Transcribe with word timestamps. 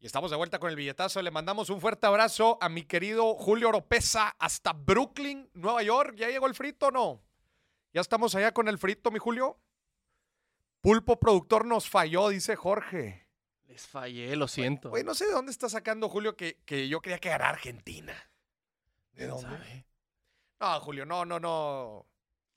Y 0.00 0.06
estamos 0.06 0.30
de 0.30 0.36
vuelta 0.38 0.58
con 0.58 0.70
el 0.70 0.76
billetazo. 0.76 1.20
Le 1.20 1.30
mandamos 1.30 1.68
un 1.68 1.78
fuerte 1.78 2.06
abrazo 2.06 2.56
a 2.62 2.70
mi 2.70 2.84
querido 2.84 3.34
Julio 3.34 3.68
Oropesa 3.68 4.34
hasta 4.38 4.72
Brooklyn, 4.72 5.50
Nueva 5.52 5.82
York. 5.82 6.14
¿Ya 6.16 6.28
llegó 6.28 6.46
el 6.46 6.54
frito 6.54 6.86
o 6.86 6.90
no? 6.90 7.22
¿Ya 7.92 8.00
estamos 8.00 8.34
allá 8.34 8.52
con 8.52 8.66
el 8.68 8.78
frito, 8.78 9.10
mi 9.10 9.18
Julio? 9.18 9.58
Pulpo 10.80 11.20
productor 11.20 11.66
nos 11.66 11.90
falló, 11.90 12.30
dice 12.30 12.56
Jorge. 12.56 13.26
Les 13.66 13.86
fallé, 13.86 14.34
lo 14.36 14.48
siento. 14.48 14.88
Güey, 14.88 15.04
no 15.04 15.14
sé 15.14 15.26
de 15.26 15.32
dónde 15.32 15.52
está 15.52 15.68
sacando 15.68 16.08
Julio 16.08 16.34
que, 16.34 16.62
que 16.64 16.88
yo 16.88 17.02
creía 17.02 17.18
que 17.18 17.28
ganara 17.28 17.50
Argentina. 17.50 18.14
¿De 19.12 19.26
dónde? 19.26 19.42
¿Sabe? 19.42 19.86
No, 20.60 20.80
Julio, 20.80 21.04
no, 21.04 21.26
no, 21.26 21.38
no. 21.38 22.06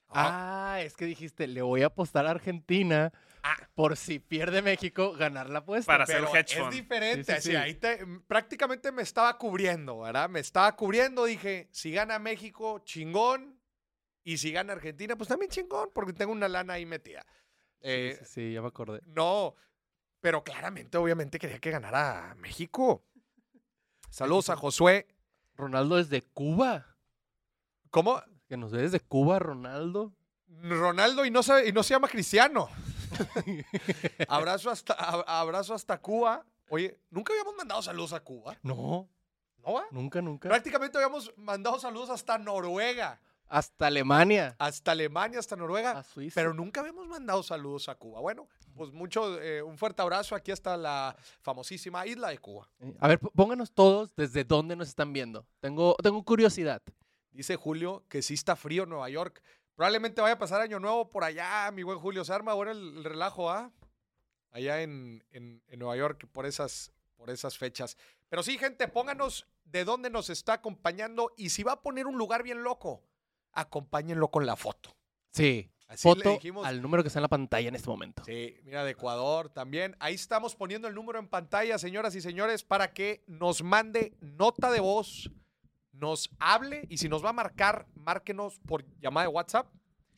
Ah, 0.08 0.78
es 0.80 0.96
que 0.96 1.04
dijiste, 1.04 1.48
le 1.48 1.62
voy 1.62 1.82
a 1.82 1.88
apostar 1.88 2.26
a 2.26 2.32
Argentina 2.32 3.12
Ah. 3.14 3.33
Por 3.76 3.98
si 3.98 4.20
pierde 4.20 4.62
México, 4.62 5.14
ganar 5.14 5.50
la 5.50 5.60
apuesta. 5.60 5.92
Para 5.92 6.04
hacer 6.06 6.24
hedge 6.34 6.60
es 6.62 6.70
diferente. 6.72 7.24
Sí, 7.24 7.32
sí, 7.32 7.38
así, 7.38 7.50
sí. 7.50 7.56
ahí 7.56 7.74
te- 7.76 8.06
prácticamente 8.28 8.92
me 8.92 9.02
estaba 9.02 9.38
cubriendo, 9.38 10.00
¿verdad? 10.00 10.30
Me 10.30 10.40
estaba 10.40 10.76
cubriendo. 10.76 11.26
Dije, 11.26 11.68
si 11.72 11.92
gana 11.92 12.20
México, 12.20 12.80
chingón. 12.86 13.60
Y 14.24 14.38
si 14.38 14.52
gana 14.54 14.72
Argentina, 14.74 15.16
pues 15.18 15.28
también 15.28 15.52
chingón, 15.52 15.90
porque 15.94 16.14
tengo 16.14 16.32
una 16.32 16.48
lana 16.48 16.74
ahí 16.74 16.86
metida. 16.86 17.26
Eh, 17.82 18.16
sí, 18.20 18.26
sí, 18.26 18.32
sí, 18.48 18.54
ya 18.54 18.62
me 18.62 18.70
acordé. 18.70 19.02
No, 19.06 19.54
pero 20.22 20.42
claramente, 20.44 20.98
obviamente, 20.98 21.38
quería 21.38 21.60
que 21.60 21.72
ganara 21.72 22.34
México. 22.38 23.04
Saludos 24.10 24.50
a 24.50 24.56
Josué. 24.56 25.08
Ronaldo 25.56 26.00
es 26.00 26.08
de 26.10 26.22
Cuba. 26.22 26.96
¿Cómo? 27.90 28.22
Que 28.48 28.56
nos 28.56 28.72
ve 28.72 28.82
desde 28.84 29.02
Cuba, 29.02 29.40
Ronaldo. 29.40 30.14
Ronaldo 30.62 31.26
y 31.26 31.32
no 31.32 31.44
se, 31.44 31.68
y 31.68 31.74
no 31.74 31.84
se 31.84 31.94
llama 31.94 32.08
Cristiano. 32.08 32.70
abrazo, 34.28 34.70
hasta, 34.70 34.94
abrazo 34.94 35.74
hasta 35.74 36.00
Cuba. 36.00 36.46
Oye, 36.70 36.98
nunca 37.10 37.34
habíamos 37.34 37.56
mandado 37.56 37.82
saludos 37.82 38.14
a 38.14 38.20
Cuba. 38.22 38.58
No, 38.64 39.10
¿No 39.66 39.82
nunca, 39.92 40.22
nunca. 40.22 40.50
Prácticamente 40.50 40.98
habíamos 40.98 41.32
mandado 41.38 41.80
saludos 41.80 42.10
hasta 42.10 42.38
Noruega, 42.38 43.22
Hasta 43.48 43.88
Alemania. 43.88 44.56
hasta 44.60 44.92
Alemania, 44.92 45.40
hasta 45.40 45.56
Noruega, 45.56 45.92
A 45.92 46.04
Suiza. 46.04 46.34
pero 46.36 46.54
nunca 46.54 46.82
habíamos 46.82 47.08
mandado 47.08 47.44
saludos 47.44 47.88
a 47.90 47.96
Cuba. 47.96 48.20
Bueno, 48.20 48.48
pues 48.76 48.92
mucho, 48.92 49.40
eh, 49.42 49.62
un 49.62 49.78
fuerte 49.78 50.02
abrazo 50.02 50.36
aquí 50.36 50.52
hasta 50.52 50.76
la 50.76 51.16
famosísima 51.42 52.06
isla 52.08 52.30
de 52.30 52.40
Cuba. 52.40 52.68
Eh, 52.80 52.94
A 53.00 53.08
ver, 53.08 53.20
pónganos 53.20 53.72
todos 53.72 54.14
desde 54.16 54.44
dónde 54.44 54.76
nos 54.76 54.88
están 54.90 55.14
viendo. 55.14 55.46
Tengo, 55.60 55.96
tengo 56.02 56.24
curiosidad. 56.24 56.82
Dice 57.32 57.56
Julio 57.56 58.04
que 58.10 58.22
sí 58.22 58.34
está 58.34 58.56
frío 58.56 58.84
en 58.84 58.90
Nueva 58.90 59.10
York. 59.10 59.42
Probablemente 59.76 60.22
vaya 60.22 60.36
a 60.36 60.40
pasar 60.40 60.62
año 60.62 60.80
nuevo 60.80 61.10
por 61.10 61.24
allá, 61.24 61.70
mi 61.72 61.84
buen 61.84 62.00
Julio. 62.00 62.24
Se 62.24 62.34
arma 62.34 62.52
ahora 62.52 62.72
el, 62.72 62.98
el 62.98 63.04
relajo, 63.04 63.50
¿ah? 63.50 63.72
Allá 64.52 64.82
en, 64.82 65.24
en- 65.32 65.64
en 65.68 65.80
Nueva 65.80 65.98
York 65.98 66.28
por 66.32 66.46
esas, 66.46 66.92
por 67.16 67.30
esas 67.32 67.58
fechas. 67.58 67.98
Pero 68.30 68.44
sí, 68.44 68.58
gente, 68.58 68.88
pónganos 68.88 69.48
de 69.66 69.84
dónde 69.84 70.10
nos 70.12 70.30
está 70.30 70.54
acompañando 70.54 71.32
y 71.38 71.50
si 71.50 71.64
va 71.64 71.74
a 71.74 71.82
poner 71.82 72.06
un 72.06 72.18
lugar 72.18 72.44
bien 72.44 72.64
loco, 72.64 73.04
acompáñenlo 73.52 74.30
con 74.30 74.46
la 74.46 74.56
foto. 74.56 74.96
Sí. 75.32 75.70
Así 75.88 76.08
le 76.08 76.16
Foto 76.16 76.30
dijimos. 76.32 76.66
al 76.66 76.82
número 76.82 77.04
que 77.04 77.08
está 77.08 77.20
en 77.20 77.24
la 77.24 77.28
pantalla 77.30 77.68
en 77.68 77.76
este 77.76 77.90
momento. 77.90 78.24
Sí, 78.26 78.56
mira, 78.64 78.84
de 78.84 78.92
Ecuador 78.92 79.50
también. 79.50 79.96
Ahí 80.00 80.16
estamos 80.16 80.56
poniendo 80.56 80.88
el 80.88 80.96
número 80.96 81.20
en 81.20 81.28
pantalla, 81.28 81.78
señoras 81.78 82.16
y 82.16 82.22
señores, 82.22 82.64
para 82.64 82.94
que 82.94 83.24
nos 83.28 83.62
mande 83.62 84.16
nota 84.20 84.72
de 84.72 84.80
voz, 84.80 85.30
nos 85.94 86.30
hable 86.40 86.86
y 86.90 86.98
si 86.98 87.08
nos 87.10 87.24
va 87.24 87.30
a 87.30 87.34
marcar, 87.34 87.88
márquenos 87.96 88.60
por 88.66 88.84
llamada 89.00 89.28
de 89.28 89.34
WhatsApp. 89.34 89.68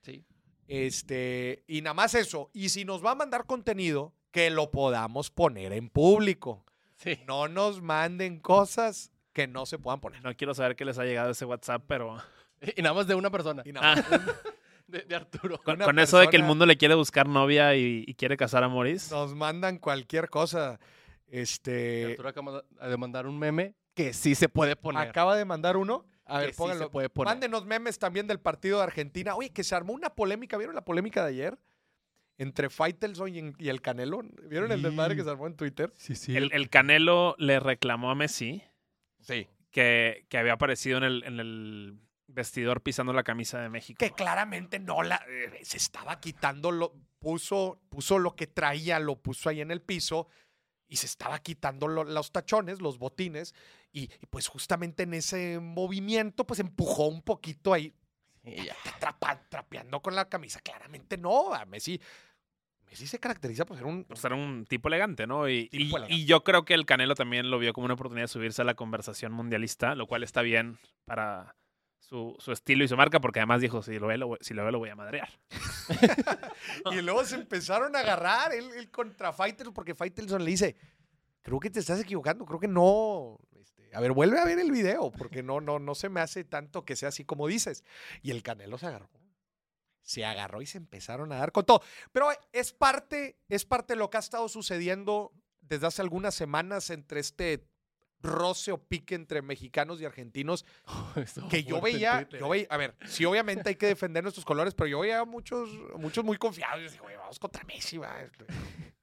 Sí. 0.01 0.25
Este, 0.67 1.63
y 1.67 1.81
nada 1.81 1.93
más 1.93 2.15
eso. 2.15 2.49
Y 2.53 2.69
si 2.69 2.85
nos 2.85 3.05
va 3.05 3.11
a 3.11 3.15
mandar 3.15 3.45
contenido, 3.45 4.13
que 4.31 4.49
lo 4.49 4.71
podamos 4.71 5.29
poner 5.29 5.73
en 5.73 5.89
público. 5.89 6.65
Sí. 6.95 7.19
No 7.27 7.47
nos 7.47 7.81
manden 7.81 8.39
cosas 8.39 9.11
que 9.33 9.47
no 9.47 9.65
se 9.65 9.77
puedan 9.77 9.99
poner. 9.99 10.23
No 10.23 10.35
quiero 10.35 10.53
saber 10.53 10.75
qué 10.75 10.85
les 10.85 10.97
ha 10.97 11.03
llegado 11.03 11.31
ese 11.31 11.45
WhatsApp, 11.45 11.83
pero 11.87 12.17
Y 12.75 12.81
nada 12.81 12.95
más 12.95 13.07
de 13.07 13.15
una 13.15 13.29
persona. 13.29 13.63
Y 13.65 13.71
nada 13.71 13.95
más, 13.95 14.05
De, 14.87 15.01
de 15.01 15.15
Arturo. 15.15 15.59
con, 15.63 15.97
eso 15.97 16.19
de 16.19 16.27
que 16.27 16.37
el 16.37 16.43
mundo 16.43 16.67
le 16.67 16.77
quiere 16.77 16.93
buscar 16.93 17.27
novia 17.27 17.75
y, 17.75 18.03
y 18.05 18.13
quiere 18.13 18.37
casar 18.37 18.63
a 18.63 18.69
Maurice. 18.69 19.13
nos 19.15 19.33
mandan 19.33 19.79
cualquier 19.79 20.29
cosa. 20.29 20.79
Este, 21.27 22.11
Arturo 22.11 22.29
acaba 22.29 22.63
de 22.87 22.97
mandar 22.97 23.25
un 23.25 23.39
meme 23.39 23.73
que 23.95 24.13
sí 24.13 24.35
se 24.35 24.47
puede 24.49 24.75
poner. 24.75 25.07
acaba 25.07 25.35
de 25.35 25.45
mandar 25.45 25.77
uno. 25.77 26.05
A 26.25 26.39
Que 26.39 26.45
ver, 26.45 26.53
sí 26.53 26.57
pónganlo. 26.57 26.85
se 26.85 26.89
puede 26.91 27.09
poner. 27.09 27.33
Mándenos 27.33 27.65
memes 27.65 27.97
también 27.97 28.27
del 28.27 28.39
partido 28.39 28.77
de 28.79 28.83
Argentina. 28.83 29.35
Oye, 29.35 29.51
que 29.51 29.63
se 29.63 29.73
armó 29.75 29.93
una 29.93 30.09
polémica. 30.11 30.57
¿Vieron 30.57 30.75
la 30.75 30.83
polémica 30.85 31.23
de 31.23 31.29
ayer? 31.29 31.59
Entre 32.37 32.69
Faitelson 32.69 33.29
y, 33.33 33.53
y 33.59 33.69
el 33.69 33.81
Canelo. 33.81 34.21
¿Vieron 34.49 34.71
el 34.71 34.81
desmadre 34.81 35.15
que 35.15 35.23
se 35.23 35.29
armó 35.29 35.47
en 35.47 35.55
Twitter? 35.55 35.91
Sí, 35.95 36.15
sí. 36.15 36.35
El, 36.35 36.51
el 36.51 36.69
Canelo 36.69 37.35
le 37.37 37.59
reclamó 37.59 38.11
a 38.11 38.15
Messi 38.15 38.61
Sí. 39.21 39.47
que, 39.71 40.25
que 40.29 40.37
había 40.37 40.53
aparecido 40.53 40.97
en 40.97 41.03
el, 41.05 41.23
en 41.23 41.39
el 41.39 41.97
vestidor 42.27 42.81
pisando 42.81 43.13
la 43.13 43.23
camisa 43.23 43.59
de 43.61 43.69
México. 43.69 43.97
Que 43.99 44.11
claramente 44.11 44.79
no 44.79 45.01
la. 45.03 45.23
eh, 45.29 45.59
se 45.63 45.77
estaba 45.77 46.19
quitando. 46.19 46.71
Lo, 46.71 46.93
puso, 47.19 47.79
puso 47.89 48.19
lo 48.19 48.35
que 48.35 48.47
traía, 48.47 48.99
lo 48.99 49.15
puso 49.21 49.47
ahí 49.49 49.61
en 49.61 49.71
el 49.71 49.81
piso. 49.81 50.27
Y 50.87 50.97
se 50.97 51.05
estaba 51.07 51.39
quitando 51.39 51.87
lo- 51.87 52.03
los 52.03 52.31
tachones, 52.31 52.81
los 52.81 52.97
botines. 52.99 53.53
Y, 53.91 54.03
y 54.03 54.25
pues 54.29 54.47
justamente 54.47 55.03
en 55.03 55.13
ese 55.13 55.59
movimiento, 55.59 56.45
pues 56.45 56.59
empujó 56.59 57.07
un 57.07 57.21
poquito 57.21 57.73
ahí. 57.73 57.93
Sí, 58.43 58.55
ya. 58.65 58.75
trapa- 58.99 59.41
trapeando 59.49 60.01
con 60.01 60.13
la 60.15 60.29
camisa. 60.29 60.59
Claramente 60.61 61.17
no. 61.17 61.53
A 61.53 61.65
Messi. 61.65 61.99
Messi 62.85 63.07
se 63.07 63.19
caracteriza 63.19 63.65
por 63.65 63.77
ser 63.77 63.87
un. 63.87 64.03
Pues 64.03 64.23
era 64.23 64.35
un 64.35 64.65
tipo 64.69 64.87
elegante, 64.89 65.25
¿no? 65.25 65.49
Y, 65.49 65.61
y- 65.71 65.85
Tipo 65.85 65.97
elegante. 65.97 66.13
y 66.21 66.25
yo 66.25 66.43
creo 66.43 66.65
que 66.65 66.75
el 66.75 66.85
Canelo 66.85 67.15
también 67.15 67.49
lo 67.49 67.57
vio 67.57 67.73
como 67.73 67.85
una 67.85 67.95
oportunidad 67.95 68.25
de 68.25 68.27
subirse 68.27 68.61
a 68.61 68.65
la 68.65 68.75
conversación 68.75 69.31
mundialista, 69.31 69.95
lo 69.95 70.05
cual 70.05 70.21
está 70.23 70.43
bien 70.43 70.77
para 71.05 71.55
su, 72.07 72.35
su 72.39 72.51
estilo 72.51 72.83
y 72.83 72.87
su 72.87 72.95
marca, 72.95 73.19
porque 73.19 73.39
además 73.39 73.61
dijo, 73.61 73.81
si 73.81 73.97
lo 73.97 74.07
ve, 74.07 74.17
lo, 74.17 74.37
si 74.41 74.53
lo, 74.53 74.63
ve, 74.63 74.71
lo 74.71 74.79
voy 74.79 74.89
a 74.89 74.95
madrear. 74.95 75.29
Y 76.91 77.01
luego 77.01 77.23
se 77.25 77.35
empezaron 77.35 77.95
a 77.95 77.99
agarrar 77.99 78.53
él, 78.53 78.69
él 78.75 78.91
contra 78.91 79.33
Faitelson, 79.33 79.73
porque 79.73 79.95
Faitelson 79.95 80.43
le 80.43 80.51
dice, 80.51 80.75
creo 81.41 81.59
que 81.59 81.69
te 81.69 81.79
estás 81.79 81.99
equivocando, 81.99 82.45
creo 82.45 82.59
que 82.59 82.67
no. 82.67 83.37
Este, 83.59 83.95
a 83.95 83.99
ver, 83.99 84.11
vuelve 84.11 84.39
a 84.39 84.45
ver 84.45 84.59
el 84.59 84.71
video, 84.71 85.11
porque 85.11 85.43
no, 85.43 85.61
no, 85.61 85.79
no 85.79 85.95
se 85.95 86.09
me 86.09 86.21
hace 86.21 86.43
tanto 86.43 86.85
que 86.85 86.95
sea 86.95 87.09
así 87.09 87.25
como 87.25 87.47
dices. 87.47 87.83
Y 88.21 88.31
el 88.31 88.43
Canelo 88.43 88.77
se 88.77 88.87
agarró. 88.87 89.09
Se 90.01 90.25
agarró 90.25 90.61
y 90.61 90.67
se 90.67 90.77
empezaron 90.77 91.31
a 91.31 91.37
dar 91.37 91.51
con 91.51 91.65
todo. 91.65 91.81
Pero 92.11 92.29
es 92.51 92.71
parte, 92.71 93.37
es 93.49 93.65
parte 93.65 93.93
de 93.93 93.99
lo 93.99 94.09
que 94.09 94.17
ha 94.17 94.19
estado 94.19 94.47
sucediendo 94.49 95.31
desde 95.61 95.87
hace 95.87 96.01
algunas 96.01 96.35
semanas 96.35 96.89
entre 96.91 97.19
este 97.19 97.67
roce 98.25 98.71
o 98.71 98.77
pique 98.77 99.15
entre 99.15 99.41
mexicanos 99.41 100.01
y 100.01 100.05
argentinos 100.05 100.65
Estuvo 101.15 101.47
que 101.49 101.63
yo 101.63 101.79
veía, 101.81 102.27
yo 102.29 102.47
eh. 102.47 102.49
veía, 102.49 102.67
a 102.69 102.77
ver, 102.77 102.95
sí, 103.05 103.25
obviamente 103.25 103.69
hay 103.69 103.75
que 103.75 103.87
defender 103.87 104.23
nuestros 104.23 104.45
colores, 104.45 104.73
pero 104.73 104.87
yo 104.87 104.99
veía 104.99 105.19
a 105.19 105.25
muchos, 105.25 105.69
muchos 105.97 106.23
muy 106.23 106.37
confiados. 106.37 106.77
Yo 106.81 106.89
dije, 106.89 106.99
güey, 107.01 107.15
vamos 107.15 107.39
contra 107.39 107.63
Messi, 107.63 107.97
va. 107.97 108.15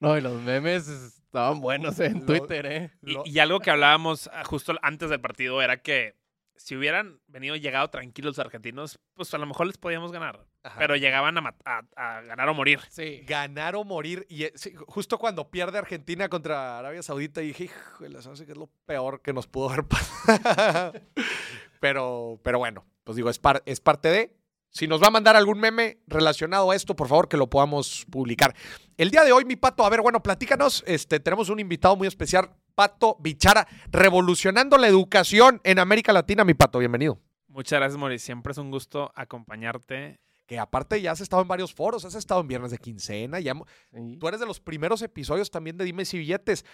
No, 0.00 0.16
y 0.16 0.22
los 0.22 0.40
memes 0.40 0.88
estaban 0.88 1.60
buenos 1.60 2.00
en 2.00 2.20
Lo- 2.20 2.24
Twitter, 2.26 2.64
¿eh? 2.64 2.90
Lo- 3.02 3.22
y 3.26 3.38
algo 3.38 3.60
que 3.60 3.70
hablábamos 3.70 4.30
ah, 4.32 4.44
justo 4.44 4.72
antes 4.80 5.10
del 5.10 5.20
partido 5.20 5.60
era 5.60 5.82
que 5.82 6.16
si 6.62 6.76
hubieran 6.76 7.20
venido 7.26 7.56
llegado 7.56 7.88
tranquilos 7.88 8.36
los 8.36 8.44
argentinos, 8.44 8.98
pues 9.14 9.32
a 9.34 9.38
lo 9.38 9.46
mejor 9.46 9.66
les 9.66 9.78
podíamos 9.78 10.12
ganar. 10.12 10.46
Ajá. 10.62 10.78
Pero 10.78 10.94
llegaban 10.96 11.38
a, 11.38 11.54
a- 11.64 11.82
a 11.96 12.20
ganar 12.20 12.48
o 12.50 12.54
morir. 12.54 12.80
Sí. 12.90 13.22
ganar 13.26 13.76
o 13.76 13.84
morir. 13.84 14.26
Y 14.28 14.44
eh, 14.44 14.52
sí, 14.54 14.74
justo 14.86 15.18
cuando 15.18 15.50
pierde 15.50 15.78
Argentina 15.78 16.28
contra 16.28 16.78
Arabia 16.78 17.02
Saudita, 17.02 17.40
dije, 17.40 17.64
híjole, 17.64 18.18
que 18.44 18.52
es 18.52 18.58
lo 18.58 18.68
peor 18.84 19.22
que 19.22 19.32
nos 19.32 19.46
pudo 19.46 19.70
haber 19.70 19.84
pasado. 19.86 20.92
pero, 21.80 22.38
pero 22.42 22.58
bueno, 22.58 22.84
pues 23.04 23.16
digo, 23.16 23.30
es, 23.30 23.38
par- 23.38 23.62
es 23.66 23.80
parte 23.80 24.08
de. 24.08 24.36
Si 24.72 24.86
nos 24.86 25.02
va 25.02 25.08
a 25.08 25.10
mandar 25.10 25.34
algún 25.34 25.58
meme 25.58 25.98
relacionado 26.06 26.70
a 26.70 26.76
esto, 26.76 26.94
por 26.94 27.08
favor, 27.08 27.26
que 27.28 27.36
lo 27.36 27.50
podamos 27.50 28.06
publicar. 28.08 28.54
El 28.96 29.10
día 29.10 29.24
de 29.24 29.32
hoy, 29.32 29.44
mi 29.44 29.56
pato, 29.56 29.84
a 29.84 29.90
ver, 29.90 30.00
bueno, 30.00 30.22
platícanos. 30.22 30.84
Este, 30.86 31.18
tenemos 31.18 31.48
un 31.48 31.58
invitado 31.58 31.96
muy 31.96 32.06
especial, 32.06 32.50
Pato 32.80 33.18
Bichara, 33.20 33.68
revolucionando 33.92 34.78
la 34.78 34.88
educación 34.88 35.60
en 35.64 35.78
América 35.78 36.14
Latina, 36.14 36.44
mi 36.46 36.54
pato, 36.54 36.78
bienvenido. 36.78 37.20
Muchas 37.48 37.78
gracias, 37.78 37.98
Maurice. 38.00 38.24
Siempre 38.24 38.52
es 38.52 38.56
un 38.56 38.70
gusto 38.70 39.12
acompañarte. 39.14 40.18
Que 40.46 40.58
aparte 40.58 40.98
ya 41.02 41.12
has 41.12 41.20
estado 41.20 41.42
en 41.42 41.48
varios 41.48 41.74
foros, 41.74 42.06
has 42.06 42.14
estado 42.14 42.40
en 42.40 42.48
Viernes 42.48 42.70
de 42.70 42.78
Quincena, 42.78 43.38
ya 43.38 43.52
Sí. 43.92 44.16
Tú 44.18 44.28
eres 44.28 44.40
de 44.40 44.46
los 44.46 44.60
primeros 44.60 45.02
episodios 45.02 45.50
también 45.50 45.76
de 45.76 45.84
Dime 45.84 46.06
si 46.06 46.16
billetes. 46.16 46.64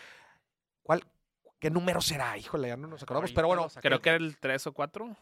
¿Cuál, 0.85 1.03
¿Qué 1.59 1.71
número 1.71 2.01
será? 2.01 2.39
Híjole, 2.39 2.69
ya 2.69 2.77
no 2.77 2.87
nos 2.87 3.03
acordamos. 3.03 3.25
Ahorita 3.31 3.39
Pero 3.41 3.49
bueno. 3.49 3.67
Creo 3.83 4.01
que 4.01 4.09
era 4.11 4.19
el 4.19 4.39
3 4.39 4.65
o 4.69 4.73
4. 4.75 5.17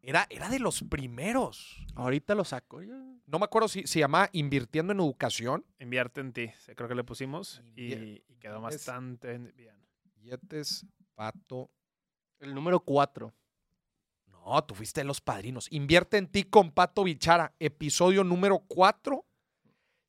era, 0.00 0.26
era 0.30 0.48
de 0.48 0.60
los 0.60 0.82
primeros. 0.84 1.84
Ahorita 1.94 2.34
lo 2.34 2.46
saco. 2.46 2.80
No 3.26 3.38
me 3.38 3.44
acuerdo 3.44 3.68
si 3.68 3.86
se 3.86 3.98
llamaba 3.98 4.30
Invirtiendo 4.32 4.94
en 4.94 5.00
Educación. 5.00 5.66
Invierte 5.78 6.22
en 6.22 6.32
ti. 6.32 6.50
Creo 6.74 6.88
que 6.88 6.94
le 6.94 7.04
pusimos 7.04 7.60
y, 7.76 8.20
quedó 8.40 8.56
es- 8.56 8.62
bastante 8.62 9.36
bien. 9.36 9.76
Billetes, 10.26 10.84
Pato. 11.14 11.70
El 12.40 12.52
número 12.52 12.80
4. 12.80 13.32
No, 14.26 14.64
tú 14.64 14.74
fuiste 14.74 15.00
de 15.00 15.04
los 15.04 15.20
padrinos. 15.20 15.68
Invierte 15.70 16.18
en 16.18 16.26
ti 16.26 16.42
con 16.42 16.72
Pato 16.72 17.04
Bichara. 17.04 17.54
Episodio 17.60 18.24
número 18.24 18.58
4. 18.66 19.24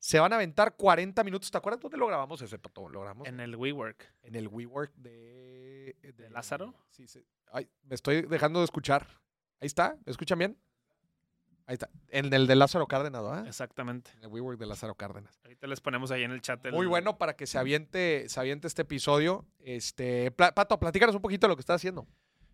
Se 0.00 0.18
van 0.18 0.32
a 0.32 0.36
aventar 0.36 0.76
40 0.76 1.22
minutos. 1.22 1.50
¿Te 1.52 1.58
acuerdas 1.58 1.80
dónde 1.80 1.96
lo 1.98 2.08
grabamos 2.08 2.42
ese, 2.42 2.58
Pato? 2.58 2.88
Lo 2.88 3.00
grabamos 3.00 3.28
En 3.28 3.38
el 3.38 3.54
WeWork. 3.54 4.12
en 4.22 4.34
el 4.34 4.48
WeWork 4.48 4.92
de, 4.96 5.96
¿De 6.16 6.30
Lázaro? 6.30 6.74
Sí, 6.90 7.06
sí. 7.06 7.24
Ay, 7.52 7.70
me 7.82 7.94
estoy 7.94 8.22
dejando 8.22 8.58
de 8.58 8.64
escuchar. 8.64 9.06
Ahí 9.60 9.66
está. 9.66 9.96
¿Me 10.04 10.10
escuchan 10.10 10.38
bien? 10.38 10.58
Ahí 11.68 11.74
está. 11.74 11.88
En 12.08 12.32
el 12.32 12.46
de 12.46 12.56
Lázaro 12.56 12.86
Cárdenas, 12.86 13.22
¿verdad? 13.22 13.46
Exactamente. 13.46 14.10
En 14.16 14.24
el 14.24 14.28
WeWork 14.30 14.58
de 14.58 14.64
Lázaro 14.66 14.94
Cárdenas. 14.94 15.38
Ahorita 15.44 15.66
les 15.66 15.80
ponemos 15.80 16.10
ahí 16.10 16.22
en 16.24 16.30
el 16.32 16.40
chat. 16.40 16.64
el- 16.64 16.72
Muy 16.72 16.86
bueno 16.86 17.18
para 17.18 17.36
que 17.36 17.46
se 17.46 17.58
aviente, 17.58 18.26
se 18.28 18.40
aviente 18.40 18.66
este 18.66 18.82
episodio. 18.82 19.46
Este, 19.60 20.30
Pato, 20.30 20.80
platícanos 20.80 21.14
un 21.14 21.20
poquito 21.20 21.46
de 21.46 21.50
lo 21.50 21.56
que 21.56 21.60
estás 21.60 21.76
haciendo. 21.76 22.06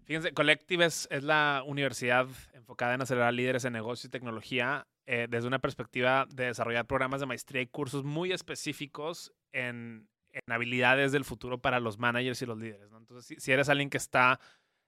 Fíjense, 0.05 0.33
Collective 0.35 0.85
es, 0.85 1.07
es 1.11 1.23
la 1.23 1.63
universidad 1.65 2.27
enfocada 2.53 2.95
en 2.95 3.03
acelerar 3.03 3.33
líderes 3.33 3.65
en 3.65 3.73
negocio 3.73 4.09
y 4.09 4.11
tecnología 4.11 4.87
eh, 5.07 5.29
desde 5.31 5.47
una 5.47 5.61
perspectiva 5.61 6.27
de 6.35 6.47
desarrollar 6.47 6.87
programas 6.87 7.21
de 7.21 7.27
maestría 7.27 7.63
y 7.63 7.67
cursos 7.69 8.03
muy 8.05 8.33
específicos 8.33 9.33
en, 9.53 10.09
en 10.33 10.53
habilidades 10.53 11.13
del 11.13 11.25
futuro 11.25 11.59
para 11.61 11.79
los 11.79 11.99
managers 11.99 12.43
y 12.43 12.47
los 12.47 12.59
líderes. 12.59 12.91
¿no? 12.91 12.99
Entonces, 12.99 13.27
si, 13.27 13.37
si 13.39 13.53
eres 13.53 13.69
alguien 13.69 13.91
que 13.91 13.97
está 13.97 14.41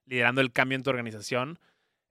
liderando 0.05 0.41
el 0.41 0.53
cambio 0.53 0.77
en 0.77 0.83
tu 0.83 0.91
organización, 0.91 1.59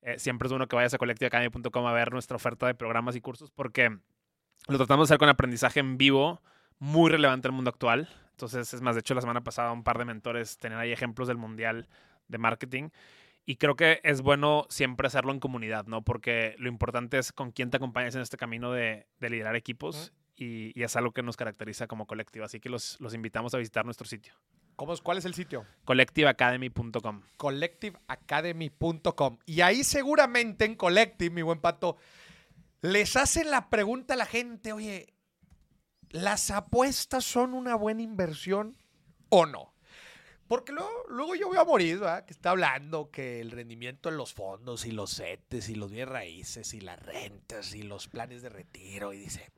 eh, 0.05 0.19
siempre 0.19 0.45
es 0.45 0.51
bueno 0.51 0.67
que 0.67 0.75
vayas 0.75 0.93
a 0.93 0.99
collectiveacademy.com 0.99 1.87
a 1.87 1.91
ver 1.91 2.13
nuestra 2.13 2.35
oferta 2.35 2.67
de 2.67 2.75
programas 2.75 3.15
y 3.15 3.21
cursos 3.21 3.49
porque 3.49 3.89
lo 4.67 4.77
tratamos 4.77 5.07
de 5.07 5.13
hacer 5.13 5.17
con 5.17 5.29
aprendizaje 5.29 5.79
en 5.79 5.97
vivo 5.97 6.43
muy 6.77 7.09
relevante 7.09 7.47
al 7.47 7.53
mundo 7.53 7.69
actual. 7.69 8.07
Entonces, 8.29 8.71
es 8.71 8.81
más, 8.81 8.95
de 8.95 8.99
hecho, 8.99 9.15
la 9.15 9.21
semana 9.21 9.43
pasada 9.43 9.71
un 9.71 9.83
par 9.83 9.97
de 9.97 10.05
mentores 10.05 10.57
tenían 10.57 10.79
ahí 10.79 10.91
ejemplos 10.91 11.27
del 11.27 11.37
mundial 11.37 11.87
de 12.27 12.37
marketing. 12.37 12.89
Y 13.45 13.55
creo 13.55 13.75
que 13.75 13.99
es 14.03 14.21
bueno 14.21 14.67
siempre 14.69 15.07
hacerlo 15.07 15.31
en 15.31 15.39
comunidad, 15.39 15.87
¿no? 15.87 16.03
Porque 16.03 16.55
lo 16.59 16.67
importante 16.67 17.17
es 17.17 17.31
con 17.31 17.51
quién 17.51 17.71
te 17.71 17.77
acompañas 17.77 18.13
en 18.15 18.21
este 18.21 18.37
camino 18.37 18.71
de, 18.71 19.07
de 19.19 19.29
liderar 19.29 19.55
equipos 19.55 20.13
y, 20.35 20.71
y 20.79 20.83
es 20.83 20.95
algo 20.95 21.13
que 21.13 21.23
nos 21.23 21.37
caracteriza 21.37 21.87
como 21.87 22.05
colectivo. 22.05 22.45
Así 22.45 22.59
que 22.59 22.69
los, 22.69 22.99
los 22.99 23.15
invitamos 23.15 23.55
a 23.55 23.57
visitar 23.57 23.85
nuestro 23.85 24.05
sitio, 24.05 24.33
¿Cómo 24.75 24.93
es, 24.93 25.01
¿Cuál 25.01 25.17
es 25.17 25.25
el 25.25 25.33
sitio? 25.33 25.65
collectiveacademy.com. 25.85 27.21
collectiveacademy.com. 27.37 29.37
Y 29.45 29.61
ahí 29.61 29.83
seguramente 29.83 30.65
en 30.65 30.75
Collective, 30.75 31.33
mi 31.33 31.41
buen 31.41 31.59
pato, 31.59 31.97
les 32.81 33.15
hacen 33.15 33.49
la 33.49 33.69
pregunta 33.69 34.15
a 34.15 34.17
la 34.17 34.25
gente, 34.25 34.73
oye, 34.73 35.13
¿las 36.09 36.51
apuestas 36.51 37.23
son 37.23 37.53
una 37.53 37.75
buena 37.75 38.01
inversión 38.01 38.75
o 39.29 39.45
no? 39.45 39.73
Porque 40.47 40.73
luego, 40.73 40.91
luego 41.09 41.35
yo 41.35 41.49
veo 41.49 41.61
a 41.61 41.65
Moris, 41.65 41.99
¿verdad? 41.99 42.25
Que 42.25 42.33
está 42.33 42.51
hablando 42.51 43.09
que 43.09 43.41
el 43.41 43.49
rendimiento 43.49 44.09
en 44.09 44.17
los 44.17 44.33
fondos 44.33 44.85
y 44.85 44.91
los 44.91 45.15
CETES 45.15 45.69
y 45.69 45.75
los 45.75 45.89
bienes 45.89 46.09
raíces 46.09 46.73
y 46.75 46.81
las 46.81 47.01
rentas 47.01 47.73
y 47.73 47.81
los 47.81 48.07
planes 48.07 48.43
de 48.43 48.49
retiro 48.49 49.11
y 49.11 49.17
dice, 49.19 49.49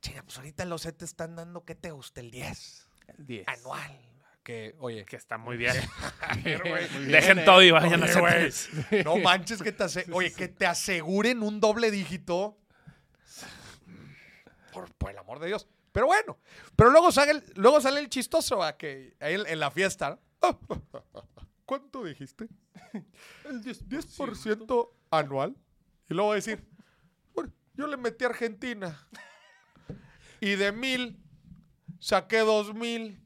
chinga, 0.00 0.22
pues 0.22 0.36
ahorita 0.38 0.64
los 0.66 0.82
CETES 0.82 1.10
están 1.10 1.34
dando, 1.34 1.64
¿qué 1.64 1.74
te 1.74 1.90
gusta? 1.90 2.20
El 2.20 2.30
10 2.30 2.86
El 2.92 2.93
10. 3.18 3.48
anual. 3.48 4.00
Que, 4.42 4.74
oye, 4.78 5.04
Que 5.06 5.16
está 5.16 5.38
muy 5.38 5.56
bien. 5.56 5.72
ver, 6.44 6.60
güey. 6.60 6.88
Muy 6.90 6.98
bien, 7.00 7.12
Dejen 7.12 7.38
eh. 7.38 7.44
todo 7.44 7.62
y 7.62 7.70
vayan 7.70 8.02
a 8.02 8.06
Oye, 8.06 8.46
hacer 8.48 9.04
No 9.06 9.16
manches 9.16 9.62
que 9.62 9.72
te 9.72 9.84
ase- 9.84 10.06
Oye, 10.12 10.32
que 10.34 10.48
te 10.48 10.66
aseguren 10.66 11.42
un 11.42 11.60
doble 11.60 11.90
dígito. 11.90 12.58
Por, 14.72 14.92
por 14.96 15.10
el 15.10 15.18
amor 15.18 15.38
de 15.38 15.46
Dios. 15.46 15.66
Pero 15.92 16.06
bueno. 16.06 16.38
Pero 16.76 16.90
luego 16.90 17.10
sale 17.12 17.30
el, 17.32 17.44
luego 17.54 17.80
sale 17.80 18.00
el 18.00 18.08
chistoso 18.08 18.60
que 18.76 19.16
ahí 19.20 19.34
en, 19.34 19.46
en 19.46 19.60
la 19.60 19.70
fiesta. 19.70 20.18
¿no? 20.42 20.60
¿Cuánto 21.64 22.04
dijiste? 22.04 22.46
El 23.44 23.62
10%, 23.62 23.86
10% 23.88 24.90
anual. 25.10 25.56
Y 26.10 26.14
luego 26.14 26.34
decir, 26.34 26.62
bueno, 27.32 27.50
yo 27.74 27.86
le 27.86 27.96
metí 27.96 28.24
a 28.24 28.28
Argentina. 28.28 29.08
Y 30.40 30.56
de 30.56 30.72
mil 30.72 31.23
saqué 32.04 32.40
dos 32.40 32.74
mil. 32.74 33.18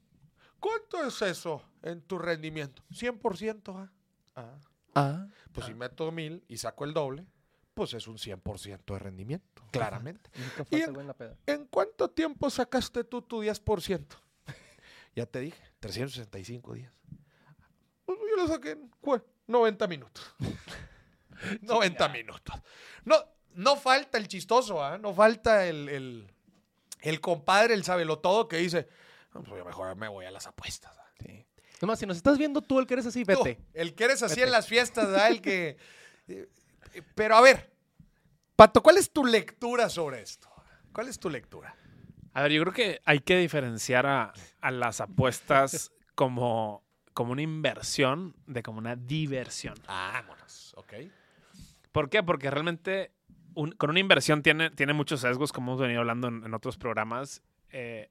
¿Cuánto 0.59 1.03
es 1.05 1.21
eso 1.21 1.61
en 1.83 2.01
tu 2.01 2.17
rendimiento? 2.17 2.81
100%. 2.91 3.75
¿ah? 3.75 3.91
Ah. 4.35 4.57
Ah. 4.95 5.27
Pues 5.51 5.67
si 5.67 5.73
meto 5.73 6.11
mil 6.11 6.43
y 6.47 6.57
saco 6.57 6.85
el 6.85 6.93
doble, 6.93 7.25
pues 7.73 7.93
es 7.93 8.07
un 8.07 8.17
100% 8.17 8.93
de 8.93 8.99
rendimiento, 8.99 9.63
claramente. 9.71 10.29
Y 10.69 10.81
en- 10.81 11.07
la 11.07 11.13
peda. 11.13 11.35
¿En 11.45 11.65
cuánto 11.65 12.09
tiempo 12.09 12.49
sacaste 12.49 13.03
tú 13.03 13.21
tu 13.21 13.41
10%? 13.41 14.05
ya 15.15 15.25
te 15.25 15.39
dije, 15.39 15.61
365 15.79 16.73
días. 16.73 16.93
Pues 18.05 18.17
yo 18.19 18.35
lo 18.43 18.47
saqué 18.47 18.71
en 18.71 18.89
¿cuál? 19.01 19.23
90 19.47 19.87
minutos. 19.87 20.35
90 21.61 22.09
minutos. 22.09 22.55
No, 23.05 23.15
no 23.53 23.75
falta 23.77 24.17
el 24.17 24.27
chistoso, 24.27 24.83
¿ah? 24.83 24.97
No 24.97 25.13
falta 25.13 25.65
el, 25.67 25.87
el, 25.89 26.33
el 27.01 27.21
compadre, 27.21 27.73
el 27.73 27.83
sabelotodo 27.83 28.47
que 28.47 28.57
dice, 28.57 28.87
"No, 29.33 29.43
pues 29.43 29.57
yo 29.59 29.65
mejor 29.65 29.95
me 29.95 30.07
voy 30.07 30.25
a 30.25 30.31
las 30.31 30.47
apuestas. 30.47 30.97
¿ah?". 30.97 31.05
Sí. 31.23 31.45
Nomás, 31.81 31.99
si 31.99 32.05
nos 32.05 32.17
estás 32.17 32.37
viendo 32.37 32.61
tú, 32.61 32.79
el 32.79 32.85
que 32.87 32.95
eres 32.95 33.05
así, 33.05 33.23
Tú, 33.23 33.43
vete. 33.43 33.61
el 33.73 33.95
que 33.95 34.03
eres 34.03 34.21
así 34.23 34.35
Vete. 34.35 34.47
en 34.47 34.51
las 34.51 34.67
fiestas, 34.67 35.07
¿verdad? 35.07 35.29
El 35.29 35.41
que. 35.41 35.77
eh, 36.27 36.47
Pero 37.15 37.35
a 37.35 37.41
ver, 37.41 37.71
Pato, 38.55 38.81
¿cuál 38.83 38.97
es 38.97 39.11
tu 39.11 39.25
lectura 39.25 39.89
sobre 39.89 40.21
esto? 40.21 40.49
¿Cuál 40.91 41.07
es 41.07 41.17
tu 41.19 41.29
lectura? 41.29 41.75
A 42.33 42.43
ver, 42.43 42.51
yo 42.51 42.61
creo 42.63 42.73
que 42.73 43.01
hay 43.05 43.19
que 43.19 43.37
diferenciar 43.37 44.05
a, 44.05 44.33
a 44.59 44.71
las 44.71 44.99
apuestas 44.99 45.91
como, 46.15 46.83
como 47.13 47.31
una 47.31 47.41
inversión 47.41 48.35
de 48.45 48.61
como 48.61 48.79
una 48.79 48.95
diversión. 48.97 49.75
Vámonos, 49.87 50.73
ok. 50.75 50.93
¿Por 51.93 52.09
qué? 52.09 52.21
Porque 52.23 52.51
realmente 52.51 53.13
con 53.77 53.89
una 53.89 53.99
inversión 53.99 54.41
tiene, 54.43 54.69
tiene 54.71 54.93
muchos 54.93 55.21
sesgos, 55.21 55.51
como 55.51 55.71
hemos 55.71 55.81
venido 55.81 55.99
hablando 56.01 56.27
en, 56.27 56.43
en 56.43 56.53
otros 56.53 56.77
programas. 56.77 57.41
Eh, 57.71 58.09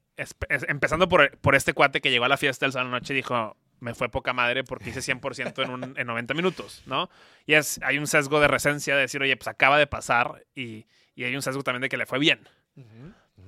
empezando 0.69 1.09
por, 1.09 1.37
por 1.39 1.55
este 1.55 1.73
cuate 1.73 2.01
que 2.01 2.11
llegó 2.11 2.25
a 2.25 2.29
la 2.29 2.37
fiesta 2.37 2.67
el 2.67 2.73
sábado 2.73 2.91
noche 2.91 3.13
y 3.13 3.17
dijo, 3.17 3.57
me 3.81 3.95
fue 3.95 4.09
poca 4.09 4.33
madre 4.33 4.65
porque 4.65 4.91
hice 4.91 5.01
100% 5.01 5.63
en, 5.65 5.71
un- 5.71 5.95
en 5.97 6.07
90 6.07 6.35
minutos, 6.35 6.83
¿no? 6.87 7.09
Y 7.47 7.55
es, 7.55 7.81
hay 7.83 7.99
un 7.99 8.07
sesgo 8.07 8.41
de 8.41 8.49
recencia 8.49 8.95
de 8.95 9.03
decir, 9.03 9.21
oye, 9.23 9.37
pues 9.37 9.49
acaba 9.49 9.79
de 9.79 9.87
pasar 9.87 10.45
y, 10.55 10.87
y 11.15 11.25
hay 11.25 11.35
un 11.37 11.43
sesgo 11.43 11.63
también 11.63 11.83
de 11.83 11.89
que 11.89 11.97
le 11.97 12.07
fue 12.07 12.19
bien. 12.19 12.41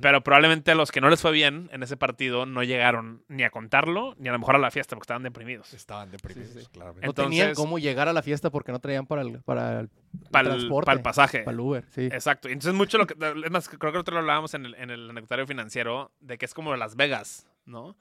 Pero 0.00 0.22
probablemente 0.22 0.70
a 0.70 0.74
los 0.74 0.90
que 0.92 1.00
no 1.00 1.10
les 1.10 1.20
fue 1.20 1.32
bien 1.32 1.68
en 1.72 1.82
ese 1.82 1.96
partido 1.96 2.46
no 2.46 2.62
llegaron 2.62 3.22
ni 3.28 3.42
a 3.42 3.50
contarlo, 3.50 4.14
ni 4.18 4.28
a 4.28 4.32
lo 4.32 4.38
mejor 4.38 4.54
a 4.56 4.58
la 4.58 4.70
fiesta 4.70 4.96
porque 4.96 5.04
estaban 5.04 5.22
deprimidos. 5.22 5.72
Estaban 5.74 6.10
deprimidos, 6.10 6.52
Sí, 6.52 6.60
sí. 6.60 6.66
claramente. 6.72 7.06
No 7.06 7.12
tenían 7.12 7.54
cómo 7.54 7.78
llegar 7.78 8.08
a 8.08 8.12
la 8.12 8.22
fiesta 8.22 8.50
porque 8.50 8.72
no 8.72 8.78
traían 8.78 9.06
para 9.06 9.22
el, 9.22 9.40
para 9.42 9.80
el 9.80 9.90
Para 10.30 10.48
el, 10.50 10.56
transporte. 10.56 10.92
el 10.92 11.02
pasaje. 11.02 11.38
para 11.40 11.54
el 11.54 11.60
Uber, 11.60 11.84
sí. 11.90 12.02
Exacto. 12.06 12.48
Y 12.48 12.52
Entonces, 12.52 12.74
mucho 12.74 12.98
lo 12.98 13.06
que. 13.06 13.14
Es 13.44 13.50
más, 13.50 13.68
creo 13.68 13.92
que 13.92 13.98
nosotros 13.98 14.14
lo 14.14 14.20
hablábamos 14.20 14.54
en 14.54 14.66
el, 14.66 14.74
en 14.76 14.90
el 14.90 15.10
anecdotario 15.10 15.46
financiero 15.46 16.12
de 16.20 16.38
que 16.38 16.44
es 16.46 16.54
como 16.54 16.74
Las 16.76 16.96
Vegas, 16.96 17.46
¿no? 17.66 17.96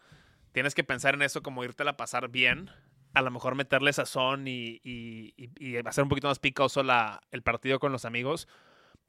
Tienes 0.52 0.74
que 0.76 0.84
pensar 0.84 1.14
en 1.14 1.22
eso 1.22 1.44
como 1.44 1.64
irte 1.64 1.88
a 1.88 1.98
pasar 1.98 2.30
bien. 2.30 2.70
A 3.14 3.22
lo 3.24 3.32
mejor 3.32 3.56
meterle 3.56 3.92
sazón 3.92 4.48
y, 4.48 4.80
y, 4.84 5.34
y- 5.36 5.50
y 5.58 5.78
hacer 5.78 6.04
un 6.04 6.10
poquito 6.10 6.28
más 6.28 6.38
picoso 6.40 6.84
la, 6.84 7.22
el 7.32 7.42
partido 7.42 7.80
con 7.80 7.92
los 7.92 8.06
amigos. 8.06 8.48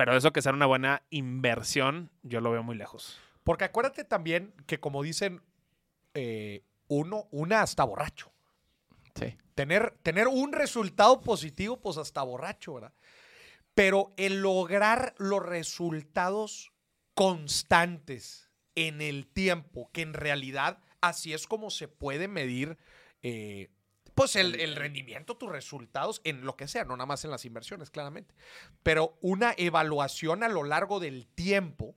Pero 0.00 0.16
eso 0.16 0.32
que 0.32 0.40
sea 0.40 0.54
una 0.54 0.64
buena 0.64 1.02
inversión, 1.10 2.10
yo 2.22 2.40
lo 2.40 2.50
veo 2.50 2.62
muy 2.62 2.74
lejos. 2.74 3.20
Porque 3.44 3.64
acuérdate 3.64 4.02
también 4.02 4.54
que, 4.66 4.80
como 4.80 5.02
dicen, 5.02 5.42
eh, 6.14 6.64
uno, 6.88 7.28
una 7.30 7.60
hasta 7.60 7.84
borracho. 7.84 8.32
Sí. 9.14 9.36
Tener, 9.54 9.98
tener 10.02 10.26
un 10.26 10.54
resultado 10.54 11.20
positivo, 11.20 11.82
pues 11.82 11.98
hasta 11.98 12.22
borracho, 12.22 12.72
¿verdad? 12.72 12.94
Pero 13.74 14.14
el 14.16 14.40
lograr 14.40 15.14
los 15.18 15.44
resultados 15.44 16.72
constantes 17.12 18.48
en 18.76 19.02
el 19.02 19.26
tiempo, 19.26 19.90
que 19.92 20.00
en 20.00 20.14
realidad 20.14 20.78
así 21.02 21.34
es 21.34 21.46
como 21.46 21.68
se 21.68 21.88
puede 21.88 22.26
medir, 22.26 22.78
eh, 23.20 23.68
pues 24.20 24.36
el, 24.36 24.60
el 24.60 24.76
rendimiento, 24.76 25.38
tus 25.38 25.50
resultados 25.50 26.20
en 26.24 26.44
lo 26.44 26.54
que 26.54 26.68
sea, 26.68 26.84
no 26.84 26.94
nada 26.94 27.06
más 27.06 27.24
en 27.24 27.30
las 27.30 27.46
inversiones, 27.46 27.88
claramente. 27.88 28.34
Pero 28.82 29.16
una 29.22 29.54
evaluación 29.56 30.42
a 30.42 30.48
lo 30.50 30.62
largo 30.62 31.00
del 31.00 31.26
tiempo 31.26 31.96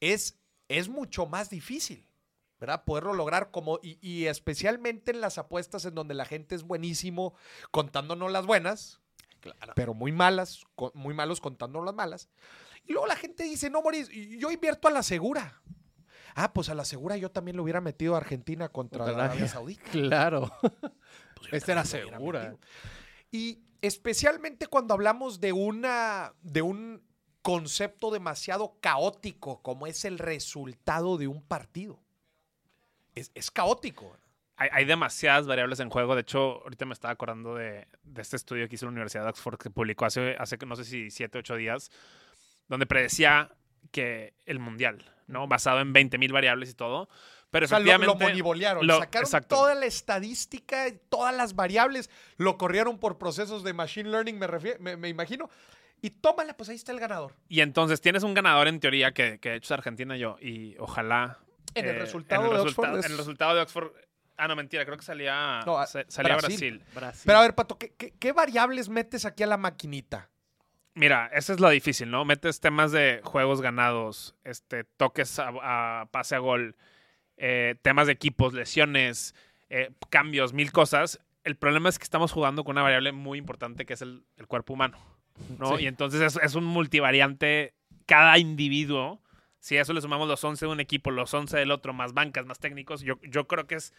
es, 0.00 0.38
es 0.68 0.88
mucho 0.88 1.26
más 1.26 1.50
difícil. 1.50 2.08
¿verdad? 2.58 2.84
Poderlo 2.86 3.12
lograr 3.12 3.50
como, 3.50 3.78
y, 3.82 3.98
y 4.00 4.28
especialmente 4.28 5.10
en 5.10 5.20
las 5.20 5.36
apuestas 5.36 5.84
en 5.84 5.94
donde 5.94 6.14
la 6.14 6.24
gente 6.24 6.54
es 6.54 6.62
buenísimo 6.62 7.34
contándonos 7.70 8.32
las 8.32 8.46
buenas, 8.46 9.02
pero 9.74 9.92
muy 9.92 10.10
malas, 10.10 10.64
muy 10.94 11.12
malos 11.12 11.42
contándonos 11.42 11.84
las 11.84 11.94
malas. 11.94 12.30
Y 12.86 12.92
luego 12.92 13.06
la 13.06 13.16
gente 13.16 13.44
dice, 13.44 13.68
no, 13.68 13.82
Moris, 13.82 14.08
yo 14.08 14.50
invierto 14.50 14.88
a 14.88 14.90
la 14.90 15.02
segura. 15.02 15.60
Ah, 16.38 16.52
pues 16.52 16.68
a 16.68 16.74
la 16.74 16.84
segura 16.84 17.16
yo 17.16 17.30
también 17.30 17.56
lo 17.56 17.62
hubiera 17.62 17.80
metido 17.80 18.14
a 18.14 18.18
Argentina 18.18 18.68
contra, 18.68 19.06
Contra 19.06 19.16
la 19.16 19.24
Arabia. 19.24 19.48
Saudita. 19.48 19.82
Claro. 19.90 20.52
Pues 21.36 21.52
Esta 21.52 21.72
era 21.72 21.84
segura. 21.84 22.56
Y 23.30 23.60
especialmente 23.82 24.66
cuando 24.66 24.94
hablamos 24.94 25.38
de 25.38 25.52
una 25.52 26.32
de 26.40 26.62
un 26.62 27.02
concepto 27.42 28.10
demasiado 28.10 28.78
caótico 28.80 29.62
como 29.62 29.86
es 29.86 30.04
el 30.06 30.18
resultado 30.18 31.18
de 31.18 31.28
un 31.28 31.42
partido. 31.42 32.02
Es, 33.14 33.30
es 33.34 33.50
caótico. 33.50 34.16
Hay, 34.56 34.70
hay 34.72 34.84
demasiadas 34.86 35.46
variables 35.46 35.78
en 35.80 35.90
juego. 35.90 36.14
De 36.14 36.22
hecho, 36.22 36.62
ahorita 36.62 36.86
me 36.86 36.94
estaba 36.94 37.12
acordando 37.12 37.54
de, 37.54 37.86
de 38.02 38.22
este 38.22 38.36
estudio 38.36 38.68
que 38.68 38.74
hizo 38.74 38.86
la 38.86 38.92
Universidad 38.92 39.24
de 39.24 39.30
Oxford 39.30 39.58
que 39.58 39.70
publicó 39.70 40.06
hace, 40.06 40.36
hace 40.38 40.56
no 40.66 40.74
sé 40.74 40.84
si 40.84 41.10
siete, 41.10 41.38
ocho 41.38 41.54
días, 41.54 41.90
donde 42.66 42.86
predecía 42.86 43.54
que 43.90 44.34
el 44.46 44.58
mundial, 44.58 45.04
¿no? 45.26 45.46
Basado 45.46 45.80
en 45.80 45.92
20.000 45.94 46.32
variables 46.32 46.70
y 46.70 46.74
todo. 46.74 47.08
Pero 47.50 47.64
O 47.66 47.68
sea, 47.68 47.78
lo, 47.78 47.84
lo 47.86 47.90
efectivamente. 47.92 48.24
monibolearon. 48.24 48.86
lo- 48.86 48.98
sacaron 48.98 49.26
exacto. 49.26 49.54
toda 49.56 49.74
la 49.74 49.86
estadística, 49.86 50.86
todas 51.08 51.34
las 51.34 51.54
variables, 51.54 52.10
lo 52.36 52.58
corrieron 52.58 52.98
por 52.98 53.18
procesos 53.18 53.62
de 53.64 53.72
machine 53.72 54.10
learning, 54.10 54.38
me, 54.38 54.46
refiero, 54.46 54.78
me, 54.80 54.96
me 54.96 55.08
imagino. 55.08 55.48
Y 56.02 56.10
tómala, 56.10 56.56
pues 56.56 56.68
ahí 56.68 56.76
está 56.76 56.92
el 56.92 57.00
ganador. 57.00 57.34
y 57.48 57.60
entonces 57.60 58.00
tienes 58.00 58.22
un 58.22 58.34
ganador 58.34 58.68
en 58.68 58.80
teoría 58.80 59.12
que, 59.12 59.38
que 59.38 59.50
de 59.50 59.56
hecho 59.56 59.66
es 59.72 59.78
Argentina 59.78 60.16
yo. 60.16 60.36
Y 60.40 60.76
ojalá. 60.78 61.38
En 61.74 61.86
el 61.86 61.96
eh, 61.96 61.98
resultado 62.00 62.42
en 62.42 62.48
el 62.50 62.56
de 62.58 62.62
resulta- 62.64 62.80
Oxford 62.82 62.98
es- 63.00 63.06
En 63.06 63.12
el 63.12 63.18
resultado 63.18 63.54
de 63.54 63.60
Oxford. 63.62 63.92
Ah, 64.36 64.48
no, 64.48 64.56
mentira, 64.56 64.84
creo 64.84 64.98
que 64.98 65.04
salía. 65.04 65.60
No, 65.64 65.78
a- 65.78 65.86
sa- 65.86 66.04
salía 66.08 66.36
Brasil. 66.36 66.78
Brasil. 66.78 66.84
Brasil. 66.94 67.22
Pero 67.24 67.38
a 67.38 67.42
ver, 67.42 67.54
Pato, 67.54 67.78
¿qué, 67.78 67.94
qué, 67.96 68.12
qué 68.18 68.32
variables 68.32 68.88
metes 68.90 69.24
aquí 69.24 69.42
a 69.42 69.46
la 69.46 69.56
maquinita? 69.56 70.28
Mira, 70.96 71.30
eso 71.34 71.52
es 71.52 71.60
lo 71.60 71.68
difícil, 71.68 72.10
¿no? 72.10 72.24
Metes 72.24 72.58
temas 72.60 72.90
de 72.90 73.20
juegos 73.22 73.60
ganados, 73.60 74.34
este, 74.44 74.84
toques 74.84 75.38
a, 75.38 75.50
a 76.00 76.06
pase 76.06 76.34
a 76.34 76.38
gol, 76.38 76.74
eh, 77.36 77.74
temas 77.82 78.06
de 78.06 78.14
equipos, 78.14 78.54
lesiones, 78.54 79.34
eh, 79.68 79.90
cambios, 80.08 80.54
mil 80.54 80.72
cosas. 80.72 81.20
El 81.44 81.56
problema 81.56 81.90
es 81.90 81.98
que 81.98 82.04
estamos 82.04 82.32
jugando 82.32 82.64
con 82.64 82.76
una 82.76 82.82
variable 82.82 83.12
muy 83.12 83.36
importante 83.36 83.84
que 83.84 83.92
es 83.92 84.00
el, 84.00 84.24
el 84.38 84.46
cuerpo 84.46 84.72
humano, 84.72 84.98
¿no? 85.58 85.76
Sí. 85.76 85.84
Y 85.84 85.86
entonces 85.86 86.22
es, 86.22 86.42
es 86.42 86.54
un 86.54 86.64
multivariante 86.64 87.74
cada 88.06 88.38
individuo. 88.38 89.20
Si 89.58 89.76
a 89.76 89.82
eso 89.82 89.92
le 89.92 90.00
sumamos 90.00 90.26
los 90.26 90.42
11 90.42 90.64
de 90.64 90.72
un 90.72 90.80
equipo, 90.80 91.10
los 91.10 91.34
11 91.34 91.58
del 91.58 91.72
otro, 91.72 91.92
más 91.92 92.14
bancas, 92.14 92.46
más 92.46 92.58
técnicos, 92.58 93.02
yo, 93.02 93.20
yo 93.20 93.46
creo 93.46 93.66
que 93.66 93.74
es, 93.74 93.92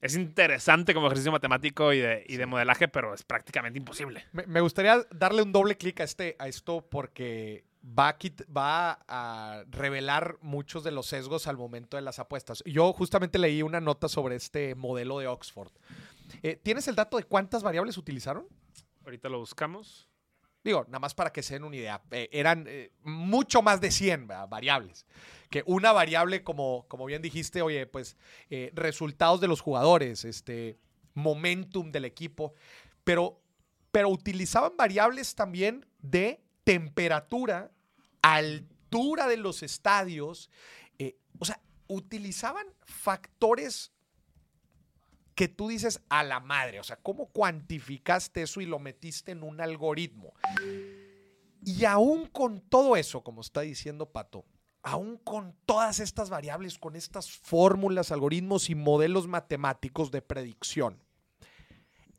es 0.00 0.16
interesante 0.16 0.94
como 0.94 1.06
ejercicio 1.06 1.32
matemático 1.32 1.92
y 1.92 2.00
de, 2.00 2.24
y 2.28 2.36
de 2.36 2.46
modelaje, 2.46 2.88
pero 2.88 3.14
es 3.14 3.22
prácticamente 3.22 3.78
imposible. 3.78 4.24
Me, 4.32 4.46
me 4.46 4.60
gustaría 4.60 5.04
darle 5.14 5.42
un 5.42 5.52
doble 5.52 5.76
clic 5.76 6.00
a, 6.00 6.04
este, 6.04 6.36
a 6.38 6.48
esto 6.48 6.84
porque 6.90 7.64
va 7.82 8.08
a, 8.08 8.18
quit- 8.18 8.44
va 8.54 8.98
a 9.08 9.64
revelar 9.70 10.36
muchos 10.42 10.84
de 10.84 10.90
los 10.90 11.06
sesgos 11.06 11.46
al 11.46 11.56
momento 11.56 11.96
de 11.96 12.02
las 12.02 12.18
apuestas. 12.18 12.62
Yo 12.66 12.92
justamente 12.92 13.38
leí 13.38 13.62
una 13.62 13.80
nota 13.80 14.08
sobre 14.08 14.36
este 14.36 14.74
modelo 14.74 15.18
de 15.18 15.28
Oxford. 15.28 15.70
Eh, 16.42 16.56
¿Tienes 16.62 16.88
el 16.88 16.94
dato 16.94 17.16
de 17.16 17.24
cuántas 17.24 17.62
variables 17.62 17.96
utilizaron? 17.96 18.46
Ahorita 19.04 19.30
lo 19.30 19.38
buscamos. 19.38 20.09
Digo, 20.62 20.84
nada 20.88 20.98
más 20.98 21.14
para 21.14 21.32
que 21.32 21.42
se 21.42 21.54
den 21.54 21.64
una 21.64 21.76
idea. 21.76 22.02
eh, 22.10 22.28
eran 22.32 22.64
eh, 22.68 22.92
mucho 23.02 23.62
más 23.62 23.80
de 23.80 23.90
100 23.90 24.26
¿verdad? 24.26 24.48
variables. 24.48 25.06
Que 25.48 25.62
una 25.66 25.92
variable, 25.92 26.44
como, 26.44 26.84
como 26.88 27.06
bien 27.06 27.22
dijiste, 27.22 27.62
oye, 27.62 27.86
pues 27.86 28.16
eh, 28.50 28.70
resultados 28.74 29.40
de 29.40 29.48
los 29.48 29.60
jugadores, 29.60 30.24
este, 30.24 30.78
momentum 31.14 31.90
del 31.90 32.04
equipo, 32.04 32.54
pero, 33.04 33.40
pero 33.90 34.10
utilizaban 34.10 34.76
variables 34.76 35.34
también 35.34 35.86
de 35.98 36.42
temperatura, 36.64 37.72
altura 38.22 39.26
de 39.26 39.38
los 39.38 39.62
estadios, 39.62 40.50
o 41.38 41.44
sea, 41.46 41.58
utilizaban 41.88 42.66
factores 42.84 43.92
que 45.40 45.48
tú 45.48 45.68
dices 45.68 46.02
a 46.10 46.22
la 46.22 46.38
madre, 46.38 46.80
o 46.80 46.84
sea, 46.84 46.96
¿cómo 46.96 47.30
cuantificaste 47.30 48.42
eso 48.42 48.60
y 48.60 48.66
lo 48.66 48.78
metiste 48.78 49.32
en 49.32 49.42
un 49.42 49.62
algoritmo? 49.62 50.34
Y 51.64 51.86
aún 51.86 52.26
con 52.26 52.60
todo 52.60 52.94
eso, 52.94 53.24
como 53.24 53.40
está 53.40 53.62
diciendo 53.62 54.12
Pato, 54.12 54.44
aún 54.82 55.16
con 55.16 55.56
todas 55.64 55.98
estas 55.98 56.28
variables, 56.28 56.78
con 56.78 56.94
estas 56.94 57.30
fórmulas, 57.30 58.12
algoritmos 58.12 58.68
y 58.68 58.74
modelos 58.74 59.28
matemáticos 59.28 60.10
de 60.10 60.20
predicción, 60.20 61.02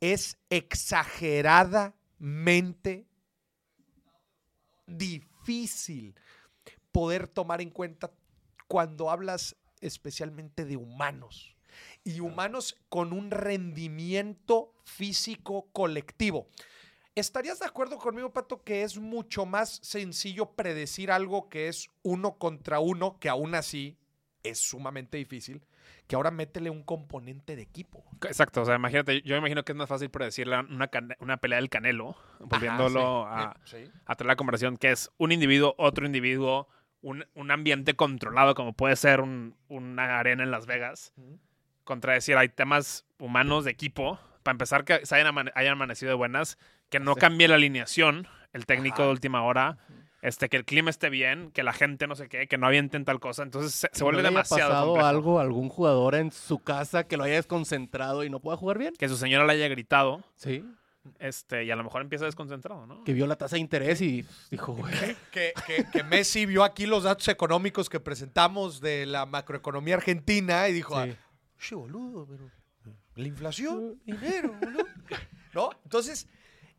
es 0.00 0.36
exageradamente 0.50 3.06
difícil 4.88 6.16
poder 6.90 7.28
tomar 7.28 7.60
en 7.60 7.70
cuenta 7.70 8.10
cuando 8.66 9.10
hablas 9.10 9.54
especialmente 9.80 10.64
de 10.64 10.76
humanos 10.76 11.51
y 12.04 12.20
humanos 12.20 12.76
con 12.88 13.12
un 13.12 13.30
rendimiento 13.30 14.72
físico 14.84 15.68
colectivo. 15.72 16.48
¿Estarías 17.14 17.58
de 17.58 17.66
acuerdo 17.66 17.98
conmigo, 17.98 18.32
Pato, 18.32 18.62
que 18.62 18.82
es 18.82 18.98
mucho 18.98 19.44
más 19.44 19.80
sencillo 19.82 20.52
predecir 20.52 21.10
algo 21.10 21.48
que 21.50 21.68
es 21.68 21.90
uno 22.02 22.38
contra 22.38 22.80
uno, 22.80 23.18
que 23.18 23.28
aún 23.28 23.54
así 23.54 23.98
es 24.42 24.58
sumamente 24.60 25.18
difícil, 25.18 25.62
que 26.06 26.16
ahora 26.16 26.30
métele 26.30 26.70
un 26.70 26.82
componente 26.82 27.54
de 27.54 27.62
equipo? 27.62 28.02
Exacto, 28.22 28.62
o 28.62 28.64
sea, 28.64 28.76
imagínate, 28.76 29.20
yo 29.22 29.36
imagino 29.36 29.62
que 29.62 29.72
es 29.72 29.76
más 29.76 29.88
fácil 29.88 30.08
predecir 30.10 30.48
una, 30.48 30.66
una 31.20 31.36
pelea 31.36 31.58
del 31.58 31.68
Canelo, 31.68 32.16
volviéndolo 32.40 33.26
Ajá, 33.26 33.50
a, 33.50 33.56
sí. 33.66 33.84
Sí. 33.84 33.90
a 34.06 34.14
traer 34.16 34.28
la 34.28 34.36
conversación, 34.36 34.78
que 34.78 34.90
es 34.90 35.10
un 35.18 35.32
individuo, 35.32 35.74
otro 35.76 36.06
individuo, 36.06 36.66
un, 37.02 37.26
un 37.34 37.50
ambiente 37.50 37.94
controlado, 37.94 38.54
como 38.54 38.72
puede 38.72 38.96
ser 38.96 39.20
un- 39.20 39.54
una 39.68 40.18
arena 40.18 40.44
en 40.44 40.50
Las 40.50 40.64
Vegas, 40.66 41.12
decir, 42.14 42.36
hay 42.36 42.48
temas 42.48 43.04
humanos 43.18 43.64
de 43.64 43.70
equipo, 43.70 44.18
para 44.42 44.52
empezar, 44.54 44.84
que 44.84 45.04
se 45.06 45.14
hayan, 45.14 45.28
amane- 45.34 45.52
hayan 45.54 45.72
amanecido 45.72 46.10
de 46.10 46.16
buenas, 46.16 46.58
que 46.88 46.98
no 47.00 47.14
Sí. 47.14 47.20
cambie 47.20 47.48
la 47.48 47.54
alineación, 47.56 48.26
el 48.52 48.66
técnico 48.66 48.96
Ajá. 48.96 49.04
de 49.04 49.10
última 49.10 49.42
hora, 49.44 49.78
este, 50.20 50.48
que 50.48 50.56
el 50.56 50.64
clima 50.64 50.90
esté 50.90 51.10
bien, 51.10 51.50
que 51.52 51.62
la 51.62 51.72
gente 51.72 52.06
no 52.06 52.14
sé 52.14 52.28
qué, 52.28 52.46
que 52.46 52.58
no 52.58 52.66
avienten 52.66 53.04
tal 53.04 53.18
cosa, 53.20 53.42
entonces 53.42 53.72
se, 53.74 53.88
se 53.92 54.00
¿No 54.00 54.06
vuelve 54.06 54.20
haya 54.20 54.30
demasiado 54.30 54.70
pasado 54.70 54.86
complejo. 54.88 55.08
algo 55.08 55.38
a 55.38 55.42
algún 55.42 55.68
jugador 55.68 56.14
en 56.14 56.30
su 56.32 56.58
casa 56.60 57.04
que 57.04 57.16
lo 57.16 57.24
haya 57.24 57.34
desconcentrado 57.34 58.22
y 58.24 58.30
no 58.30 58.38
pueda 58.40 58.56
jugar 58.56 58.78
bien? 58.78 58.94
Que 58.98 59.08
su 59.08 59.16
señora 59.16 59.44
le 59.46 59.54
haya 59.54 59.68
gritado, 59.68 60.22
Sí. 60.36 60.64
este, 61.18 61.64
y 61.64 61.70
a 61.72 61.76
lo 61.76 61.82
mejor 61.82 62.02
empieza 62.02 62.24
desconcentrado, 62.26 62.86
¿no? 62.86 63.02
Que 63.04 63.12
vio 63.12 63.26
la 63.26 63.34
tasa 63.36 63.56
de 63.56 63.60
interés 63.60 64.00
y 64.00 64.24
dijo, 64.50 64.74
güey. 64.74 64.92
Que, 65.32 65.52
que- 65.66 65.84
que 65.92 66.02
Messi 66.04 66.46
vio 66.46 66.62
aquí 66.62 66.86
los 66.86 67.02
datos 67.04 67.26
económicos 67.28 67.88
que 67.88 67.98
presentamos 67.98 68.80
de 68.80 69.06
la 69.06 69.26
macroeconomía 69.26 69.96
argentina 69.96 70.68
y 70.68 70.72
dijo, 70.72 71.02
Sí. 71.02 71.10
ah, 71.10 71.16
"Che, 71.62 71.74
boludo, 71.76 72.26
pero 72.26 72.50
la 73.14 73.28
inflación, 73.28 74.00
dinero, 74.04 74.52
boludo". 74.60 74.86
¿No? 75.54 75.70
Entonces, 75.84 76.26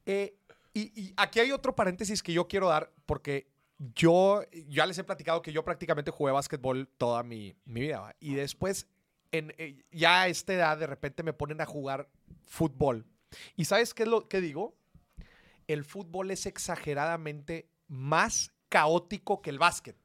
eh, 0.05 0.35
y, 0.73 1.01
y 1.01 1.13
aquí 1.15 1.39
hay 1.39 1.51
otro 1.51 1.73
paréntesis 1.73 2.21
que 2.21 2.33
yo 2.33 2.47
quiero 2.47 2.67
dar 2.67 2.91
porque 3.05 3.47
yo 3.95 4.43
ya 4.67 4.85
les 4.85 4.97
he 4.97 5.03
platicado 5.03 5.41
que 5.41 5.51
yo 5.51 5.63
prácticamente 5.63 6.11
jugué 6.11 6.31
básquetbol 6.31 6.87
toda 6.97 7.23
mi, 7.23 7.55
mi 7.65 7.81
vida. 7.81 7.99
¿va? 7.99 8.15
Y 8.19 8.35
después, 8.35 8.87
en, 9.31 9.53
eh, 9.57 9.83
ya 9.91 10.23
a 10.23 10.27
esta 10.27 10.53
edad, 10.53 10.77
de 10.77 10.87
repente 10.87 11.23
me 11.23 11.33
ponen 11.33 11.61
a 11.61 11.65
jugar 11.65 12.09
fútbol. 12.43 13.05
¿Y 13.55 13.65
sabes 13.65 13.93
qué 13.93 14.03
es 14.03 14.09
lo 14.09 14.27
que 14.27 14.41
digo? 14.41 14.75
El 15.67 15.83
fútbol 15.83 16.31
es 16.31 16.45
exageradamente 16.45 17.69
más 17.87 18.53
caótico 18.69 19.41
que 19.41 19.49
el 19.49 19.59
básquet. 19.59 19.97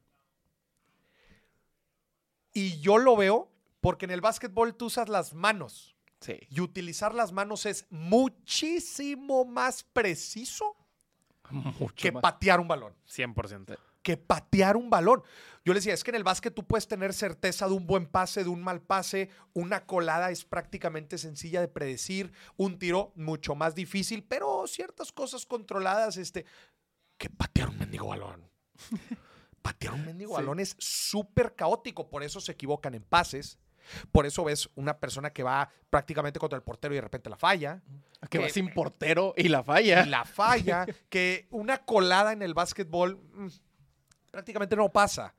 Y 2.53 2.81
yo 2.81 2.99
lo 2.99 3.17
veo 3.17 3.51
porque 3.81 4.05
en 4.07 4.11
el 4.11 4.21
básquetbol 4.21 4.75
tú 4.77 4.87
usas 4.87 5.09
las 5.09 5.35
manos. 5.35 5.95
Sí. 6.21 6.39
Y 6.51 6.61
utilizar 6.61 7.15
las 7.15 7.31
manos 7.33 7.65
es 7.67 7.87
muchísimo 7.91 9.45
más 9.45 9.85
preciso 9.85 10.77
Mucho 11.51 11.95
que 11.95 12.13
más. 12.13 12.23
patear 12.23 12.61
un 12.61 12.69
balón. 12.69 12.95
100%. 13.09 13.77
Que 14.03 14.17
patear 14.17 14.77
un 14.77 14.91
balón. 14.91 15.23
Yo 15.65 15.73
le 15.75 15.79
decía, 15.81 15.93
es 15.95 16.03
que 16.03 16.11
en 16.11 16.15
el 16.17 16.25
básquet 16.25 16.55
tú 16.55 16.67
puedes 16.67 16.89
tener 16.89 17.13
certeza 17.13 17.69
de 17.69 17.75
un 17.75 17.87
buen 17.87 18.07
pase, 18.07 18.43
de 18.43 18.49
un 18.49 18.63
mal 18.63 18.81
pase. 18.81 19.29
Una 19.53 19.85
colada 19.87 20.31
es 20.31 20.45
prácticamente 20.45 21.19
sencilla 21.19 21.61
de 21.61 21.69
predecir. 21.69 22.33
Un 22.57 22.79
tiro 22.79 23.13
mucho 23.17 23.55
más 23.55 23.75
difícil, 23.75 24.25
pero 24.25 24.67
ciertas 24.67 25.13
cosas 25.13 25.47
controladas, 25.47 26.17
este, 26.17 26.47
que 27.19 27.29
patear 27.31 27.69
un 27.69 27.79
mendigo 27.79 28.09
balón. 28.09 28.49
patear 29.63 29.95
un 29.95 30.05
mendigo 30.07 30.31
Sí. 30.31 30.37
balón 30.43 30.61
es 30.61 30.75
súper 30.79 31.55
caótico, 31.55 32.09
por 32.09 32.23
eso 32.23 32.41
se 32.41 32.53
equivocan 32.53 32.95
en 32.95 33.03
pases. 33.03 33.59
Por 34.13 34.27
eso 34.27 34.45
ves 34.45 34.69
una 34.75 34.99
persona 34.99 35.31
que 35.31 35.43
va 35.43 35.71
prácticamente 35.91 36.39
contra 36.39 36.57
el 36.57 36.63
portero 36.63 36.95
y 36.95 36.97
de 36.97 37.03
repente 37.03 37.31
la 37.31 37.37
falla. 37.37 37.83
Que 38.31 38.39
va 38.39 38.47
que- 38.47 38.53
sin 38.53 38.73
portero 38.73 39.35
y 39.37 39.49
la 39.49 39.63
falla. 39.63 40.05
y 40.05 40.09
la 40.09 40.25
falla, 40.25 40.87
que 41.09 41.47
una 41.51 41.79
colada 41.85 42.33
en 42.33 42.43
el 42.43 42.55
básquetbol 42.55 43.17
mm, 43.33 43.49
prácticamente 44.31 44.77
no 44.77 44.89
pasa. 44.91 45.35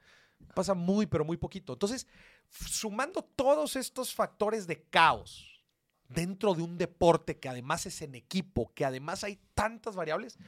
Pasa 0.53 0.73
muy, 0.73 1.05
pero 1.05 1.23
muy 1.25 1.37
poquito. 1.37 1.73
Entonces, 1.73 2.07
sumando 2.49 3.21
todos 3.23 3.75
estos 3.75 4.13
factores 4.13 4.65
de 4.67 4.81
caos 4.83 5.45
dentro 6.07 6.55
de 6.55 6.63
un 6.63 6.77
deporte 6.77 7.37
que 7.37 7.47
además 7.49 7.85
es 7.85 8.01
en 8.01 8.15
equipo, 8.15 8.73
que 8.73 8.83
además 8.85 9.23
hay 9.23 9.39
tantas 9.53 9.95
variables, 9.95 10.39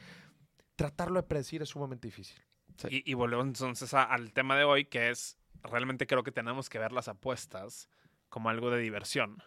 tratarlo 0.74 1.20
de 1.20 1.26
predecir 1.28 1.62
es 1.62 1.68
sumamente 1.68 2.08
difícil. 2.08 2.42
Y, 2.88 3.08
y 3.08 3.14
volvemos 3.14 3.46
entonces 3.46 3.92
a- 3.94 4.02
al 4.04 4.32
tema 4.32 4.56
de 4.56 4.64
hoy, 4.64 4.86
que 4.86 5.10
es, 5.10 5.38
realmente 5.62 6.06
creo 6.06 6.22
que 6.22 6.32
tenemos 6.32 6.68
que 6.68 6.78
ver 6.78 6.92
las 6.92 7.08
apuestas 7.08 7.88
como 8.28 8.48
algo 8.50 8.70
de 8.70 8.80
diversión, 8.80 9.42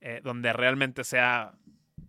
eh, 0.00 0.20
donde 0.22 0.52
realmente 0.52 1.04
sea 1.04 1.52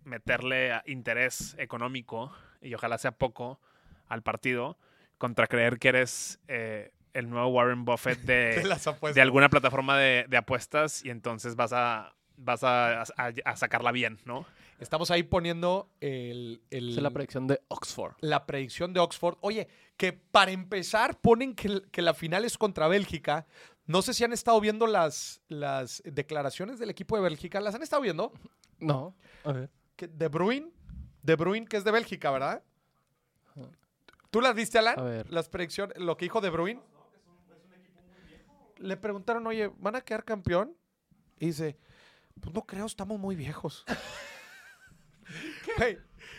meterle 0.04 0.80
interés 0.86 1.54
económico, 1.58 2.32
y 2.60 2.74
ojalá 2.74 2.98
sea 2.98 3.12
poco, 3.12 3.60
al 4.08 4.22
partido, 4.22 4.78
contra 5.18 5.46
creer 5.46 5.78
que 5.78 5.88
eres 5.88 6.40
eh, 6.48 6.92
el 7.12 7.28
nuevo 7.30 7.48
Warren 7.48 7.84
Buffett 7.84 8.18
de, 8.20 8.54
de 9.14 9.20
alguna 9.22 9.48
plataforma 9.48 9.98
de, 9.98 10.26
de 10.28 10.36
apuestas 10.36 11.04
y 11.04 11.10
entonces 11.10 11.56
vas 11.56 11.72
a, 11.72 12.14
vas 12.36 12.62
a, 12.64 13.02
a- 13.02 13.32
a 13.44 13.56
sacarla 13.56 13.92
bien, 13.92 14.18
¿no? 14.24 14.46
Estamos 14.78 15.10
ahí 15.10 15.24
poniendo 15.24 15.90
el, 16.00 16.62
el- 16.70 16.90
Esa 16.90 16.98
es 16.98 17.02
la 17.02 17.10
predicción 17.10 17.46
de 17.48 17.60
Oxford. 17.68 18.14
la 18.20 18.46
predicción 18.46 18.92
de 18.92 19.00
Oxford. 19.00 19.36
Oye, 19.40 19.68
que 19.96 20.12
para 20.12 20.52
empezar 20.52 21.20
ponen 21.20 21.54
que, 21.54 21.82
que 21.90 22.00
la 22.02 22.14
final 22.14 22.44
es 22.44 22.56
contra 22.56 22.86
Bélgica. 22.88 23.46
No 23.86 24.02
sé 24.02 24.14
si 24.14 24.22
han 24.22 24.32
estado 24.32 24.60
viendo 24.60 24.86
las, 24.86 25.40
las 25.48 26.02
declaraciones 26.04 26.78
del 26.78 26.90
equipo 26.90 27.16
de 27.16 27.22
Bélgica. 27.22 27.60
¿Las 27.60 27.74
han 27.74 27.82
estado 27.82 28.02
viendo? 28.02 28.32
No. 28.78 29.16
A 29.44 29.52
ver. 29.52 29.70
Que 29.96 30.06
De 30.06 30.28
Bruyne, 30.28 30.70
De 31.22 31.34
Bruyne, 31.34 31.66
que 31.66 31.76
es 31.76 31.84
de 31.84 31.90
Bélgica, 31.90 32.30
¿verdad? 32.30 32.62
¿Tú 34.30 34.40
las 34.42 34.54
viste, 34.54 34.78
Alan? 34.78 34.98
A 34.98 35.02
ver. 35.02 35.32
Las 35.32 35.48
predicciones, 35.48 35.96
lo 35.98 36.16
que 36.16 36.26
dijo 36.26 36.40
De 36.40 36.50
Bruyne. 36.50 36.80
Le 38.76 38.96
preguntaron, 38.96 39.44
oye, 39.46 39.72
¿van 39.78 39.96
a 39.96 40.02
quedar 40.02 40.22
campeón? 40.24 40.76
Y 41.40 41.46
dice, 41.46 41.76
pues 42.40 42.54
no 42.54 42.62
creo, 42.64 42.86
estamos 42.86 43.18
muy 43.18 43.34
viejos. 43.34 43.84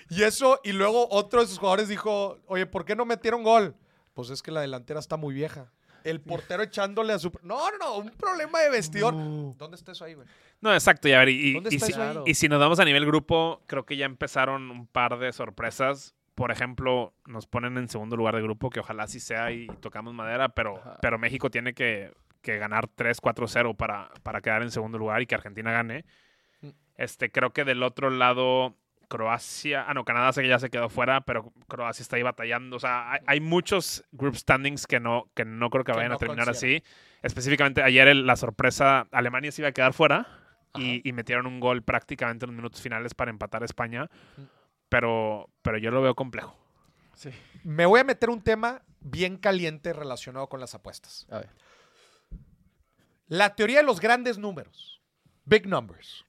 Y 0.09 0.23
eso, 0.23 0.59
y 0.63 0.71
luego 0.71 1.07
otro 1.11 1.41
de 1.41 1.47
sus 1.47 1.59
jugadores 1.59 1.87
dijo, 1.87 2.39
oye, 2.47 2.65
¿por 2.65 2.85
qué 2.85 2.95
no 2.95 3.05
metieron 3.05 3.43
gol? 3.43 3.75
Pues 4.13 4.29
es 4.29 4.41
que 4.41 4.51
la 4.51 4.61
delantera 4.61 4.99
está 4.99 5.17
muy 5.17 5.33
vieja. 5.33 5.71
El 6.03 6.21
portero 6.21 6.63
echándole 6.63 7.13
a 7.13 7.19
su... 7.19 7.31
No, 7.43 7.69
no, 7.71 7.77
no, 7.77 7.97
un 7.97 8.09
problema 8.11 8.59
de 8.59 8.69
vestidor. 8.69 9.13
¿Dónde 9.13 9.75
está 9.75 9.91
eso 9.91 10.05
ahí, 10.05 10.15
güey? 10.15 10.27
No, 10.61 10.73
exacto, 10.73 11.07
y 11.07 11.13
a 11.13 11.19
ver, 11.19 11.29
y, 11.29 11.53
¿Dónde 11.53 11.69
y 11.71 11.75
está 11.75 11.85
si, 11.85 11.91
eso 11.91 12.01
ahí? 12.01 12.07
Claro. 12.07 12.23
y 12.25 12.33
si 12.33 12.49
nos 12.49 12.59
vamos 12.59 12.79
a 12.79 12.85
nivel 12.85 13.05
grupo, 13.05 13.61
creo 13.67 13.85
que 13.85 13.97
ya 13.97 14.05
empezaron 14.05 14.71
un 14.71 14.87
par 14.87 15.19
de 15.19 15.31
sorpresas. 15.31 16.15
Por 16.35 16.51
ejemplo, 16.51 17.13
nos 17.25 17.47
ponen 17.47 17.77
en 17.77 17.89
segundo 17.89 18.15
lugar 18.15 18.35
de 18.35 18.41
grupo, 18.41 18.69
que 18.69 18.79
ojalá 18.79 19.07
sí 19.07 19.19
sea 19.19 19.51
y 19.51 19.67
tocamos 19.79 20.13
madera, 20.13 20.49
pero, 20.49 20.77
Ajá. 20.77 20.97
pero 21.01 21.19
México 21.19 21.51
tiene 21.51 21.73
que, 21.73 22.13
que 22.41 22.57
ganar 22.57 22.89
3-4-0 22.89 23.75
para, 23.75 24.09
para 24.23 24.41
quedar 24.41 24.63
en 24.63 24.71
segundo 24.71 24.97
lugar 24.97 25.21
y 25.21 25.27
que 25.27 25.35
Argentina 25.35 25.71
gane. 25.71 26.05
Mm. 26.61 26.69
Este, 26.95 27.31
creo 27.31 27.51
que 27.51 27.65
del 27.65 27.83
otro 27.83 28.09
lado, 28.09 28.75
Croacia, 29.09 29.83
ah, 29.87 29.93
no, 29.93 30.05
Canadá 30.05 30.31
sé 30.31 30.41
que 30.41 30.47
ya 30.47 30.59
se 30.59 30.69
quedó 30.69 30.87
fuera, 30.87 31.21
pero 31.21 31.51
Croacia 31.67 32.01
está 32.01 32.15
ahí 32.15 32.23
batallando. 32.23 32.77
O 32.77 32.79
sea, 32.79 33.11
hay, 33.11 33.19
hay 33.27 33.39
muchos 33.41 34.05
group 34.13 34.37
standings 34.37 34.87
que 34.87 35.01
no, 35.01 35.29
que 35.33 35.43
no 35.43 35.69
creo 35.69 35.83
que 35.83 35.91
Que 35.91 35.97
vayan 35.97 36.11
no 36.11 36.15
a 36.15 36.19
terminar 36.19 36.49
así. 36.49 36.81
Específicamente 37.21 37.83
ayer 37.83 38.07
el- 38.07 38.25
la 38.25 38.37
sorpresa, 38.37 39.07
Alemania 39.11 39.51
se 39.51 39.61
iba 39.61 39.69
a 39.69 39.73
quedar 39.73 39.91
fuera 39.93 40.27
y 40.75 41.11
metieron 41.11 41.47
un 41.47 41.59
gol 41.59 41.81
prácticamente 41.81 42.45
en 42.45 42.51
los 42.51 42.55
minutos 42.55 42.79
finales 42.81 43.13
para 43.13 43.31
empatar 43.31 43.63
a 43.63 43.65
España. 43.65 44.05
Mm. 44.37 44.41
Pero, 44.87 45.49
pero 45.61 45.77
yo 45.77 45.91
lo 45.91 46.01
veo 46.01 46.15
complejo. 46.15 46.55
Sí. 47.15 47.31
Me 47.63 47.85
voy 47.85 47.99
a 47.99 48.03
meter 48.03 48.29
un 48.29 48.41
tema 48.41 48.81
bien 49.01 49.37
caliente 49.37 49.91
relacionado 49.93 50.47
con 50.47 50.59
las 50.59 50.75
apuestas. 50.75 51.27
A 51.29 51.39
ver. 51.39 51.49
La 53.27 53.55
teoría 53.55 53.77
de 53.77 53.83
los 53.83 53.99
grandes 53.99 54.37
números, 54.37 55.01
big 55.45 55.67
numbers, 55.67 56.25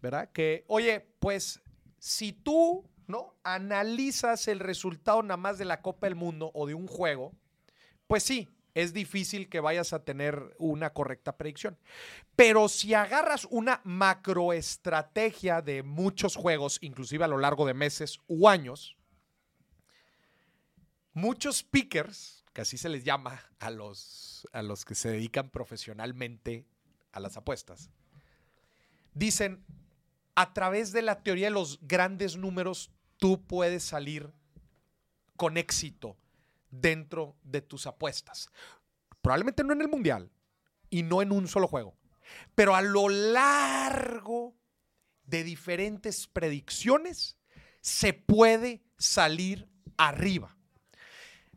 ¿verdad? 0.00 0.30
Que, 0.32 0.64
oye, 0.68 1.04
pues 1.18 1.60
si 2.06 2.32
tú, 2.32 2.88
¿no? 3.08 3.34
Analizas 3.42 4.46
el 4.46 4.60
resultado 4.60 5.24
nada 5.24 5.36
más 5.36 5.58
de 5.58 5.64
la 5.64 5.82
Copa 5.82 6.06
del 6.06 6.14
Mundo 6.14 6.52
o 6.54 6.64
de 6.68 6.74
un 6.74 6.86
juego, 6.86 7.34
pues 8.06 8.22
sí, 8.22 8.48
es 8.74 8.92
difícil 8.92 9.48
que 9.48 9.58
vayas 9.58 9.92
a 9.92 10.04
tener 10.04 10.54
una 10.58 10.92
correcta 10.92 11.36
predicción. 11.36 11.76
Pero 12.36 12.68
si 12.68 12.94
agarras 12.94 13.48
una 13.50 13.80
macroestrategia 13.82 15.62
de 15.62 15.82
muchos 15.82 16.36
juegos, 16.36 16.78
inclusive 16.80 17.24
a 17.24 17.28
lo 17.28 17.38
largo 17.38 17.66
de 17.66 17.74
meses 17.74 18.20
u 18.28 18.48
años, 18.48 18.96
muchos 21.12 21.64
pickers, 21.64 22.44
que 22.52 22.60
así 22.60 22.78
se 22.78 22.88
les 22.88 23.02
llama 23.02 23.42
a 23.58 23.70
los, 23.70 24.46
a 24.52 24.62
los 24.62 24.84
que 24.84 24.94
se 24.94 25.08
dedican 25.08 25.50
profesionalmente 25.50 26.68
a 27.10 27.18
las 27.18 27.36
apuestas, 27.36 27.90
dicen, 29.12 29.64
a 30.36 30.52
través 30.52 30.92
de 30.92 31.02
la 31.02 31.22
teoría 31.22 31.46
de 31.46 31.52
los 31.52 31.80
grandes 31.82 32.36
números, 32.36 32.92
tú 33.16 33.44
puedes 33.46 33.82
salir 33.82 34.30
con 35.36 35.56
éxito 35.56 36.16
dentro 36.70 37.36
de 37.42 37.62
tus 37.62 37.86
apuestas. 37.86 38.50
Probablemente 39.22 39.64
no 39.64 39.72
en 39.72 39.80
el 39.80 39.88
Mundial 39.88 40.30
y 40.90 41.02
no 41.02 41.22
en 41.22 41.32
un 41.32 41.48
solo 41.48 41.66
juego, 41.66 41.96
pero 42.54 42.76
a 42.76 42.82
lo 42.82 43.08
largo 43.08 44.54
de 45.24 45.42
diferentes 45.42 46.28
predicciones 46.28 47.38
se 47.80 48.12
puede 48.12 48.84
salir 48.98 49.68
arriba. 49.96 50.56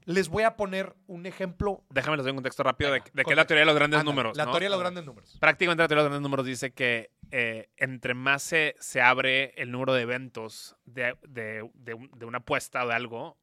Les 0.05 0.29
voy 0.29 0.43
a 0.43 0.55
poner 0.55 0.95
un 1.05 1.25
ejemplo. 1.25 1.83
Déjame 1.89 2.17
les 2.17 2.23
doy 2.23 2.31
un 2.31 2.37
contexto 2.37 2.63
rápido 2.63 2.91
de, 2.91 2.99
Venga, 2.99 3.11
de 3.13 3.23
qué 3.25 3.31
es 3.31 3.37
la 3.37 3.45
teoría 3.45 3.61
de 3.61 3.65
los 3.67 3.75
grandes 3.75 4.03
números. 4.03 4.35
La 4.35 4.45
¿no? 4.45 4.51
teoría 4.51 4.67
de 4.67 4.71
los 4.71 4.79
grandes 4.79 5.05
números. 5.05 5.37
Prácticamente 5.39 5.83
la 5.83 5.87
teoría 5.87 6.03
de 6.03 6.05
los 6.05 6.11
grandes 6.11 6.23
números 6.23 6.45
dice 6.45 6.71
que 6.71 7.11
eh, 7.31 7.69
entre 7.77 8.13
más 8.13 8.41
se, 8.43 8.75
se 8.79 9.01
abre 9.01 9.53
el 9.61 9.71
número 9.71 9.93
de 9.93 10.01
eventos 10.01 10.75
de, 10.85 11.15
de- 11.27 11.69
de 11.73 12.09
de 12.15 12.25
una 12.25 12.39
apuesta 12.39 12.83
o 12.83 12.87
de 12.87 12.93
algo, 12.95 13.37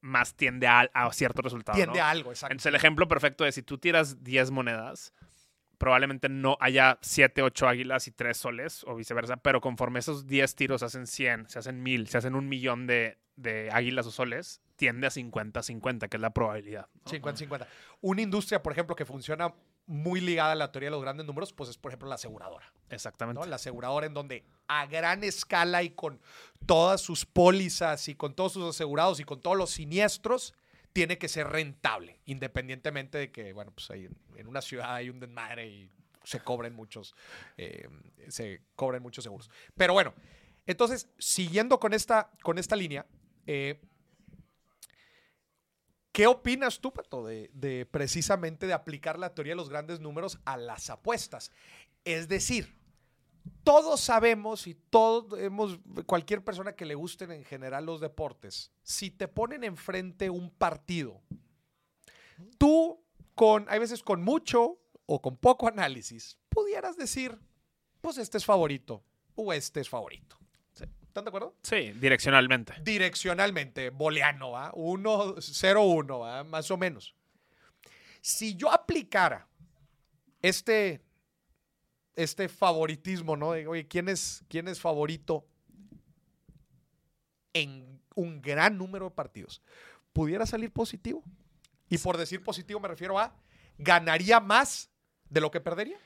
más 0.00 0.34
tiende 0.34 0.66
a, 0.66 0.80
a 0.94 1.12
cierto 1.12 1.42
resultado. 1.42 1.76
Tiende 1.76 1.98
¿no? 1.98 2.04
a 2.04 2.10
algo, 2.10 2.30
exacto. 2.30 2.52
Entonces 2.52 2.70
el 2.70 2.74
ejemplo 2.76 3.06
perfecto 3.08 3.44
es 3.46 3.54
si 3.54 3.62
tú 3.62 3.78
tiras 3.78 4.22
10 4.24 4.50
monedas, 4.50 5.12
probablemente 5.78 6.28
no 6.28 6.56
haya 6.60 6.98
7, 7.02 7.42
8 7.42 7.68
águilas 7.68 8.06
y 8.06 8.10
3 8.10 8.36
soles 8.36 8.84
o 8.86 8.94
viceversa, 8.94 9.36
pero 9.38 9.60
conforme 9.60 9.98
esos 9.98 10.26
10 10.26 10.54
tiros 10.54 10.80
se 10.80 10.86
hacen 10.86 11.06
100, 11.06 11.48
se 11.48 11.58
hacen 11.58 11.82
1000, 11.82 12.08
se 12.08 12.18
hacen 12.18 12.34
un 12.34 12.48
millón 12.48 12.86
de, 12.86 13.18
de 13.36 13.70
águilas 13.72 14.06
o 14.06 14.10
soles, 14.10 14.60
tiende 14.76 15.06
a 15.06 15.10
50-50, 15.10 16.08
que 16.08 16.16
es 16.16 16.20
la 16.20 16.30
probabilidad. 16.30 16.86
¿no? 17.04 17.10
50-50. 17.12 17.66
Una 18.02 18.22
industria, 18.22 18.62
por 18.62 18.72
ejemplo, 18.72 18.94
que 18.96 19.04
funciona 19.04 19.54
muy 19.90 20.20
ligada 20.20 20.52
a 20.52 20.54
la 20.54 20.70
teoría 20.70 20.86
de 20.86 20.92
los 20.92 21.02
grandes 21.02 21.26
números, 21.26 21.52
pues 21.52 21.68
es, 21.68 21.76
por 21.76 21.90
ejemplo, 21.90 22.08
la 22.08 22.14
aseguradora. 22.14 22.72
Exactamente. 22.90 23.40
¿no? 23.40 23.46
La 23.46 23.56
aseguradora 23.56 24.06
en 24.06 24.14
donde 24.14 24.44
a 24.68 24.86
gran 24.86 25.24
escala 25.24 25.82
y 25.82 25.90
con 25.90 26.20
todas 26.64 27.00
sus 27.00 27.26
pólizas 27.26 28.08
y 28.08 28.14
con 28.14 28.34
todos 28.34 28.52
sus 28.52 28.76
asegurados 28.76 29.18
y 29.18 29.24
con 29.24 29.40
todos 29.40 29.56
los 29.56 29.70
siniestros, 29.70 30.54
tiene 30.92 31.18
que 31.18 31.28
ser 31.28 31.48
rentable, 31.48 32.20
independientemente 32.26 33.18
de 33.18 33.30
que, 33.30 33.52
bueno, 33.52 33.72
pues 33.72 33.90
ahí 33.90 34.06
en, 34.06 34.16
en 34.36 34.46
una 34.46 34.60
ciudad 34.60 34.94
hay 34.94 35.10
un 35.10 35.20
desmadre 35.20 35.68
y 35.68 35.90
se 36.24 36.40
cobren 36.40 36.74
muchos, 36.74 37.14
eh, 37.56 37.88
se 38.28 38.62
cobren 38.76 39.02
muchos 39.02 39.24
seguros. 39.24 39.50
Pero 39.76 39.92
bueno, 39.92 40.14
entonces, 40.66 41.08
siguiendo 41.18 41.80
con 41.80 41.94
esta, 41.94 42.30
con 42.42 42.58
esta 42.58 42.76
línea, 42.76 43.06
eh, 43.46 43.80
¿Qué 46.12 46.26
opinas 46.26 46.80
tú, 46.80 46.92
Pato, 46.92 47.24
de, 47.24 47.50
de 47.54 47.86
precisamente 47.86 48.66
de 48.66 48.72
aplicar 48.72 49.18
la 49.18 49.34
teoría 49.34 49.52
de 49.52 49.56
los 49.56 49.68
grandes 49.68 50.00
números 50.00 50.38
a 50.44 50.56
las 50.56 50.90
apuestas? 50.90 51.52
Es 52.04 52.28
decir, 52.28 52.80
todos 53.62 54.00
sabemos 54.00 54.66
y 54.66 54.74
todos 54.74 55.38
hemos, 55.38 55.78
cualquier 56.06 56.42
persona 56.42 56.74
que 56.74 56.84
le 56.84 56.94
gusten 56.94 57.30
en 57.30 57.44
general 57.44 57.86
los 57.86 58.00
deportes, 58.00 58.72
si 58.82 59.10
te 59.10 59.28
ponen 59.28 59.64
enfrente 59.64 60.30
un 60.30 60.50
partido, 60.50 61.20
tú 62.58 63.02
con, 63.34 63.66
hay 63.68 63.78
veces 63.78 64.02
con 64.02 64.22
mucho 64.22 64.78
o 65.06 65.22
con 65.22 65.36
poco 65.36 65.68
análisis, 65.68 66.38
pudieras 66.48 66.96
decir, 66.96 67.38
pues 68.00 68.18
este 68.18 68.38
es 68.38 68.44
favorito 68.44 69.04
o 69.34 69.52
este 69.52 69.80
es 69.80 69.88
favorito. 69.88 70.39
¿Están 71.10 71.24
de 71.24 71.30
acuerdo? 71.30 71.56
Sí, 71.64 71.90
direccionalmente. 71.94 72.72
direccionalmente, 72.84 73.90
booleano, 73.90 74.52
¿va? 74.52 74.70
1, 74.74 75.34
0, 75.40 75.82
1, 75.82 76.18
¿va? 76.20 76.44
más 76.44 76.70
o 76.70 76.76
menos. 76.76 77.16
Si 78.20 78.54
yo 78.54 78.70
aplicara 78.70 79.48
este, 80.40 81.02
este 82.14 82.48
favoritismo, 82.48 83.36
¿no? 83.36 83.50
De, 83.50 83.66
oye, 83.66 83.88
¿quién 83.88 84.08
es, 84.08 84.44
¿quién 84.48 84.68
es 84.68 84.80
favorito 84.80 85.48
en 87.54 88.00
un 88.14 88.40
gran 88.40 88.78
número 88.78 89.06
de 89.06 89.10
partidos? 89.10 89.64
¿Pudiera 90.12 90.46
salir 90.46 90.70
positivo? 90.70 91.24
Y 91.88 91.98
por 91.98 92.18
decir 92.18 92.40
positivo 92.44 92.78
me 92.78 92.86
refiero 92.86 93.18
a, 93.18 93.34
¿ganaría 93.78 94.38
más 94.38 94.92
de 95.28 95.40
lo 95.40 95.50
que 95.50 95.60
perdería? 95.60 95.98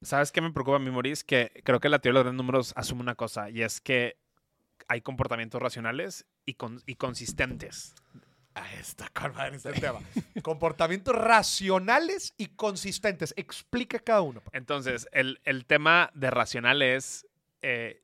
¿Sabes 0.00 0.32
qué 0.32 0.40
me 0.40 0.50
preocupa 0.52 0.76
a 0.76 0.78
mí, 0.78 0.90
Maurice? 0.90 1.22
Que 1.22 1.60
creo 1.64 1.80
que 1.80 1.90
la 1.90 1.98
teoría 1.98 2.20
de 2.20 2.24
los 2.24 2.24
grandes 2.24 2.38
números 2.38 2.72
asume 2.76 3.02
una 3.02 3.14
cosa, 3.14 3.50
y 3.50 3.60
es 3.60 3.82
que 3.82 4.16
hay 4.88 5.00
comportamientos 5.00 5.60
racionales 5.60 6.26
y, 6.46 6.54
con- 6.54 6.82
y 6.86 6.94
consistentes. 6.96 7.94
Ahí 8.54 8.76
está, 8.78 9.08
con 9.10 9.34
madre 9.34 9.56
este 9.56 9.72
tema. 9.80 10.00
Comportamientos 10.42 11.14
racionales 11.14 12.34
y 12.36 12.46
consistentes. 12.48 13.32
Explica 13.36 13.98
cada 13.98 14.20
uno. 14.22 14.42
Entonces, 14.52 15.08
el, 15.12 15.40
el 15.44 15.64
tema 15.66 16.10
de 16.14 16.30
racional 16.30 16.82
es, 16.82 17.26
eh, 17.62 18.02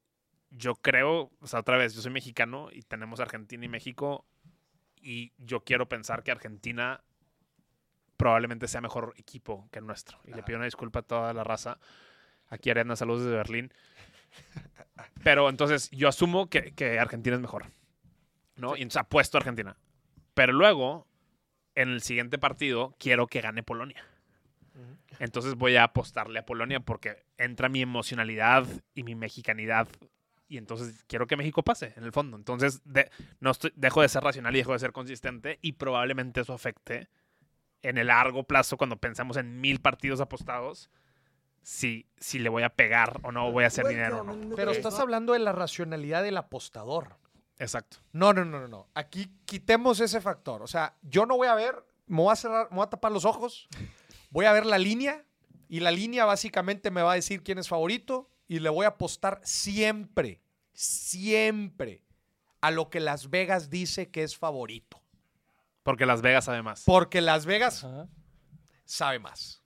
yo 0.51 0.77
creo, 0.77 1.31
o 1.41 1.47
sea, 1.47 1.61
otra 1.61 1.77
vez, 1.77 1.95
yo 1.95 2.03
soy 2.03 2.13
mexicano 2.13 2.69
y 2.73 2.83
tenemos 2.83 3.19
Argentina 3.21 3.65
y 3.65 3.69
México, 3.69 4.25
y 5.01 5.33
yo 5.39 5.65
quiero 5.65 5.89
pensar 5.89 6.23
que 6.23 6.31
Argentina 6.31 7.03
probablemente 8.17 8.69
sea 8.69 8.81
mejor 8.81 9.13
equipo 9.17 9.69
que 9.73 9.81
el 9.81 9.87
nuestro. 9.87 10.19
Y 10.25 10.29
le 10.29 10.35
Ajá. 10.37 10.45
pido 10.45 10.57
una 10.59 10.67
disculpa 10.67 11.01
a 11.01 11.03
toda 11.03 11.35
la 11.35 11.43
raza. 11.45 11.79
Aquí 12.49 12.71
Ariana, 12.71 12.95
saludos 12.97 13.25
desde 13.25 13.37
Berlín. 13.37 13.73
Pero 15.23 15.49
entonces 15.49 15.91
yo 15.91 16.09
asumo 16.09 16.49
que, 16.49 16.73
que 16.73 16.99
Argentina 16.99 17.37
es 17.37 17.43
mejor. 17.43 17.67
¿No? 18.57 18.77
Y 18.77 18.83
entonces 18.83 19.01
apuesto 19.01 19.37
a 19.37 19.41
Argentina. 19.41 19.77
Pero 20.35 20.53
luego, 20.53 21.07
en 21.75 21.89
el 21.89 22.03
siguiente 22.03 22.39
partido, 22.39 22.95
quiero 22.99 23.27
que 23.27 23.41
gane 23.41 23.63
Polonia. 23.63 24.05
Entonces 25.21 25.55
voy 25.55 25.77
a 25.77 25.85
apostarle 25.85 26.41
a 26.41 26.47
Polonia 26.47 26.81
porque 26.81 27.25
entra 27.39 27.69
mi 27.69 27.83
emocionalidad 27.83 28.67
y 28.95 29.05
mi 29.05 29.15
mexicanidad. 29.15 29.89
Y 30.49 30.59
entonces 30.59 31.05
quiero 31.07 31.27
que 31.27 31.37
México 31.37 31.63
pase, 31.63 31.95
en 31.97 32.05
el 32.05 32.13
fondo. 32.13 32.37
Entonces 32.37 32.83
de- 32.85 33.11
no 33.41 33.53
estoy, 33.53 33.73
dejo 33.77 34.03
de 34.03 34.09
ser 34.09 34.23
racional 34.25 34.55
y 34.55 34.59
dejo 34.59 34.73
de 34.73 34.79
ser 34.81 34.93
consistente. 34.93 35.59
Y 35.63 35.73
probablemente 35.73 36.41
eso 36.41 36.53
afecte 36.53 37.09
en 37.83 37.99
el 37.99 38.09
largo 38.09 38.45
plazo, 38.45 38.77
cuando 38.77 38.97
pensamos 38.97 39.37
en 39.37 39.61
mil 39.61 39.81
partidos 39.81 40.21
apostados, 40.21 40.91
si, 41.65 42.07
si 42.19 42.39
le 42.39 42.51
voy 42.51 42.63
a 42.63 42.69
pegar 42.69 43.21
o 43.23 43.33
no, 43.33 43.51
voy 43.51 43.65
a 43.65 43.69
hacer 43.69 43.87
dinero 43.87 44.21
o 44.21 44.25
no. 44.25 44.55
Pero 44.55 44.71
estás 44.71 44.99
hablando 45.01 45.33
de 45.33 45.39
la 45.39 45.53
racionalidad 45.53 46.23
del 46.23 46.37
apostador. 46.37 47.17
Exacto. 47.59 47.97
No, 48.13 48.35
no, 48.35 48.45
no, 48.45 48.61
no, 48.61 48.69
no. 48.69 48.89
Aquí 48.95 49.33
quitemos 49.47 49.99
ese 50.01 50.21
factor. 50.21 50.63
O 50.63 50.67
sea, 50.67 50.95
yo 51.01 51.25
no 51.25 51.39
voy 51.39 51.49
a 51.49 51.55
ver, 51.55 51.75
me 52.07 52.19
voy 52.19 52.33
a 52.33 52.37
cerrar, 52.37 52.69
me 52.71 52.77
voy 52.77 52.85
a 52.85 52.91
tapar 52.91 53.13
los 53.13 53.25
ojos, 53.25 53.67
voy 54.29 54.45
a 54.45 54.53
ver 54.53 54.67
la 54.67 54.77
línea 54.77 55.25
y 55.69 55.81
la 55.81 55.91
línea 55.91 56.27
básicamente 56.27 56.91
me 56.91 57.01
va 57.01 57.13
a 57.13 57.15
decir 57.15 57.43
quién 57.43 57.59
es 57.59 57.69
favorito 57.69 58.29
y 58.47 58.59
le 58.59 58.69
voy 58.69 58.85
a 58.85 58.89
apostar 58.91 59.41
siempre, 59.43 60.43
siempre 60.75 62.05
a 62.61 62.71
lo 62.71 62.91
que 62.91 63.01
Las 63.01 63.31
Vegas 63.31 63.71
dice 63.71 64.11
que 64.11 64.23
es 64.23 64.37
favorito. 64.37 65.01
Porque 65.83 66.05
Las 66.05 66.21
Vegas 66.21 66.47
además. 66.49 66.83
Porque 66.85 67.23
Las 67.23 67.47
Vegas 67.47 67.85
Ajá. 67.85 68.07
sabe 68.85 69.19
más. 69.19 69.64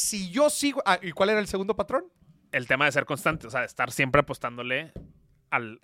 Si 0.00 0.30
yo 0.30 0.48
sigo... 0.48 0.80
ah, 0.86 1.00
¿Y 1.02 1.10
cuál 1.10 1.30
era 1.30 1.40
el 1.40 1.48
segundo 1.48 1.74
patrón? 1.74 2.04
El 2.52 2.68
tema 2.68 2.84
de 2.84 2.92
ser 2.92 3.04
constante, 3.04 3.48
o 3.48 3.50
sea, 3.50 3.60
de 3.60 3.66
estar 3.66 3.90
siempre 3.90 4.20
apostándole 4.20 4.92
al... 5.50 5.80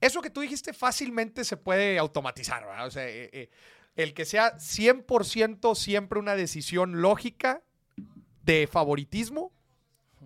Eso 0.00 0.22
que 0.22 0.30
tú 0.30 0.40
dijiste 0.40 0.72
fácilmente 0.72 1.44
se 1.44 1.58
puede 1.58 1.98
automatizar, 1.98 2.64
¿verdad? 2.64 2.86
O 2.86 2.90
sea, 2.90 3.06
eh, 3.06 3.28
eh, 3.34 3.50
el 3.94 4.14
que 4.14 4.24
sea 4.24 4.56
100% 4.56 5.74
siempre 5.74 6.18
una 6.18 6.34
decisión 6.34 7.02
lógica 7.02 7.60
de 8.42 8.66
favoritismo 8.66 9.52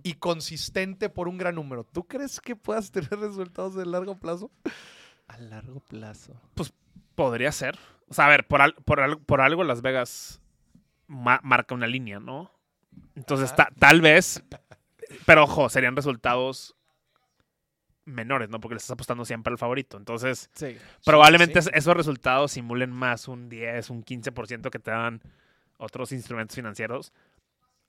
y 0.04 0.14
consistente 0.14 1.08
por 1.08 1.26
un 1.26 1.36
gran 1.36 1.56
número. 1.56 1.82
¿Tú 1.82 2.04
crees 2.06 2.40
que 2.40 2.54
puedas 2.54 2.92
tener 2.92 3.10
resultados 3.18 3.74
de 3.74 3.86
largo 3.86 4.14
plazo? 4.20 4.52
A 5.26 5.36
largo 5.38 5.80
plazo. 5.80 6.40
Podría 7.16 7.50
ser. 7.50 7.76
O 8.08 8.14
sea, 8.14 8.26
a 8.26 8.28
ver, 8.28 8.46
por, 8.46 8.62
al- 8.62 8.76
por, 8.76 9.00
al- 9.00 9.18
por 9.18 9.40
algo 9.40 9.64
Las 9.64 9.82
Vegas 9.82 10.40
ma- 11.08 11.40
marca 11.42 11.74
una 11.74 11.88
línea, 11.88 12.20
¿no? 12.20 12.52
Entonces, 13.14 13.54
ta- 13.54 13.70
tal 13.78 14.00
vez, 14.00 14.42
pero 15.24 15.44
ojo, 15.44 15.68
serían 15.68 15.96
resultados 15.96 16.74
menores, 18.04 18.48
¿no? 18.48 18.60
Porque 18.60 18.74
le 18.74 18.78
estás 18.78 18.92
apostando 18.92 19.24
siempre 19.24 19.50
al 19.52 19.58
favorito. 19.58 19.96
Entonces, 19.96 20.48
Sí. 20.54 20.76
probablemente 21.04 21.60
sí. 21.60 21.68
es- 21.72 21.76
esos 21.76 21.96
resultados 21.96 22.52
simulen 22.52 22.90
más 22.90 23.26
un 23.26 23.48
10, 23.48 23.90
un 23.90 24.02
15% 24.04 24.70
que 24.70 24.78
te 24.78 24.90
dan 24.92 25.20
otros 25.78 26.12
instrumentos 26.12 26.54
financieros 26.54 27.12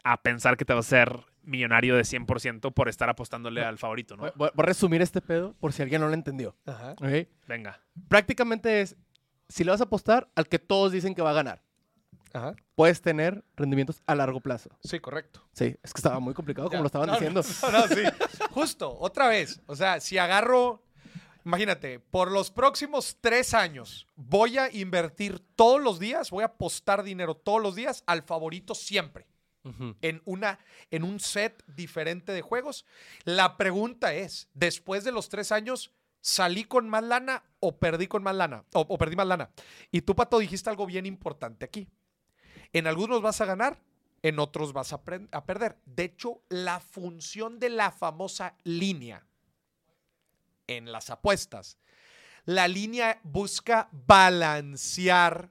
a 0.04 0.22
pensar 0.22 0.58
que 0.58 0.66
te 0.66 0.74
vas 0.74 0.88
a 0.88 0.90
ser 0.90 1.20
millonario 1.44 1.96
de 1.96 2.04
100% 2.04 2.72
por 2.72 2.90
estar 2.90 3.10
apostándole 3.10 3.64
al 3.64 3.78
favorito, 3.78 4.18
¿no? 4.18 4.32
Voy, 4.36 4.50
a 4.56 4.62
resumir 4.64 5.02
este 5.02 5.22
pedo 5.22 5.54
por 5.60 5.72
si 5.72 5.82
alguien 5.84 6.02
no 6.02 6.08
lo 6.08 6.14
entendió. 6.14 6.56
Ajá. 6.66 6.94
¿ok? 6.94 7.28
Venga. 7.48 7.80
Prácticamente 8.10 8.82
es, 8.82 8.96
si 9.48 9.64
le 9.64 9.72
vas 9.72 9.82
a 9.82 9.86
apostar 9.86 10.30
al 10.36 10.48
que 10.48 10.60
todos 10.60 10.92
dicen 10.92 11.14
que 11.16 11.22
va 11.22 11.30
a 11.30 11.34
ganar, 11.34 11.62
Ajá. 12.38 12.56
puedes 12.76 13.02
tener 13.02 13.44
rendimientos 13.56 14.02
a 14.06 14.16
largo 14.16 14.40
plazo. 14.42 14.70
Sí, 14.84 15.00
correcto. 15.00 15.48
Sí, 15.54 15.76
es 15.84 15.94
que 15.94 16.00
estaba 16.00 16.20
muy 16.20 16.34
complicado 16.34 16.68
como 16.70 16.78
Ya. 16.78 16.82
lo 16.82 16.86
estaban 16.88 17.08
No, 17.08 17.14
diciendo. 17.14 17.42
No, 17.64 17.72
no, 17.72 17.88
sí. 17.88 18.04
Justo, 18.52 18.98
otra 19.00 19.28
vez. 19.28 19.62
O 19.66 19.76
sea, 19.76 20.00
si 20.00 20.18
agarro, 20.18 20.84
imagínate, 21.46 22.00
por 22.00 22.32
los 22.32 22.52
próximos 22.52 23.18
tres 23.22 23.54
años 23.54 24.08
voy 24.16 24.58
a 24.58 24.72
invertir 24.72 25.40
todos 25.56 25.82
los 25.82 26.00
días, 26.00 26.30
voy 26.32 26.44
a 26.44 26.48
apostar 26.48 27.04
dinero 27.04 27.36
todos 27.36 27.62
los 27.62 27.76
días 27.76 28.04
al 28.08 28.24
favorito 28.24 28.76
siempre. 28.76 29.28
En, 30.02 30.22
una, 30.24 30.60
en 30.92 31.04
un 31.04 31.20
set 31.20 31.62
diferente 31.68 32.32
de 32.32 32.42
juegos. 32.42 32.86
La 33.26 33.58
pregunta 33.58 34.14
es, 34.14 34.48
después 34.54 35.04
de 35.04 35.12
los 35.12 35.28
tres 35.28 35.52
años, 35.52 35.92
¿salí 36.22 36.64
con 36.64 36.88
más 36.88 37.04
lana 37.04 37.44
o 37.60 37.78
perdí 37.78 38.08
con 38.08 38.24
más 38.24 38.34
lana? 38.34 38.64
O, 38.74 38.86
o 38.88 38.98
perdí 38.98 39.18
más 39.18 39.28
lana. 39.28 39.50
Y 39.92 40.04
tú, 40.04 40.16
Pato, 40.16 40.40
dijiste 40.40 40.70
algo 40.70 40.86
bien 40.86 41.06
importante 41.06 41.66
aquí. 41.66 41.90
En 42.74 42.88
algunos 42.88 43.22
vas 43.22 43.42
a 43.42 43.46
ganar, 43.46 43.82
en 44.24 44.40
otros 44.40 44.74
vas 44.74 44.94
a, 44.94 45.04
perder. 45.04 45.78
De 45.86 46.04
hecho, 46.04 46.42
la 46.50 46.80
función 46.80 47.60
de 47.60 47.70
la 47.70 47.92
famosa 47.92 48.56
línea 48.64 49.26
en 50.68 50.92
las 50.92 51.10
apuestas, 51.10 51.78
la 52.46 52.68
línea 52.68 53.20
busca 53.24 53.90
balancear 53.92 55.50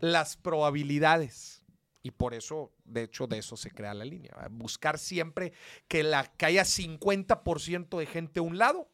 las 0.00 0.36
probabilidades. 0.36 1.62
Y 2.02 2.10
por 2.10 2.32
eso, 2.34 2.72
de 2.84 3.02
hecho, 3.02 3.26
de 3.26 3.38
eso 3.38 3.56
se 3.56 3.70
crea 3.70 3.92
la 3.94 4.04
línea. 4.04 4.32
Buscar 4.50 4.98
siempre 4.98 5.52
que, 5.88 6.02
la, 6.02 6.24
que 6.24 6.46
haya 6.46 6.64
50% 6.64 7.98
de 7.98 8.06
gente 8.06 8.40
a 8.40 8.42
un 8.42 8.56
lado 8.58 8.88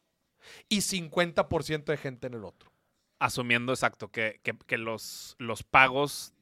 y 0.69 0.79
50% 0.81 1.85
de 1.85 1.97
gente 1.97 2.27
en 2.27 2.33
el 2.35 2.45
otro. 2.45 2.71
asumiendo 3.19 3.71
exacto 3.73 4.11
que, 4.11 4.39
que- 4.43 4.57
que 4.57 4.77
los, 4.77 5.35
los 5.39 5.63
pagos, 5.63 6.33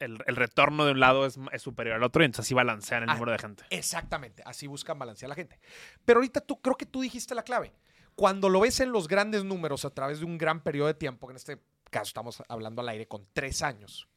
el, 0.00 0.18
el 0.26 0.36
retorno 0.36 0.84
de 0.84 0.92
un 0.92 1.00
lado 1.00 1.26
es, 1.26 1.38
es 1.52 1.62
superior 1.62 1.96
al 1.96 2.02
otro 2.02 2.22
y 2.22 2.26
entonces 2.26 2.46
así 2.46 2.54
balancean 2.54 3.04
el 3.04 3.10
Ah, 3.10 3.14
número 3.14 3.32
de 3.32 3.38
gente. 3.38 3.64
Exactamente, 3.70 4.42
así 4.44 4.66
buscan 4.66 4.98
balancear 4.98 5.28
la 5.28 5.34
gente. 5.36 5.60
Pero 6.04 6.18
ahorita 6.18 6.40
tú 6.40 6.60
creo 6.60 6.76
que 6.76 6.86
tú 6.86 7.00
dijiste 7.02 7.34
la 7.34 7.42
clave. 7.44 7.72
Cuando 8.16 8.48
lo 8.48 8.60
ves 8.60 8.80
en 8.80 8.92
los 8.92 9.06
grandes 9.08 9.44
números 9.44 9.84
a 9.84 9.90
través 9.90 10.18
de 10.18 10.24
un 10.26 10.36
gran 10.36 10.60
periodo 10.62 10.88
de 10.88 10.94
tiempo, 10.94 11.26
que 11.26 11.32
en 11.32 11.36
este 11.36 11.58
caso 11.90 12.08
estamos 12.08 12.42
hablando 12.48 12.82
al 12.82 12.88
aire 12.88 13.06
con 13.06 13.26
tres 13.32 13.62
años, 13.62 14.08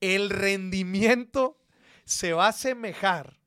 el 0.00 0.30
rendimiento 0.30 1.58
se 2.04 2.32
va 2.32 2.46
a 2.46 2.48
asemejar 2.50 3.38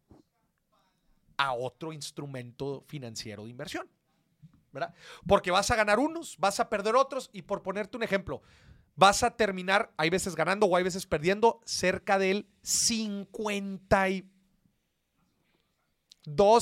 a 1.38 1.54
otro 1.54 1.92
instrumento 1.94 2.84
financiero 2.88 3.44
de 3.44 3.50
inversión. 3.50 3.90
¿verdad? 4.72 4.94
Porque 5.26 5.52
vas 5.52 5.72
a 5.72 5.76
ganar 5.78 6.00
unos, 6.00 6.38
vas 6.38 6.60
a 6.60 6.70
perder 6.70 6.98
otros 6.98 7.30
y 7.32 7.44
por 7.44 7.62
ponerte 7.64 7.96
un 7.96 8.04
ejemplo, 8.04 8.42
vas 8.96 9.24
a 9.24 9.32
terminar, 9.36 9.92
hay 9.98 10.10
veces 10.10 10.36
ganando 10.36 10.66
o 10.66 10.76
hay 10.76 10.84
veces 10.84 11.06
perdiendo, 11.06 11.62
cerca 11.66 12.18
del 12.18 12.48
52, 12.62 14.26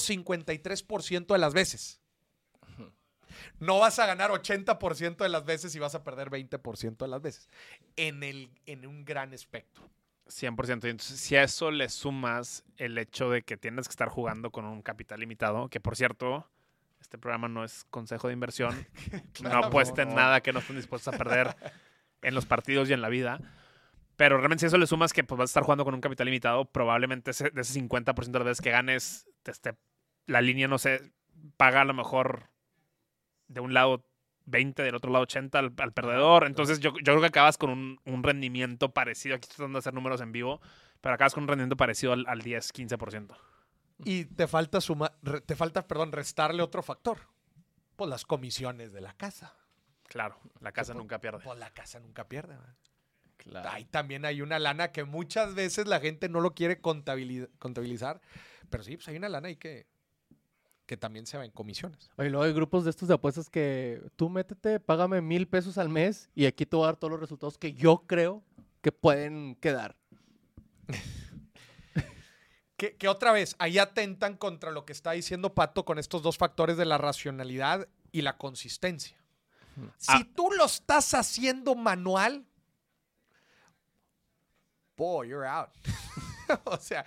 53% 0.09 1.25
de 1.27 1.37
las 1.37 1.53
veces. 1.53 1.99
No 3.59 3.79
vas 3.79 3.99
a 3.99 4.05
ganar 4.05 4.31
80% 4.31 5.17
de 5.17 5.29
las 5.29 5.45
veces 5.45 5.75
y 5.75 5.79
vas 5.79 5.95
a 5.95 6.03
perder 6.03 6.29
20% 6.29 6.97
de 6.97 7.07
las 7.07 7.21
veces. 7.21 7.49
En, 7.95 8.23
el, 8.23 8.49
en 8.65 8.85
un 8.85 9.05
gran 9.05 9.33
espectro. 9.33 9.89
100%. 10.27 10.85
Y 10.85 10.89
entonces, 10.89 11.19
si 11.19 11.35
a 11.35 11.43
eso 11.43 11.71
le 11.71 11.89
sumas 11.89 12.63
el 12.77 12.97
hecho 12.97 13.29
de 13.29 13.41
que 13.43 13.57
tienes 13.57 13.87
que 13.87 13.91
estar 13.91 14.09
jugando 14.09 14.51
con 14.51 14.65
un 14.65 14.81
capital 14.81 15.19
limitado, 15.19 15.67
que 15.69 15.79
por 15.79 15.95
cierto, 15.95 16.49
este 17.01 17.17
programa 17.17 17.47
no 17.47 17.63
es 17.63 17.85
consejo 17.89 18.27
de 18.27 18.33
inversión, 18.33 18.87
no 19.43 19.57
apuesten 19.57 20.09
no. 20.09 20.15
nada 20.15 20.41
que 20.41 20.53
no 20.53 20.59
estén 20.59 20.77
dispuestos 20.77 21.13
a 21.13 21.17
perder 21.17 21.55
en 22.23 22.35
los 22.35 22.45
partidos 22.45 22.89
y 22.89 22.93
en 22.93 23.01
la 23.01 23.09
vida. 23.09 23.39
Pero 24.15 24.37
realmente 24.37 24.61
si 24.61 24.65
eso 24.67 24.77
le 24.77 24.87
sumas 24.87 25.11
que 25.13 25.23
pues, 25.23 25.37
vas 25.37 25.49
a 25.49 25.51
estar 25.51 25.63
jugando 25.63 25.85
con 25.85 25.93
un 25.93 26.01
capital 26.01 26.25
limitado, 26.25 26.65
probablemente 26.65 27.31
ese- 27.31 27.49
de 27.49 27.61
ese 27.61 27.73
50% 27.73 28.39
de 28.39 28.39
las 28.39 28.51
veces 28.51 28.61
que 28.61 28.71
ganes, 28.71 29.27
te 29.43 29.51
esté- 29.51 29.77
la 30.27 30.41
línea, 30.41 30.67
no 30.67 30.77
sé, 30.77 31.13
paga 31.57 31.81
a 31.81 31.85
lo 31.85 31.93
mejor 31.93 32.49
de 33.47 33.59
un 33.59 33.73
lado 33.73 34.05
20, 34.45 34.83
del 34.83 34.95
otro 34.95 35.11
lado 35.11 35.23
80 35.23 35.59
al, 35.59 35.73
al 35.77 35.93
perdedor. 35.93 36.45
Entonces 36.45 36.79
yo, 36.79 36.91
yo 36.97 37.03
creo 37.13 37.21
que 37.21 37.27
acabas 37.27 37.57
con 37.57 37.69
un, 37.69 37.99
un 38.05 38.23
rendimiento 38.23 38.93
parecido. 38.93 39.35
Aquí 39.35 39.43
estoy 39.43 39.57
tratando 39.57 39.77
de 39.77 39.79
hacer 39.79 39.93
números 39.93 40.21
en 40.21 40.31
vivo, 40.31 40.61
pero 41.01 41.15
acabas 41.15 41.33
con 41.33 41.43
un 41.43 41.47
rendimiento 41.49 41.77
parecido 41.77 42.13
al, 42.13 42.25
al 42.27 42.41
10, 42.41 42.71
15%. 42.71 43.35
Y 44.05 44.25
te 44.25 44.47
falta 44.47 44.81
suma, 44.81 45.13
te 45.45 45.55
falta, 45.55 45.87
perdón, 45.87 46.11
restarle 46.11 46.61
otro 46.61 46.83
factor. 46.83 47.19
Pues 47.95 48.09
las 48.09 48.25
comisiones 48.25 48.91
de 48.91 49.01
la 49.01 49.13
casa. 49.13 49.55
Claro, 50.13 50.39
la 50.61 50.71
casa 50.71 50.93
nunca 50.93 51.19
pierde. 51.19 51.39
Pues 51.43 51.57
la 51.57 51.71
casa 51.71 51.99
nunca 51.99 52.27
pierde. 52.29 52.55
Claro. 53.37 53.67
Ahí 53.71 53.83
también 53.85 54.25
hay 54.25 54.43
una 54.43 54.59
lana 54.59 54.91
que 54.91 55.05
muchas 55.05 55.55
veces 55.55 55.87
la 55.87 55.99
gente 55.99 56.29
no 56.29 56.39
lo 56.39 56.53
quiere 56.53 56.79
contabiliz- 56.79 57.49
contabilizar. 57.57 58.21
Pero 58.69 58.83
sí, 58.83 58.95
pues 58.95 59.07
hay 59.07 59.17
una 59.17 59.27
lana 59.27 59.47
ahí 59.47 59.55
que, 59.55 59.87
que 60.85 60.97
también 60.97 61.25
se 61.25 61.35
va 61.39 61.45
en 61.45 61.49
comisiones. 61.51 62.11
Oye, 62.17 62.29
luego 62.29 62.43
hay 62.45 62.53
grupos 62.53 62.83
de 62.83 62.91
estos 62.91 63.07
de 63.07 63.15
apuestas 63.15 63.49
que 63.49 64.03
tú 64.15 64.29
métete, 64.29 64.79
págame 64.79 65.19
mil 65.19 65.47
pesos 65.47 65.79
al 65.79 65.89
mes 65.89 66.29
y 66.35 66.45
aquí 66.45 66.67
te 66.67 66.75
voy 66.75 66.83
a 66.83 66.87
dar 66.89 66.97
todos 66.97 67.09
los 67.09 67.19
resultados 67.19 67.57
que 67.57 67.73
yo 67.73 68.03
creo 68.05 68.43
que 68.81 68.91
pueden 68.91 69.55
quedar. 69.55 69.95
Que, 72.75 72.97
que 72.97 73.07
otra 73.07 73.31
vez, 73.31 73.55
ahí 73.59 73.77
atentan 73.77 74.35
contra 74.35 74.71
lo 74.71 74.83
que 74.83 74.91
está 74.91 75.11
diciendo 75.11 75.53
Pato 75.53 75.85
con 75.85 75.99
estos 75.99 76.21
dos 76.21 76.37
factores 76.37 76.75
de 76.75 76.83
la 76.85 76.97
racionalidad 76.97 77.87
y 78.11 78.23
la 78.23 78.37
consistencia. 78.37 79.22
Si 79.97 80.11
Ah. 80.11 80.27
tú 80.35 80.51
lo 80.51 80.65
estás 80.65 81.13
haciendo 81.13 81.75
manual, 81.75 82.45
boy, 84.95 85.29
you're 85.29 85.47
out. 85.47 85.69
o 86.65 86.77
sea, 86.77 87.05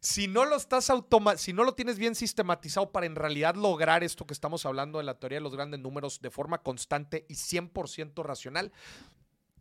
si 0.00 0.28
no 0.28 0.44
lo 0.44 0.56
estás 0.56 0.90
automa 0.90 1.36
si 1.36 1.52
no 1.52 1.64
lo 1.64 1.74
tienes 1.74 1.98
bien 1.98 2.14
sistematizado 2.14 2.92
para 2.92 3.06
en 3.06 3.16
realidad 3.16 3.54
lograr 3.54 4.04
esto 4.04 4.26
que 4.26 4.34
estamos 4.34 4.66
hablando 4.66 4.98
de 4.98 5.04
la 5.04 5.18
teoría 5.18 5.38
de 5.38 5.42
los 5.42 5.54
grandes 5.54 5.80
números 5.80 6.20
de 6.20 6.30
forma 6.30 6.58
constante 6.58 7.24
y 7.28 7.34
100% 7.34 8.22
racional, 8.22 8.72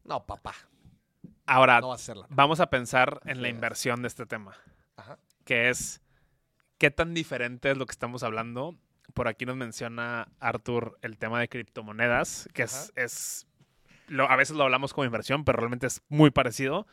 no, 0.04 0.26
papá, 0.26 0.54
Ahora, 1.46 1.82
no 1.82 1.90
va 1.90 1.96
a 1.96 2.28
vamos 2.30 2.60
a 2.60 2.70
pensar 2.70 3.22
en 3.26 3.42
la 3.42 3.50
inversión 3.50 4.02
de 4.02 4.08
este 4.08 4.26
tema. 4.26 4.56
Ajá. 4.96 5.18
que 5.46 5.70
es 5.70 6.02
qué 6.78 6.92
tan 6.92 7.14
diferente 7.14 7.72
es 7.72 7.78
lo 7.78 7.86
que 7.86 7.92
estamos 7.92 8.22
hablando. 8.24 8.78
Por 9.14 9.28
aquí 9.28 9.46
nos 9.46 9.56
menciona 9.56 10.28
Arthur 10.40 10.98
el 11.02 11.18
tema 11.18 11.40
de 11.40 11.50
criptomonedas, 11.50 12.48
que 12.54 12.64
es, 12.64 12.92
Ajá. 12.96 13.04
es 13.04 13.48
lo- 14.08 14.30
a 14.30 14.36
veces 14.36 14.56
lo 14.56 14.64
hablamos 14.64 14.94
como 14.94 15.06
inversión, 15.06 15.44
pero 15.46 15.58
realmente 15.60 15.88
es 15.88 16.02
muy 16.10 16.32
parecido. 16.32 16.88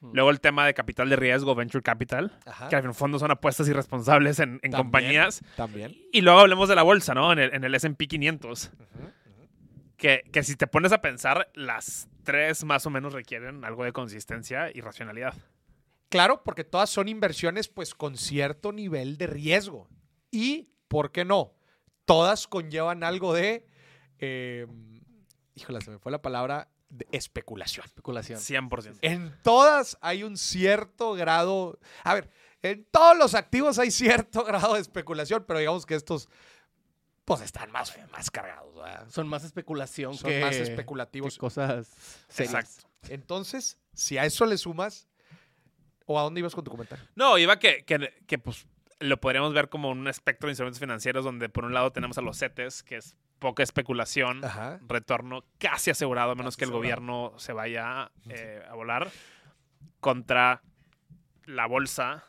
Hmm. 0.00 0.10
Luego 0.14 0.30
el 0.30 0.40
tema 0.40 0.64
de 0.66 0.74
capital 0.74 1.08
de 1.08 1.16
riesgo, 1.16 1.54
venture 1.54 1.82
capital, 1.82 2.38
Ajá. 2.46 2.68
que 2.68 2.76
el 2.76 2.94
fondo 2.94 3.18
son 3.18 3.30
apuestas 3.30 3.68
irresponsables 3.68 4.38
en, 4.40 4.52
en 4.62 4.70
También. 4.70 4.76
compañías. 4.76 5.42
También. 5.56 5.96
Y 6.12 6.20
luego 6.20 6.38
hablemos 6.40 6.68
de 6.68 6.76
la 6.76 6.82
bolsa, 6.82 7.14
¿no? 7.14 7.32
En 7.32 7.38
el, 7.38 7.54
en 7.54 7.64
el 7.64 7.74
S&P 7.74 8.06
500, 8.06 8.70
Ujú, 8.72 8.82
ujú. 9.02 9.12
que, 9.96 10.22
que 10.32 10.42
si 10.44 10.54
te 10.56 10.66
pones 10.66 10.92
a 10.92 11.00
pensar, 11.00 11.50
las 11.54 12.08
tres 12.22 12.62
más 12.64 12.84
o 12.86 12.90
menos 12.90 13.12
requieren 13.14 13.64
algo 13.64 13.84
de 13.84 13.92
consistencia 13.92 14.70
y 14.72 14.80
racionalidad. 14.82 15.34
Claro, 16.10 16.42
porque 16.44 16.64
todas 16.64 16.88
son 16.90 17.08
inversiones 17.08 17.68
pues 17.68 17.94
con 17.94 18.16
cierto 18.16 18.70
nivel 18.72 19.18
de 19.18 19.26
riesgo. 19.26 19.88
Y, 20.30 20.68
¿por 20.88 21.12
qué 21.12 21.24
no? 21.24 21.54
Todas 22.04 22.46
conllevan 22.46 23.04
algo 23.04 23.34
de, 23.34 23.66
eh, 24.18 24.66
híjole, 25.54 25.80
se 25.80 25.90
me 25.90 25.98
fue 25.98 26.10
la 26.10 26.22
palabra, 26.22 26.68
de 26.88 27.06
especulación. 27.12 27.84
Especulación. 27.84 28.38
100%. 28.38 28.98
En 29.02 29.36
todas 29.42 29.98
hay 30.00 30.22
un 30.22 30.36
cierto 30.36 31.12
grado, 31.12 31.78
a 32.02 32.14
ver, 32.14 32.30
en 32.62 32.84
todos 32.90 33.16
los 33.16 33.34
activos 33.34 33.78
hay 33.78 33.90
cierto 33.90 34.44
grado 34.46 34.74
de 34.74 34.80
especulación, 34.80 35.44
pero 35.46 35.58
digamos 35.58 35.86
que 35.86 35.94
estos 35.94 36.28
pues 37.24 37.42
están 37.42 37.70
más, 37.70 37.94
más 38.10 38.30
cargados, 38.30 38.74
¿verdad? 38.74 39.06
Son 39.10 39.28
más 39.28 39.44
especulación 39.44 40.16
son 40.16 40.30
que, 40.30 40.40
más 40.40 40.56
que 40.56 40.62
especulativos. 40.62 41.36
cosas 41.36 41.86
serias. 42.28 42.54
Exacto. 42.54 42.88
Entonces, 43.10 43.78
si 43.92 44.16
a 44.16 44.24
eso 44.24 44.46
le 44.46 44.56
sumas, 44.56 45.08
¿o 46.06 46.18
a 46.18 46.22
dónde 46.22 46.40
ibas 46.40 46.54
con 46.54 46.64
tu 46.64 46.70
comentario? 46.70 47.04
No, 47.14 47.36
iba 47.36 47.58
que, 47.58 47.84
que, 47.84 48.14
que, 48.26 48.38
pues 48.38 48.66
lo 49.00 49.20
podríamos 49.20 49.54
ver 49.54 49.68
como 49.68 49.90
un 49.90 50.08
espectro 50.08 50.48
de 50.48 50.52
instrumentos 50.52 50.80
financieros 50.80 51.24
donde 51.24 51.48
por 51.48 51.64
un 51.64 51.72
lado 51.74 51.92
tenemos 51.92 52.18
a 52.18 52.20
los 52.22 52.38
CETES, 52.38 52.82
que 52.82 52.96
es 52.96 53.16
poca 53.38 53.62
especulación, 53.62 54.44
Ajá. 54.44 54.80
retorno 54.88 55.44
casi 55.58 55.90
asegurado, 55.90 56.32
a 56.32 56.34
menos 56.34 56.56
Casi 56.56 56.58
que 56.58 56.64
el 56.64 56.70
asegurado. 56.70 56.78
gobierno 57.02 57.38
se 57.38 57.52
vaya 57.52 58.10
eh, 58.28 58.62
a 58.68 58.74
volar, 58.74 59.08
contra 60.00 60.62
la 61.44 61.66
bolsa, 61.66 62.24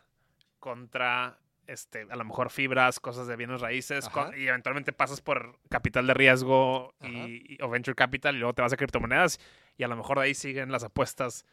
contra 0.60 1.40
este, 1.68 2.08
a 2.10 2.16
lo 2.16 2.26
mejor 2.26 2.50
fibras, 2.50 3.00
cosas 3.00 3.28
de 3.28 3.36
bienes 3.36 3.62
raíces, 3.62 4.10
con- 4.10 4.40
y 4.40 4.48
eventualmente 4.48 4.92
pasas 4.92 5.22
por 5.22 5.60
capital 5.70 6.08
de 6.08 6.14
riesgo 6.16 6.94
y- 7.02 7.58
o 7.62 7.70
venture 7.70 7.96
capital 7.96 8.36
y 8.36 8.40
luego 8.40 8.54
te 8.54 8.62
vas 8.64 8.74
a 8.74 8.78
criptomonedas 8.78 9.40
y 9.78 9.84
a 9.84 9.88
lo 9.88 9.96
mejor 9.96 10.18
de 10.20 10.26
ahí 10.26 10.34
siguen 10.34 10.72
las 10.72 10.84
apuestas 10.84 11.46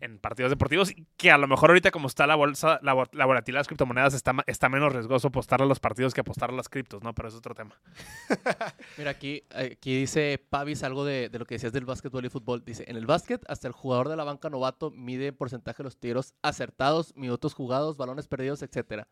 en 0.00 0.18
partidos 0.18 0.50
deportivos 0.50 0.90
y 0.90 1.06
que 1.16 1.30
a 1.30 1.38
lo 1.38 1.48
mejor 1.48 1.70
ahorita 1.70 1.90
como 1.90 2.06
está 2.06 2.26
la 2.26 2.36
bolsa, 2.36 2.78
la, 2.82 2.94
la 3.12 3.26
volatilidad 3.26 3.58
de 3.58 3.60
las 3.60 3.66
criptomonedas 3.68 4.14
está, 4.14 4.34
está 4.46 4.68
menos 4.68 4.92
riesgoso 4.92 5.28
apostar 5.28 5.62
a 5.62 5.64
los 5.64 5.80
partidos 5.80 6.14
que 6.14 6.20
apostar 6.20 6.50
a 6.50 6.52
las 6.52 6.68
criptos, 6.68 7.02
¿no? 7.02 7.14
Pero 7.14 7.28
es 7.28 7.34
otro 7.34 7.54
tema. 7.54 7.74
Mira, 8.98 9.10
aquí, 9.10 9.42
aquí 9.50 9.98
dice 9.98 10.44
Pavis 10.48 10.82
algo 10.82 11.04
de, 11.04 11.28
de 11.28 11.38
lo 11.38 11.44
que 11.44 11.56
decías 11.56 11.72
del 11.72 11.84
básquetbol 11.84 12.24
y 12.24 12.28
fútbol. 12.28 12.64
Dice, 12.64 12.84
en 12.86 12.96
el 12.96 13.06
básquet, 13.06 13.42
hasta 13.48 13.66
el 13.66 13.72
jugador 13.72 14.08
de 14.08 14.16
la 14.16 14.24
banca 14.24 14.48
novato 14.50 14.90
mide 14.90 15.28
en 15.28 15.36
porcentaje 15.36 15.78
de 15.78 15.84
los 15.84 15.98
tiros 15.98 16.34
acertados, 16.42 17.14
minutos 17.16 17.54
jugados, 17.54 17.96
balones 17.96 18.28
perdidos, 18.28 18.62
etcétera. 18.62 19.08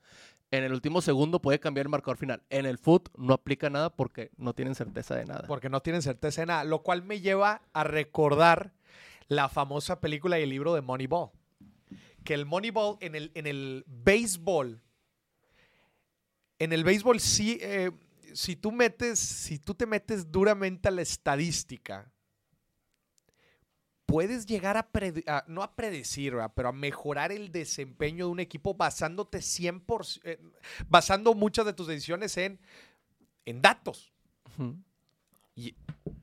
En 0.50 0.64
el 0.64 0.72
último 0.72 1.00
segundo 1.00 1.42
puede 1.42 1.60
cambiar 1.60 1.86
el 1.86 1.90
marcador 1.90 2.16
final. 2.16 2.42
En 2.50 2.66
el 2.66 2.78
foot 2.78 3.08
no 3.16 3.34
aplica 3.34 3.68
nada 3.68 3.90
porque 3.90 4.30
no 4.36 4.54
tienen 4.54 4.74
certeza 4.74 5.14
de 5.14 5.26
nada. 5.26 5.44
Porque 5.46 5.68
no 5.68 5.80
tienen 5.80 6.02
certeza 6.02 6.42
de 6.42 6.46
nada, 6.46 6.64
lo 6.64 6.82
cual 6.82 7.02
me 7.02 7.20
lleva 7.20 7.62
a 7.72 7.84
recordar 7.84 8.72
la 9.28 9.48
famosa 9.48 10.00
película 10.00 10.38
y 10.38 10.42
el 10.42 10.50
libro 10.50 10.74
de 10.74 10.80
Moneyball. 10.82 11.30
Que 12.24 12.34
el 12.34 12.46
Moneyball 12.46 12.96
en 13.00 13.14
el, 13.14 13.30
en 13.34 13.46
el 13.46 13.84
béisbol, 13.86 14.82
en 16.58 16.72
el 16.72 16.84
béisbol 16.84 17.20
sí, 17.20 17.58
eh, 17.60 17.90
si 18.34 18.56
tú 18.56 18.72
metes, 18.72 19.18
si 19.18 19.58
tú 19.58 19.74
te 19.74 19.86
metes 19.86 20.30
duramente 20.32 20.88
a 20.88 20.90
la 20.90 21.02
estadística, 21.02 22.10
puedes 24.06 24.46
llegar 24.46 24.76
a, 24.76 24.88
a- 25.26 25.44
no 25.46 25.62
a 25.62 25.74
predecir, 25.76 26.34
¿verdad? 26.34 26.52
pero 26.54 26.68
a 26.70 26.72
mejorar 26.72 27.30
el 27.30 27.52
desempeño 27.52 28.26
de 28.26 28.32
un 28.32 28.40
equipo 28.40 28.74
basándote 28.74 29.38
100%, 29.38 30.20
eh, 30.24 30.40
basando 30.88 31.34
muchas 31.34 31.66
de 31.66 31.72
tus 31.74 31.86
decisiones 31.86 32.36
en, 32.38 32.58
en 33.44 33.60
datos. 33.62 34.12
Y 35.54 35.74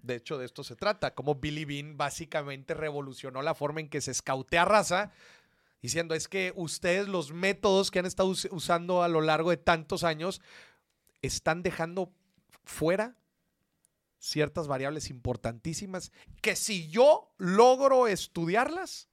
de 0.02 0.16
hecho 0.16 0.38
de 0.38 0.46
esto 0.46 0.64
se 0.64 0.76
trata, 0.76 1.14
como 1.14 1.36
Billy 1.36 1.66
Bean 1.66 1.98
básicamente 1.98 2.74
revolucionó 2.74 3.42
la 3.42 3.56
forma 3.56 3.80
en 3.80 3.90
que 3.90 4.02
se 4.02 4.12
escautea 4.12 4.66
raza, 4.66 5.12
diciendo 5.82 6.16
es 6.16 6.28
que 6.28 6.54
ustedes 6.56 7.08
los 7.08 7.32
métodos 7.32 7.92
que 7.92 8.00
han 8.00 8.06
estado 8.06 8.30
us- 8.30 8.48
usando 8.52 9.04
a 9.04 9.08
lo 9.08 9.22
largo 9.22 9.50
de 9.50 9.58
tantos 9.58 10.04
años 10.04 10.42
están 11.22 11.64
dejando 11.64 12.12
fuera 12.64 13.16
ciertas 14.18 14.68
variables 14.68 15.10
importantísimas 15.10 16.12
que 16.42 16.56
si 16.56 16.88
yo 16.90 17.32
logro 17.38 18.08
estudiarlas, 18.08 19.08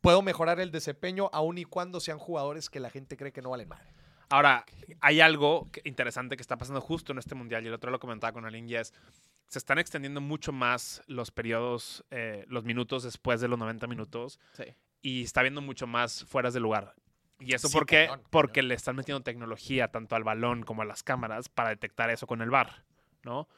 puedo 0.00 0.22
mejorar 0.22 0.60
el 0.60 0.70
desempeño 0.70 1.28
aun 1.32 1.58
y 1.58 1.64
cuando 1.64 1.98
sean 1.98 2.18
jugadores 2.18 2.70
que 2.70 2.78
la 2.78 2.90
gente 2.90 3.16
cree 3.16 3.32
que 3.32 3.42
no 3.42 3.50
valen 3.50 3.68
madre. 3.68 3.92
Ahora, 4.30 4.66
hay 5.00 5.20
algo 5.20 5.66
interesante 5.84 6.36
que 6.36 6.42
está 6.42 6.58
pasando 6.58 6.80
justo 6.80 7.12
en 7.12 7.18
este 7.18 7.34
mundial, 7.34 7.64
y 7.64 7.68
el 7.68 7.74
otro 7.74 7.90
lo 7.90 7.98
comentaba 7.98 8.32
con 8.32 8.44
Alin, 8.44 8.68
y 8.68 8.74
es, 8.76 8.92
se 9.48 9.58
están 9.58 9.78
extendiendo 9.78 10.20
mucho 10.20 10.52
más 10.52 11.02
los 11.06 11.30
periodos, 11.30 12.04
eh, 12.10 12.44
los 12.48 12.64
minutos 12.64 13.02
después 13.02 13.40
de 13.40 13.48
los 13.48 13.58
90 13.58 13.86
minutos, 13.86 14.38
Sí. 14.52 14.64
y 15.02 15.22
está 15.24 15.42
viendo 15.42 15.60
mucho 15.62 15.86
más 15.86 16.24
fueras 16.24 16.54
de 16.54 16.60
lugar. 16.60 16.94
¿Y 17.40 17.54
eso 17.54 17.68
Sí, 17.68 17.74
por 17.74 17.86
qué? 17.86 18.06
cañón, 18.06 18.22
Porque 18.30 18.60
cañón. 18.60 18.68
le 18.68 18.74
están 18.74 18.96
metiendo 18.96 19.22
tecnología 19.22 19.88
tanto 19.88 20.16
al 20.16 20.24
balón 20.24 20.62
como 20.64 20.82
a 20.82 20.84
las 20.84 21.02
cámaras 21.02 21.48
para 21.48 21.70
detectar 21.70 22.10
eso 22.10 22.26
con 22.26 22.42
el 22.42 22.50
VAR, 22.50 22.84
¿no? 23.22 23.48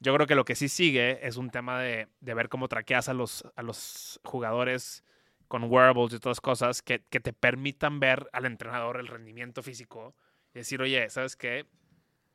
Yo 0.00 0.14
creo 0.14 0.26
que 0.26 0.34
lo 0.34 0.44
que 0.44 0.54
sí 0.56 0.68
sigue 0.68 1.26
es 1.26 1.36
un 1.36 1.50
tema 1.50 1.78
de, 1.80 2.08
de 2.20 2.34
ver 2.34 2.48
cómo 2.48 2.68
traqueas 2.68 3.08
a 3.08 3.14
los, 3.14 3.44
a 3.54 3.62
los 3.62 4.18
jugadores 4.24 5.04
con 5.46 5.64
wearables 5.64 6.12
y 6.12 6.16
otras 6.16 6.40
cosas 6.40 6.80
que, 6.82 7.04
que 7.10 7.20
te 7.20 7.32
permitan 7.32 8.00
ver 8.00 8.28
al 8.32 8.46
entrenador 8.46 8.98
el 8.98 9.08
rendimiento 9.08 9.62
físico 9.62 10.14
y 10.54 10.58
decir, 10.60 10.80
oye, 10.80 11.08
¿sabes 11.10 11.36
qué? 11.36 11.66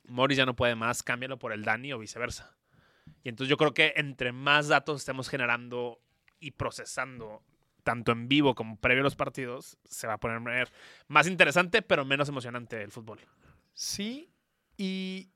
Morris 0.07 0.37
ya 0.37 0.45
no 0.45 0.55
puede 0.55 0.75
más, 0.75 1.01
cámbialo 1.01 1.39
por 1.39 1.51
el 1.53 1.63
Dani 1.63 1.91
o 1.93 1.97
viceversa. 1.99 2.55
Y 3.23 3.29
entonces 3.29 3.49
yo 3.49 3.57
creo 3.57 3.73
que 3.73 3.93
entre 3.95 4.31
más 4.31 4.67
datos 4.67 5.01
estemos 5.01 5.29
generando 5.29 5.99
y 6.39 6.51
procesando, 6.51 7.43
tanto 7.83 8.11
en 8.11 8.27
vivo 8.27 8.55
como 8.55 8.77
previo 8.79 9.01
a 9.01 9.03
los 9.05 9.15
partidos, 9.15 9.77
se 9.83 10.07
va 10.07 10.13
a 10.13 10.19
poner 10.19 10.69
más 11.07 11.27
interesante, 11.27 11.81
pero 11.81 12.05
menos 12.05 12.29
emocionante 12.29 12.81
el 12.81 12.91
fútbol. 12.91 13.19
Sí, 13.73 14.29
y 14.77 15.29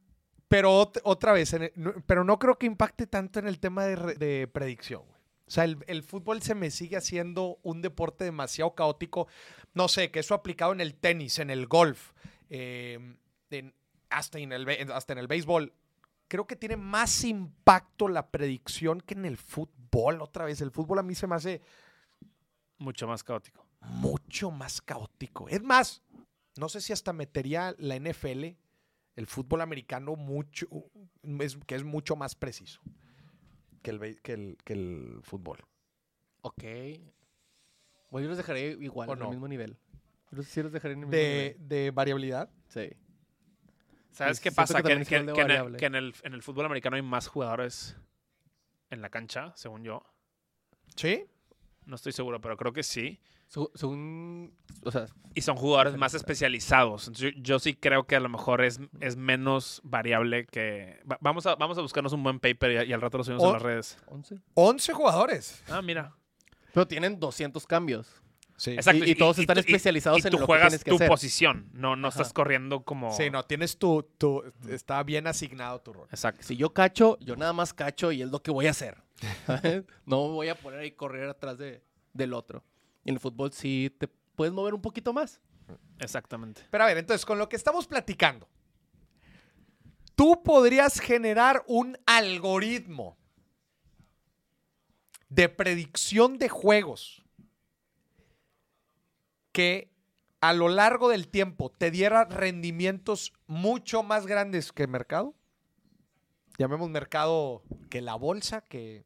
pero 0.48 0.72
ot- 0.72 1.02
otra 1.04 1.32
vez, 1.32 1.56
no- 1.76 1.94
pero 2.06 2.24
no 2.24 2.40
creo 2.40 2.58
que 2.58 2.66
impacte 2.66 3.06
tanto 3.08 3.40
en 3.40 3.48
el 3.48 3.60
tema 3.60 3.86
de, 3.86 3.96
re- 3.96 4.16
de 4.16 4.48
predicción. 4.48 5.02
O 5.02 5.52
sea, 5.52 5.64
el, 5.64 6.04
fútbol 6.04 6.42
se 6.44 6.54
me 6.54 6.70
sigue 6.70 6.96
haciendo 6.98 7.58
un 7.64 7.82
deporte 7.82 8.24
demasiado 8.24 8.76
caótico. 8.76 9.28
No 9.74 9.88
sé, 9.88 10.12
que 10.12 10.20
eso 10.20 10.36
aplicado 10.36 10.74
en 10.74 10.82
el 10.82 10.94
tenis, 10.96 11.40
en 11.40 11.50
el 11.50 11.66
golf, 11.66 12.12
eh, 12.52 13.16
hasta, 14.10 14.38
en 14.40 14.52
el, 14.54 14.68
hasta 14.92 15.14
en 15.14 15.20
el 15.20 15.28
béisbol. 15.28 15.74
Creo 16.30 16.48
que 16.48 16.56
tiene 16.56 16.78
más 16.78 17.24
impacto 17.26 18.08
la 18.08 18.30
predicción 18.32 19.02
que 19.02 19.16
en 19.16 19.26
el 19.26 19.36
fútbol. 19.36 20.22
Otra 20.22 20.46
vez, 20.46 20.62
el 20.62 20.72
fútbol 20.72 21.00
a 21.00 21.04
mí 21.04 21.14
se 21.16 21.28
me 21.28 21.36
hace 21.36 21.62
Mucho 22.78 23.08
más 23.08 23.24
caótico. 23.24 23.66
mucho 23.82 24.52
más 24.52 24.82
caótico. 24.82 25.50
Es 25.50 25.62
más, 25.62 26.02
no 26.58 26.70
sé 26.70 26.80
si 26.80 26.94
hasta 26.94 27.12
metería 27.12 27.76
la 27.78 27.96
NFL, 28.00 28.56
el 29.16 29.28
fútbol 29.28 29.60
americano, 29.62 30.16
mucho, 30.16 30.68
es- 31.42 31.58
que 31.68 31.76
es 31.76 31.84
mucho 31.84 32.16
más 32.16 32.36
preciso 32.36 32.80
que 33.82 33.90
el, 33.92 34.22
que 34.22 34.34
el, 34.34 34.58
que 34.64 34.74
el 34.74 35.20
fútbol. 35.24 35.60
Ok. 36.42 36.64
Bueno, 38.12 38.24
yo 38.26 38.30
los 38.30 38.38
dejaré 38.38 38.78
igual, 38.80 39.10
¿O 39.10 39.14
en 39.14 39.20
no? 39.20 39.26
el 39.26 39.32
mismo 39.32 39.48
nivel. 39.48 39.78
Yo 40.32 40.38
los- 40.38 40.48
sí 40.48 40.62
los 40.62 40.72
dejaré 40.72 40.94
en 40.94 41.00
el 41.02 41.06
mismo 41.08 41.18
De, 41.18 41.56
nivel. 41.58 41.70
de 41.70 41.92
variabilidad. 41.92 42.50
Sí. 42.68 42.90
¿Sabes 44.12 44.40
qué 44.40 44.52
pasa? 44.52 44.82
que 44.82 44.92
en, 44.94 45.00
el, 45.02 45.34
variable. 45.34 45.78
que 45.78 45.86
en 45.86 45.96
el- 45.96 46.14
en 46.24 46.34
el 46.34 46.42
fútbol 46.44 46.66
americano 46.66 46.96
hay 46.96 47.02
más 47.02 47.28
jugadores 47.28 47.96
en 48.90 49.02
la 49.02 49.10
cancha, 49.10 49.54
según 49.56 49.84
yo. 49.84 50.04
¿Sí? 50.96 51.26
No 51.86 51.96
estoy 51.96 52.12
seguro, 52.12 52.42
pero 52.42 52.58
creo 52.58 52.74
que 52.74 52.84
sí. 52.84 53.20
O 53.56 54.92
sea, 54.92 55.06
Y 55.34 55.42
son 55.42 55.56
jugadores 55.58 55.96
más 55.98 56.14
especializados. 56.14 57.08
Entonces, 57.08 57.34
yo, 57.36 57.42
yo 57.42 57.60
sí 57.60 57.74
creo 57.76 58.06
que 58.06 58.16
a 58.16 58.20
lo 58.20 58.30
mejor 58.30 58.64
es, 58.64 58.80
es 59.00 59.16
menos 59.16 59.82
variable 59.84 60.46
que... 60.46 61.02
va- 61.12 61.18
vamos, 61.22 61.46
a, 61.48 61.56
vamos 61.56 61.78
a 61.78 61.82
buscarnos 61.82 62.14
un 62.14 62.22
buen 62.22 62.40
paper 62.40 62.86
y, 62.86 62.90
y 62.90 62.94
al 62.94 63.02
rato 63.02 63.18
lo 63.18 63.24
subimos 63.24 63.44
O- 63.44 63.48
en 63.48 63.54
las 63.54 63.62
redes. 63.64 63.98
11. 64.08 64.40
11 64.54 64.94
jugadores. 64.94 65.64
Ah, 65.70 65.82
mira. 65.82 66.14
Pero 66.74 66.88
tienen 66.88 67.20
200 67.20 67.66
cambios. 67.66 68.22
Sí. 68.60 68.72
Exacto. 68.72 69.06
y 69.06 69.16
todos 69.16 69.40
están 69.40 69.58
especializados 69.58 70.20
y 70.20 70.28
en 70.28 70.32
tú 70.32 70.38
lo 70.38 70.42
que 70.42 70.46
juegas 70.46 70.68
tienes 70.70 70.84
que 70.84 70.92
tu 70.92 70.96
hacer. 70.98 71.08
posición. 71.08 71.70
No, 71.74 71.96
no 71.96 72.10
Ajá. 72.10 72.20
estás 72.22 72.34
corriendo 72.34 72.84
como... 72.84 73.12
Sí, 73.16 73.30
no, 73.30 73.44
tienes 73.46 73.78
tu, 73.78 74.04
tu- 74.18 74.44
está 74.70 75.02
bien 75.04 75.28
asignado 75.28 75.80
tu 75.82 75.94
rol. 75.94 76.08
Exacto. 76.12 76.44
Si 76.44 76.58
yo 76.58 76.74
cacho, 76.74 77.18
yo 77.22 77.36
nada 77.38 77.54
más 77.54 77.74
cacho 77.74 78.12
y 78.12 78.22
es 78.22 78.30
lo 78.30 78.42
que 78.44 78.52
voy 78.52 78.68
a 78.68 78.72
hacer. 78.72 79.02
no 80.06 80.28
voy 80.30 80.50
a 80.50 80.56
poner 80.56 80.82
ahí 80.82 80.92
correr 80.92 81.30
atrás 81.30 81.58
de, 81.58 81.82
del 82.14 82.34
otro. 82.34 82.64
Y 83.06 83.10
en 83.10 83.16
el 83.16 83.20
fútbol 83.22 83.52
sí 83.54 83.96
te 83.98 84.08
puedes 84.36 84.54
mover 84.54 84.74
un 84.74 84.82
poquito 84.82 85.14
más. 85.14 85.40
Exactamente. 86.00 86.64
Pero 86.70 86.84
a 86.84 86.88
ver, 86.88 86.98
entonces, 86.98 87.26
con 87.26 87.38
lo 87.38 87.48
que 87.48 87.56
estamos 87.56 87.88
platicando, 87.88 88.48
tú 90.16 90.44
podrías 90.44 91.00
generar 91.00 91.64
un 91.68 91.98
algoritmo 92.06 93.18
de 95.30 95.48
predicción 95.48 96.38
de 96.38 96.50
juegos 96.50 97.24
que 99.60 99.92
a 100.40 100.54
lo 100.54 100.70
largo 100.70 101.10
del 101.10 101.28
tiempo 101.28 101.70
te 101.70 101.92
diera 101.92 102.24
rendimientos 102.24 103.34
mucho 103.46 104.04
más 104.04 104.26
grandes 104.26 104.72
que 104.72 104.84
el 104.84 104.88
mercado. 104.88 105.36
Llamemos 106.58 106.90
mercado 106.90 107.62
que 107.90 108.00
la 108.00 108.16
bolsa, 108.16 108.62
que 108.62 109.04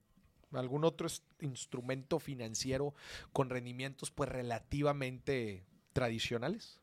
algún 0.52 0.84
otro 0.84 1.08
instrumento 1.40 2.20
financiero 2.20 2.94
con 3.32 3.50
rendimientos 3.50 4.12
pues 4.12 4.30
relativamente 4.30 5.66
tradicionales. 5.92 6.80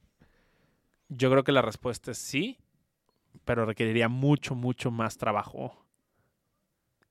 Yo 1.08 1.30
creo 1.30 1.44
que 1.44 1.52
la 1.52 1.62
respuesta 1.62 2.10
es 2.10 2.18
sí, 2.18 2.58
pero 3.44 3.66
requeriría 3.66 4.08
mucho, 4.08 4.56
mucho 4.56 4.90
más 4.90 5.16
trabajo 5.16 5.86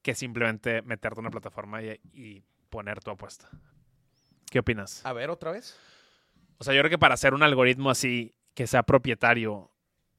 que 0.02 0.14
simplemente 0.14 0.82
meterte 0.82 1.22
en 1.22 1.26
una 1.26 1.32
plataforma 1.32 1.82
y, 1.82 2.02
y 2.12 2.44
poner 2.70 3.00
tu 3.00 3.12
apuesta. 3.12 3.50
¿Qué 4.52 4.60
opinas? 4.60 5.06
A 5.06 5.14
ver, 5.14 5.30
otra 5.30 5.54
vez. 5.54 5.80
O 6.60 6.64
sea, 6.64 6.74
yo 6.74 6.82
creo 6.82 6.90
que 6.90 6.98
para 6.98 7.14
hacer 7.14 7.34
un 7.34 7.42
algoritmo 7.42 7.90
así, 7.90 8.36
que 8.54 8.68
sea 8.68 8.84
propietario 8.84 9.72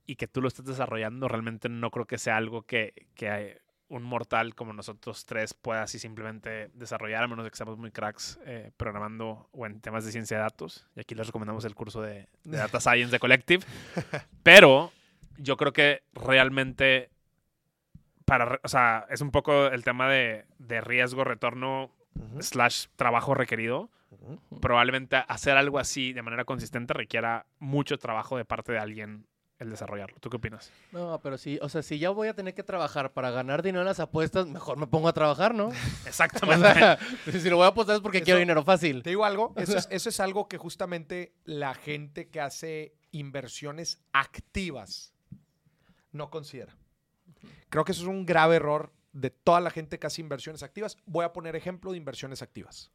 y 0.06 0.16
que 0.16 0.26
tú 0.26 0.40
lo 0.40 0.48
estés 0.48 0.64
desarrollando, 0.64 1.28
realmente 1.28 1.68
no 1.68 1.90
creo 1.90 2.06
que 2.06 2.18
sea 2.18 2.38
algo 2.38 2.62
que, 2.62 3.06
que 3.14 3.60
un 3.88 4.02
mortal 4.02 4.54
como 4.54 4.72
nosotros 4.72 5.26
tres 5.26 5.52
pueda 5.52 5.82
así 5.82 5.98
simplemente 5.98 6.70
desarrollar, 6.72 7.24
a 7.24 7.28
menos 7.28 7.44
de 7.44 7.50
que 7.50 7.56
seamos 7.56 7.76
muy 7.76 7.90
cracks 7.90 8.40
eh, 8.46 8.70
programando 8.76 9.48
o 9.52 9.66
en 9.66 9.80
temas 9.80 10.04
de 10.04 10.12
ciencia 10.12 10.38
de 10.38 10.44
datos. 10.44 10.86
Y 10.96 11.00
aquí 11.00 11.14
les 11.14 11.26
recomendamos 11.26 11.64
el 11.66 11.74
curso 11.74 12.00
de, 12.00 12.28
de 12.44 12.56
Data 12.56 12.80
Science 12.80 13.10
de 13.10 13.18
Collective. 13.18 13.66
Pero 14.42 14.92
yo 15.36 15.58
creo 15.58 15.74
que 15.74 16.04
realmente, 16.14 17.10
para, 18.24 18.60
o 18.62 18.68
sea, 18.68 19.06
es 19.10 19.20
un 19.20 19.30
poco 19.30 19.66
el 19.66 19.84
tema 19.84 20.08
de, 20.08 20.46
de 20.58 20.80
riesgo, 20.80 21.24
retorno, 21.24 21.90
slash 22.40 22.86
trabajo 22.96 23.34
requerido 23.34 23.90
probablemente 24.60 25.16
hacer 25.28 25.56
algo 25.56 25.78
así 25.78 26.12
de 26.12 26.22
manera 26.22 26.44
consistente 26.44 26.94
requiera 26.94 27.46
mucho 27.58 27.98
trabajo 27.98 28.36
de 28.36 28.44
parte 28.44 28.72
de 28.72 28.78
alguien 28.78 29.26
el 29.58 29.68
desarrollarlo. 29.68 30.16
¿Tú 30.20 30.30
qué 30.30 30.38
opinas? 30.38 30.72
No, 30.90 31.20
pero 31.22 31.36
sí, 31.36 31.58
o 31.60 31.68
sea, 31.68 31.82
si 31.82 31.98
ya 31.98 32.08
voy 32.08 32.28
a 32.28 32.34
tener 32.34 32.54
que 32.54 32.62
trabajar 32.62 33.12
para 33.12 33.30
ganar 33.30 33.62
dinero 33.62 33.82
en 33.82 33.88
las 33.88 34.00
apuestas, 34.00 34.46
mejor 34.46 34.78
me 34.78 34.86
pongo 34.86 35.06
a 35.08 35.12
trabajar, 35.12 35.54
¿no? 35.54 35.66
O 36.04 36.08
Exactamente. 36.08 36.72
sea, 36.74 36.98
si 37.30 37.50
lo 37.50 37.56
voy 37.56 37.66
a 37.66 37.68
apostar 37.68 37.96
es 37.96 38.00
porque 38.00 38.18
Eso- 38.18 38.24
quiero 38.24 38.40
dinero 38.40 38.64
fácil. 38.64 39.02
Te 39.02 39.10
digo 39.10 39.24
algo, 39.26 39.52
eso 39.56 39.76
es, 39.76 39.86
eso 39.90 40.08
es 40.08 40.18
algo 40.20 40.48
que 40.48 40.56
justamente 40.56 41.34
la 41.44 41.74
gente 41.74 42.30
que 42.30 42.40
hace 42.40 42.94
inversiones 43.10 44.00
activas 44.12 45.12
no 46.12 46.30
considera. 46.30 46.74
Creo 47.68 47.84
que 47.84 47.92
eso 47.92 48.02
es 48.02 48.08
un 48.08 48.24
grave 48.24 48.56
error 48.56 48.92
de 49.12 49.28
toda 49.30 49.60
la 49.60 49.70
gente 49.70 49.98
que 49.98 50.06
hace 50.06 50.22
inversiones 50.22 50.62
activas. 50.62 50.96
Voy 51.04 51.24
a 51.26 51.32
poner 51.34 51.54
ejemplo 51.54 51.90
de 51.92 51.98
inversiones 51.98 52.40
activas. 52.42 52.90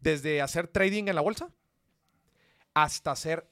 Desde 0.00 0.40
hacer 0.40 0.66
trading 0.68 1.04
en 1.08 1.14
la 1.14 1.20
bolsa 1.20 1.50
hasta 2.74 3.10
hacer, 3.12 3.48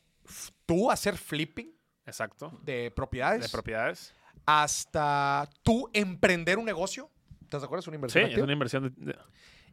tú 0.67 0.91
hacer 0.91 1.17
flipping 1.19 1.75
Exacto. 2.07 2.59
de 2.63 2.91
propiedades, 2.91 3.43
De 3.43 3.49
propiedades. 3.49 4.15
hasta 4.47 5.49
tú 5.63 5.91
emprender 5.93 6.59
un 6.59 6.65
negocio. 6.65 7.11
¿Te 7.49 7.57
acuerdas? 7.57 7.87
Una 7.89 7.95
Sí, 7.95 7.97
inversión 7.97 8.25
es 8.25 8.29
activa. 8.31 8.45
una 8.45 8.53
inversión. 8.53 8.95
de- 8.97 9.17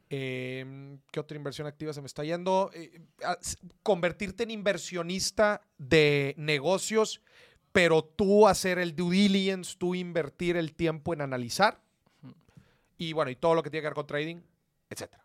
Eh, 0.10 0.98
¿Qué 1.12 1.20
otra 1.20 1.36
inversión 1.36 1.66
activa 1.66 1.92
se 1.92 2.00
me 2.00 2.06
está 2.08 2.24
yendo? 2.24 2.70
Eh, 2.76 3.02
s- 3.42 3.58
convertirte 3.82 4.44
en 4.44 4.52
inversionista 4.52 5.62
de 5.80 6.36
negocios, 6.38 7.22
pero 7.72 8.04
tú 8.04 8.48
hacer 8.48 8.78
el 8.78 8.96
due 8.96 9.16
diligence, 9.16 9.76
tú 9.78 9.96
invertir 9.96 10.58
el 10.58 10.76
tiempo 10.76 11.14
en 11.14 11.22
analizar. 11.22 11.82
Y 12.98 13.14
bueno, 13.14 13.32
y 13.32 13.36
todo 13.36 13.56
lo 13.56 13.64
que 13.64 13.70
tiene 13.72 13.82
que 13.82 13.88
ver 13.88 13.96
con 13.96 14.06
trading, 14.08 14.38
etcétera. 14.90 15.25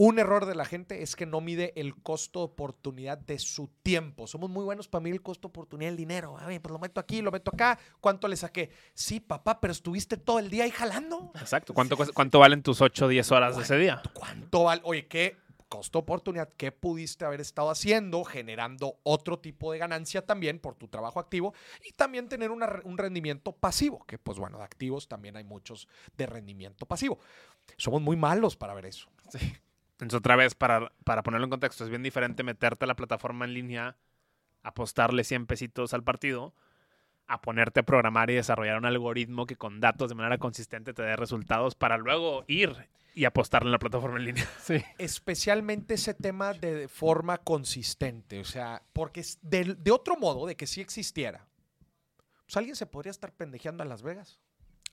Un 0.00 0.20
error 0.20 0.46
de 0.46 0.54
la 0.54 0.64
gente 0.64 1.02
es 1.02 1.16
que 1.16 1.26
no 1.26 1.40
mide 1.40 1.72
el 1.74 2.00
costo 2.00 2.38
de 2.38 2.44
oportunidad 2.44 3.18
de 3.18 3.40
su 3.40 3.66
tiempo. 3.82 4.28
Somos 4.28 4.48
muy 4.48 4.62
buenos 4.62 4.86
para 4.86 5.02
medir 5.02 5.16
el 5.16 5.22
costo 5.22 5.48
de 5.48 5.50
oportunidad 5.50 5.90
del 5.90 5.96
dinero. 5.96 6.38
A 6.38 6.46
ver, 6.46 6.62
pues 6.62 6.70
lo 6.72 6.78
meto 6.78 7.00
aquí, 7.00 7.20
lo 7.20 7.32
meto 7.32 7.50
acá. 7.52 7.76
¿Cuánto 8.00 8.28
le 8.28 8.36
saqué? 8.36 8.70
Sí, 8.94 9.18
papá, 9.18 9.60
pero 9.60 9.72
estuviste 9.72 10.16
todo 10.16 10.38
el 10.38 10.50
día 10.50 10.62
ahí 10.62 10.70
jalando. 10.70 11.32
Exacto. 11.34 11.74
¿Cuánto, 11.74 11.96
¿Cuánto 12.14 12.38
valen 12.38 12.62
tus 12.62 12.80
8 12.80 13.06
o 13.06 13.08
10 13.08 13.32
horas 13.32 13.56
de 13.56 13.64
ese 13.64 13.76
día? 13.76 14.00
¿Cuánto 14.14 14.62
vale? 14.62 14.82
Oye, 14.84 15.08
¿qué 15.08 15.36
costo 15.68 15.98
oportunidad? 15.98 16.48
¿Qué 16.56 16.70
pudiste 16.70 17.24
haber 17.24 17.40
estado 17.40 17.68
haciendo? 17.68 18.22
Generando 18.22 19.00
otro 19.02 19.40
tipo 19.40 19.72
de 19.72 19.78
ganancia 19.78 20.24
también 20.24 20.60
por 20.60 20.76
tu 20.76 20.86
trabajo 20.86 21.18
activo 21.18 21.54
y 21.84 21.90
también 21.90 22.28
tener 22.28 22.52
una 22.52 22.80
un 22.84 22.98
rendimiento 22.98 23.50
pasivo, 23.50 24.06
que 24.06 24.16
pues 24.16 24.38
bueno, 24.38 24.58
de 24.58 24.64
activos 24.64 25.08
también 25.08 25.36
hay 25.36 25.42
muchos 25.42 25.88
de 26.16 26.26
rendimiento 26.26 26.86
pasivo. 26.86 27.18
Somos 27.76 28.00
muy 28.00 28.14
malos 28.14 28.56
para 28.56 28.74
ver 28.74 28.86
eso. 28.86 29.08
Entonces, 30.00 30.18
otra 30.18 30.36
vez, 30.36 30.54
para, 30.54 30.92
para 31.04 31.22
ponerlo 31.22 31.44
en 31.46 31.50
contexto, 31.50 31.84
es 31.84 31.90
bien 31.90 32.02
diferente 32.02 32.42
meterte 32.44 32.84
a 32.84 32.88
la 32.88 32.94
plataforma 32.96 33.44
en 33.44 33.54
línea, 33.54 33.96
apostarle 34.62 35.24
100 35.24 35.46
pesitos 35.46 35.92
al 35.92 36.04
partido, 36.04 36.54
a 37.26 37.40
ponerte 37.40 37.80
a 37.80 37.82
programar 37.82 38.30
y 38.30 38.34
desarrollar 38.34 38.78
un 38.78 38.86
algoritmo 38.86 39.44
que 39.46 39.56
con 39.56 39.80
datos 39.80 40.08
de 40.08 40.14
manera 40.14 40.38
consistente 40.38 40.94
te 40.94 41.02
dé 41.02 41.16
resultados 41.16 41.74
para 41.74 41.98
luego 41.98 42.44
ir 42.46 42.74
y 43.14 43.24
apostarle 43.24 43.66
en 43.68 43.72
la 43.72 43.78
plataforma 43.80 44.18
en 44.18 44.24
línea. 44.26 44.48
Sí. 44.62 44.82
Especialmente 44.98 45.94
ese 45.94 46.14
tema 46.14 46.54
de 46.54 46.86
forma 46.88 47.38
consistente, 47.38 48.38
o 48.40 48.44
sea, 48.44 48.82
porque 48.92 49.24
de, 49.42 49.74
de 49.74 49.90
otro 49.90 50.16
modo, 50.16 50.46
de 50.46 50.56
que 50.56 50.66
si 50.68 50.80
existiera, 50.80 51.44
pues 52.46 52.56
alguien 52.56 52.76
se 52.76 52.86
podría 52.86 53.10
estar 53.10 53.32
pendejeando 53.32 53.82
a 53.82 53.86
Las 53.86 54.02
Vegas 54.02 54.38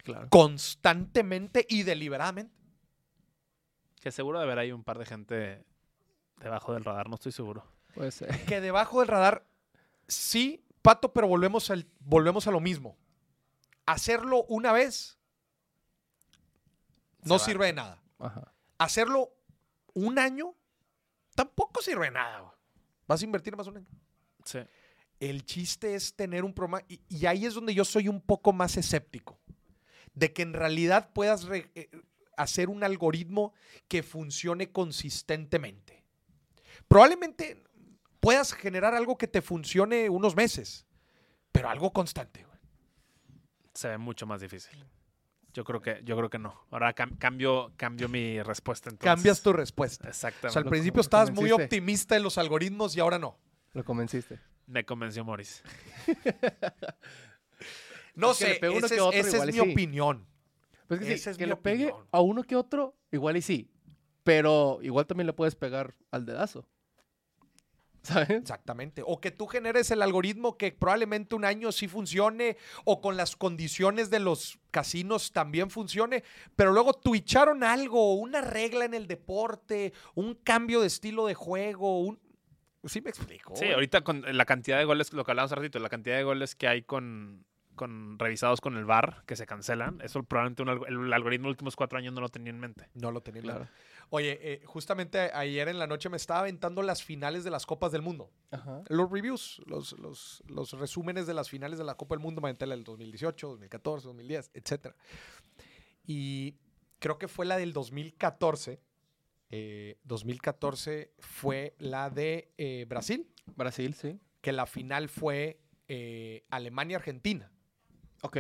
Claro. 0.03 0.27
constantemente 0.29 1.65
y 1.69 1.83
deliberadamente. 1.83 2.53
Que 4.05 4.11
seguro 4.11 4.37
de 4.37 4.45
haber 4.45 4.59
ahí 4.59 4.71
un 4.71 4.83
par 4.83 4.99
de 4.99 5.05
gente 5.07 5.65
debajo 6.39 6.75
del 6.75 6.85
radar, 6.85 7.09
no 7.09 7.15
estoy 7.15 7.31
seguro. 7.31 7.65
Puede 7.95 8.11
ser. 8.11 8.29
que 8.45 8.61
debajo 8.61 8.99
del 8.99 9.07
radar, 9.07 9.47
sí, 10.07 10.63
pato, 10.83 11.11
pero 11.11 11.27
volvemos, 11.27 11.71
al, 11.71 11.87
volvemos 12.01 12.45
a 12.45 12.51
lo 12.51 12.59
mismo. 12.59 12.95
Hacerlo 13.87 14.43
una 14.47 14.71
vez 14.73 15.17
no 17.23 17.39
sirve 17.39 17.65
de 17.65 17.73
nada. 17.73 17.99
Ajá. 18.19 18.53
Hacerlo 18.77 19.31
un 19.95 20.19
año 20.19 20.53
tampoco 21.33 21.81
sirve 21.81 22.05
de 22.05 22.11
nada. 22.11 22.53
Vas 23.07 23.23
a 23.23 23.25
invertir 23.25 23.57
más 23.57 23.65
un 23.65 23.77
año. 23.77 23.87
Sí. 24.43 24.59
El 25.19 25.45
chiste 25.47 25.95
es 25.95 26.15
tener 26.15 26.43
un 26.43 26.53
programa, 26.53 26.85
y, 26.87 27.01
y 27.09 27.25
ahí 27.25 27.47
es 27.47 27.55
donde 27.55 27.73
yo 27.73 27.83
soy 27.85 28.07
un 28.07 28.21
poco 28.21 28.53
más 28.53 28.77
escéptico, 28.77 29.39
de 30.13 30.31
que 30.31 30.43
en 30.43 30.53
realidad 30.53 31.09
puedas 31.11 31.45
re- 31.45 31.71
eh, 31.73 31.89
hacer 32.37 32.69
un 32.69 32.83
algoritmo 32.83 33.53
que 33.87 34.03
funcione 34.03 34.71
consistentemente. 34.71 36.03
Probablemente 36.87 37.63
puedas 38.19 38.53
generar 38.53 38.93
algo 38.95 39.17
que 39.17 39.27
te 39.27 39.41
funcione 39.41 40.09
unos 40.09 40.35
meses, 40.35 40.85
pero 41.51 41.69
algo 41.69 41.91
constante. 41.93 42.43
güey. 42.43 42.59
Se 43.73 43.89
ve 43.89 43.97
mucho 43.97 44.25
más 44.25 44.41
difícil. 44.41 44.85
Yo 45.53 45.63
creo 45.63 45.81
que, 45.81 46.01
yo 46.03 46.17
creo 46.17 46.29
que 46.29 46.37
no. 46.37 46.65
Ahora 46.69 46.93
cam- 46.93 47.17
cambio, 47.17 47.71
cambio 47.77 48.09
mi 48.09 48.41
respuesta 48.43 48.89
entonces. 48.89 49.05
Cambias 49.15 49.41
tu 49.41 49.53
respuesta. 49.53 50.07
O 50.07 50.09
Exactamente. 50.09 50.51
sea, 50.51 50.59
al 50.59 50.65
Lo- 50.65 50.69
principio 50.69 50.97
lo 50.97 51.01
estabas 51.01 51.31
muy 51.31 51.51
optimista 51.51 52.17
en 52.17 52.23
los 52.23 52.37
algoritmos 52.37 52.95
y 52.97 52.99
ahora 52.99 53.17
no. 53.19 53.37
Lo 53.73 53.83
convenciste. 53.85 54.39
Me 54.67 54.85
convenció 54.85 55.23
Morris. 55.23 55.63
No 58.15 58.31
Es 58.31 58.37
sé, 58.37 58.59
esa 58.61 59.09
es, 59.11 59.33
es 59.33 59.45
mi 59.47 59.51
sí. 59.53 59.59
opinión. 59.59 60.25
Pues 60.87 60.99
que, 60.99 61.17
sí, 61.17 61.29
es 61.29 61.37
que 61.37 61.45
mi 61.45 61.49
le 61.49 61.55
pegue 61.57 61.93
a 62.11 62.21
uno 62.21 62.43
que 62.43 62.55
otro, 62.55 62.95
igual 63.11 63.37
y 63.37 63.41
sí. 63.41 63.69
Pero 64.23 64.79
igual 64.81 65.05
también 65.05 65.27
le 65.27 65.33
puedes 65.33 65.55
pegar 65.55 65.95
al 66.11 66.25
dedazo. 66.25 66.67
¿Sabes? 68.05 68.29
Exactamente. 68.29 69.01
O 69.03 69.19
que 69.19 69.31
tú 69.31 69.47
generes 69.47 69.89
el 69.89 70.03
algoritmo 70.03 70.57
que 70.57 70.71
probablemente 70.71 71.33
un 71.33 71.43
año 71.43 71.71
sí 71.71 71.87
funcione 71.87 72.55
o 72.83 73.01
con 73.01 73.17
las 73.17 73.35
condiciones 73.35 74.11
de 74.11 74.19
los 74.19 74.59
casinos 74.69 75.31
también 75.31 75.71
funcione, 75.71 76.23
pero 76.55 76.71
luego 76.71 76.93
twitcharon 76.93 77.63
algo, 77.63 78.13
una 78.13 78.41
regla 78.41 78.85
en 78.85 78.93
el 78.93 79.07
deporte, 79.07 79.93
un 80.13 80.35
cambio 80.35 80.81
de 80.81 80.87
estilo 80.87 81.25
de 81.25 81.33
juego, 81.33 82.01
un... 82.01 82.19
Sí 82.83 83.01
me 83.01 83.09
explico. 83.09 83.55
Sí, 83.55 83.71
ahorita 83.71 84.01
con 84.01 84.23
la 84.37 84.45
cantidad 84.45 84.77
de 84.77 84.85
goles, 84.85 85.11
lo 85.11 85.25
que 85.25 85.31
hablábamos 85.31 85.51
hace 85.51 85.61
ratito, 85.61 85.79
la 85.79 85.89
cantidad 85.89 86.17
de 86.17 86.23
goles 86.23 86.53
que 86.53 86.67
hay 86.67 86.83
con, 86.83 87.43
con 87.75 88.17
revisados 88.17 88.61
con 88.61 88.77
el 88.77 88.85
VAR, 88.85 89.23
que 89.25 89.35
se 89.35 89.45
cancelan, 89.45 90.01
eso 90.01 90.23
probablemente 90.23 90.63
un 90.63 90.69
alg- 90.69 90.87
el, 90.87 91.13
algoritmo 91.13 91.43
de 91.45 91.49
los 91.49 91.53
últimos 91.55 91.75
cuatro 91.75 91.97
años 91.97 92.13
no 92.13 92.21
lo 92.21 92.29
tenía 92.29 92.49
en 92.51 92.59
mente. 92.59 92.89
No 92.93 93.11
lo 93.11 93.21
tenía 93.21 93.41
claro. 93.41 93.59
Claro. 93.65 93.71
Oye, 94.09 94.39
eh, 94.41 94.61
justamente 94.65 95.19
ayer 95.19 95.67
en 95.67 95.79
la 95.79 95.87
noche 95.87 96.09
me 96.09 96.17
estaba 96.17 96.41
aventando 96.41 96.81
las 96.83 97.03
finales 97.03 97.43
de 97.43 97.49
las 97.51 97.65
Copas 97.65 97.91
del 97.91 98.01
Mundo. 98.01 98.31
Ajá. 98.51 98.83
Los 98.87 99.11
reviews, 99.11 99.61
los, 99.65 99.93
los, 99.99 100.43
los 100.47 100.71
resúmenes 100.73 101.25
de 101.27 101.33
las 101.33 101.49
finales 101.49 101.77
de 101.79 101.85
la 101.85 101.95
Copa 101.95 102.15
del 102.15 102.21
Mundo, 102.21 102.39
me 102.41 102.47
aventé 102.49 102.65
la 102.67 102.75
del 102.75 102.83
2018, 102.83 103.47
2014, 103.47 104.07
2010, 104.07 104.51
etc. 104.53 104.95
Y 106.05 106.55
creo 106.99 107.17
que 107.17 107.27
fue 107.27 107.45
la 107.45 107.57
del 107.57 107.73
2014. 107.73 108.79
eh, 109.49 109.97
2014 110.03 111.11
fue 111.19 111.75
la 111.79 112.09
de 112.09 112.51
eh, 112.57 112.85
Brasil, 112.87 113.27
Brasil, 113.55 113.93
sí. 113.95 114.19
que 114.41 114.51
la 114.51 114.65
final 114.65 115.09
fue 115.09 115.59
eh, 115.87 116.43
Alemania-Argentina. 116.49 117.51
Ok. 118.25 118.37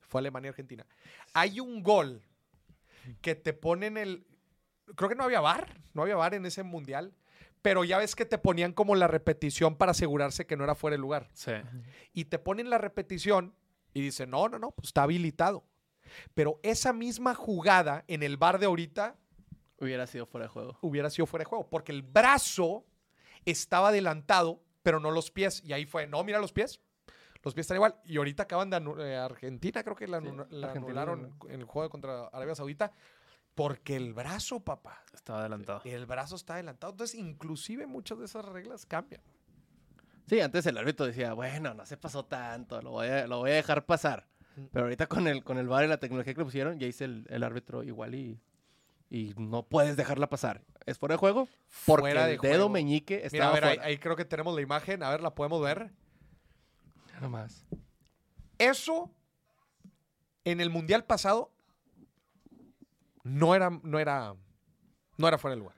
Fue 0.00 0.20
Alemania-Argentina. 0.20 0.86
Hay 1.34 1.60
un 1.60 1.82
gol 1.82 2.22
que 3.20 3.34
te 3.34 3.52
ponen 3.52 3.96
el... 3.96 4.26
Creo 4.96 5.08
que 5.08 5.14
no 5.14 5.24
había 5.24 5.40
VAR, 5.40 5.80
no 5.92 6.02
había 6.02 6.16
VAR 6.16 6.34
en 6.34 6.46
ese 6.46 6.62
mundial, 6.62 7.14
pero 7.60 7.84
ya 7.84 7.98
ves 7.98 8.16
que 8.16 8.24
te 8.24 8.38
ponían 8.38 8.72
como 8.72 8.94
la 8.94 9.06
repetición 9.06 9.76
para 9.76 9.90
asegurarse 9.90 10.46
que 10.46 10.56
no 10.56 10.64
era 10.64 10.74
fuera 10.74 10.94
de 10.96 11.00
lugar. 11.00 11.28
Sí. 11.34 11.52
Y 12.12 12.26
te 12.26 12.38
ponen 12.38 12.70
la 12.70 12.78
repetición 12.78 13.54
y 13.92 14.00
dicen, 14.00 14.30
no, 14.30 14.48
no, 14.48 14.58
no, 14.58 14.70
pues 14.70 14.88
está 14.88 15.02
habilitado. 15.02 15.64
Pero 16.34 16.58
esa 16.62 16.92
misma 16.94 17.34
jugada 17.34 18.04
en 18.08 18.22
el 18.22 18.36
bar 18.38 18.58
de 18.58 18.66
ahorita 18.66 19.18
Hubiera 19.80 20.06
sido 20.06 20.26
fuera 20.26 20.46
de 20.46 20.48
juego. 20.50 20.78
hubiera 20.80 21.10
sido 21.10 21.26
fuera 21.26 21.44
de 21.44 21.48
juego, 21.48 21.68
porque 21.68 21.92
el 21.92 22.02
brazo 22.02 22.84
estaba 23.44 23.88
adelantado, 23.88 24.62
pero 24.82 24.98
no 25.00 25.10
los 25.10 25.30
pies. 25.30 25.62
Y 25.64 25.72
ahí 25.72 25.86
fue, 25.86 26.06
no, 26.06 26.24
mira 26.24 26.40
los 26.40 26.52
pies. 26.52 26.80
Los 27.48 27.54
pies 27.54 27.64
están 27.64 27.76
igual. 27.76 27.94
Y 28.04 28.18
ahorita 28.18 28.42
acaban 28.42 28.68
de 28.70 28.76
eh, 29.10 29.16
Argentina, 29.16 29.82
creo 29.82 29.96
que 29.96 30.06
la, 30.06 30.20
Sí, 30.20 30.28
la 30.50 30.72
anularon 30.72 31.34
en 31.48 31.60
el 31.60 31.64
juego 31.64 31.88
contra 31.88 32.26
Arabia 32.26 32.54
Saudita, 32.54 32.92
porque 33.54 33.96
el 33.96 34.12
brazo, 34.12 34.60
papá, 34.60 35.02
Estaba 35.14 35.40
adelantado. 35.40 35.80
el 35.84 36.04
brazo 36.06 36.36
está 36.36 36.54
adelantado. 36.54 36.92
Entonces, 36.92 37.18
inclusive 37.18 37.86
muchas 37.86 38.18
de 38.18 38.26
esas 38.26 38.44
reglas 38.44 38.84
cambian. 38.86 39.22
Sí, 40.26 40.40
antes 40.42 40.66
el 40.66 40.76
árbitro 40.76 41.06
decía, 41.06 41.32
bueno, 41.32 41.72
no 41.72 41.86
se 41.86 41.96
pasó 41.96 42.24
tanto, 42.26 42.82
lo 42.82 42.90
voy 42.90 43.06
a, 43.08 43.26
lo 43.26 43.38
voy 43.38 43.50
a 43.50 43.54
dejar 43.54 43.86
pasar. 43.86 44.26
Pero 44.72 44.84
ahorita 44.84 45.06
con 45.06 45.26
el, 45.26 45.42
con 45.42 45.56
el 45.56 45.68
VAR 45.68 45.84
y 45.84 45.88
la 45.88 45.98
tecnología 45.98 46.34
que 46.34 46.40
le 46.40 46.44
pusieron, 46.44 46.78
ya 46.78 46.86
dice 46.86 47.04
el, 47.04 47.26
el 47.30 47.42
árbitro 47.44 47.82
igual 47.82 48.14
y, 48.14 48.38
y 49.08 49.32
no 49.38 49.62
puedes 49.62 49.96
dejarla 49.96 50.28
pasar. 50.28 50.60
¿Es 50.84 50.98
fuera 50.98 51.14
de 51.14 51.18
juego? 51.18 51.48
Porque 51.86 52.02
Fuera 52.02 52.26
de 52.26 52.34
el 52.34 52.40
dedo 52.40 52.52
juego. 52.54 52.68
meñique 52.68 53.14
Mira, 53.16 53.26
estaba 53.26 53.50
a 53.50 53.54
ver, 53.54 53.64
ahí, 53.64 53.74
fuera. 53.76 53.88
ahí 53.88 53.98
creo 53.98 54.16
que 54.16 54.24
tenemos 54.24 54.54
la 54.54 54.60
imagen. 54.60 55.02
A 55.02 55.10
ver, 55.10 55.20
la 55.22 55.34
podemos 55.34 55.62
ver. 55.62 55.90
Nada 57.18 57.28
más. 57.28 57.66
Eso 58.58 59.12
en 60.44 60.60
el 60.60 60.70
mundial 60.70 61.04
pasado 61.04 61.52
no 63.24 63.54
era, 63.54 63.70
no 63.82 63.98
era, 63.98 64.34
no 65.16 65.28
era 65.28 65.38
fuera 65.38 65.54
de 65.54 65.60
lugar. 65.60 65.76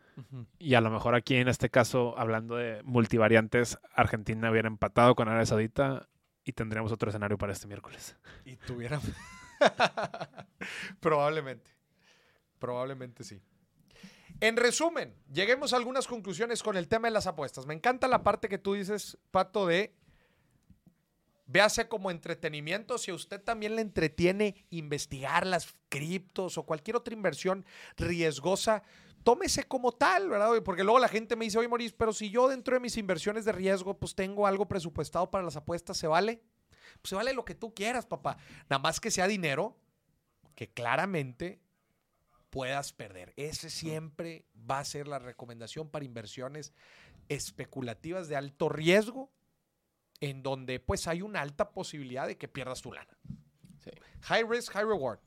Y 0.58 0.74
a 0.74 0.82
lo 0.82 0.90
mejor 0.90 1.14
aquí 1.14 1.36
en 1.36 1.48
este 1.48 1.70
caso, 1.70 2.14
hablando 2.18 2.56
de 2.56 2.82
multivariantes, 2.82 3.78
Argentina 3.94 4.50
hubiera 4.50 4.68
empatado 4.68 5.14
con 5.14 5.28
Arabia 5.28 5.46
Saudita 5.46 6.08
y 6.44 6.52
tendríamos 6.52 6.92
otro 6.92 7.08
escenario 7.08 7.38
para 7.38 7.52
este 7.52 7.66
miércoles. 7.66 8.16
Y 8.44 8.56
tuviera. 8.56 9.00
Probablemente. 11.00 11.70
Probablemente 12.58 13.24
sí. 13.24 13.40
En 14.40 14.56
resumen, 14.56 15.14
lleguemos 15.32 15.72
a 15.72 15.76
algunas 15.76 16.06
conclusiones 16.06 16.62
con 16.62 16.76
el 16.76 16.88
tema 16.88 17.08
de 17.08 17.12
las 17.12 17.26
apuestas. 17.26 17.66
Me 17.66 17.74
encanta 17.74 18.08
la 18.08 18.22
parte 18.22 18.48
que 18.48 18.58
tú 18.58 18.74
dices, 18.74 19.18
Pato, 19.30 19.66
de 19.66 19.94
véase 21.50 21.88
como 21.88 22.10
entretenimiento. 22.10 22.98
Si 22.98 23.10
a 23.10 23.14
usted 23.14 23.40
también 23.42 23.76
le 23.76 23.82
entretiene 23.82 24.66
investigar 24.70 25.46
las 25.46 25.74
criptos 25.88 26.56
o 26.58 26.64
cualquier 26.64 26.96
otra 26.96 27.14
inversión 27.14 27.64
riesgosa, 27.96 28.82
tómese 29.24 29.64
como 29.64 29.92
tal, 29.92 30.28
¿verdad? 30.28 30.50
Porque 30.64 30.84
luego 30.84 30.98
la 30.98 31.08
gente 31.08 31.36
me 31.36 31.44
dice, 31.44 31.58
oye, 31.58 31.68
Maurice, 31.68 31.94
pero 31.96 32.12
si 32.12 32.30
yo 32.30 32.48
dentro 32.48 32.74
de 32.74 32.80
mis 32.80 32.96
inversiones 32.96 33.44
de 33.44 33.52
riesgo, 33.52 33.98
pues 33.98 34.14
tengo 34.14 34.46
algo 34.46 34.68
presupuestado 34.68 35.30
para 35.30 35.44
las 35.44 35.56
apuestas, 35.56 35.96
¿se 35.96 36.06
vale? 36.06 36.42
Pues 37.02 37.10
se 37.10 37.16
vale 37.16 37.32
lo 37.32 37.44
que 37.44 37.54
tú 37.54 37.74
quieras, 37.74 38.06
papá. 38.06 38.36
Nada 38.68 38.78
más 38.78 39.00
que 39.00 39.10
sea 39.10 39.26
dinero 39.26 39.76
que 40.54 40.70
claramente 40.72 41.60
puedas 42.50 42.92
perder. 42.92 43.32
Ese 43.36 43.70
siempre 43.70 44.44
va 44.70 44.80
a 44.80 44.84
ser 44.84 45.08
la 45.08 45.18
recomendación 45.18 45.88
para 45.88 46.04
inversiones 46.04 46.72
especulativas 47.28 48.28
de 48.28 48.36
alto 48.36 48.68
riesgo, 48.68 49.30
en 50.20 50.42
donde 50.42 50.80
pues 50.80 51.06
hay 51.08 51.22
una 51.22 51.40
alta 51.40 51.70
posibilidad 51.70 52.26
de 52.26 52.36
que 52.36 52.48
pierdas 52.48 52.82
tu 52.82 52.92
lana. 52.92 53.16
Sí. 53.82 53.90
High 54.22 54.44
risk, 54.48 54.72
high 54.72 54.84
reward. 54.84 55.18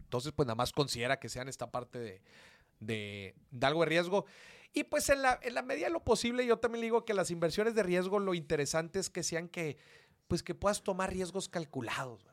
Entonces, 0.00 0.32
pues 0.32 0.46
nada 0.46 0.54
más 0.54 0.72
considera 0.72 1.18
que 1.18 1.28
sean 1.28 1.48
esta 1.48 1.70
parte 1.70 1.98
de, 1.98 2.22
de- 2.80 3.34
de 3.50 3.66
algo 3.66 3.80
de 3.80 3.86
riesgo. 3.86 4.26
Y 4.72 4.84
pues 4.84 5.08
en 5.08 5.22
la, 5.22 5.38
en 5.42 5.54
la 5.54 5.62
medida 5.62 5.86
de 5.86 5.92
lo 5.92 6.04
posible, 6.04 6.44
yo 6.46 6.58
también 6.58 6.82
digo 6.82 7.04
que 7.04 7.14
las 7.14 7.30
inversiones 7.30 7.74
de 7.74 7.82
riesgo, 7.82 8.18
lo 8.18 8.34
interesante 8.34 8.98
es 8.98 9.08
que 9.08 9.22
sean 9.22 9.48
que, 9.48 9.76
pues 10.28 10.42
que 10.42 10.54
puedas 10.54 10.82
tomar 10.82 11.10
riesgos 11.10 11.48
calculados. 11.48 12.24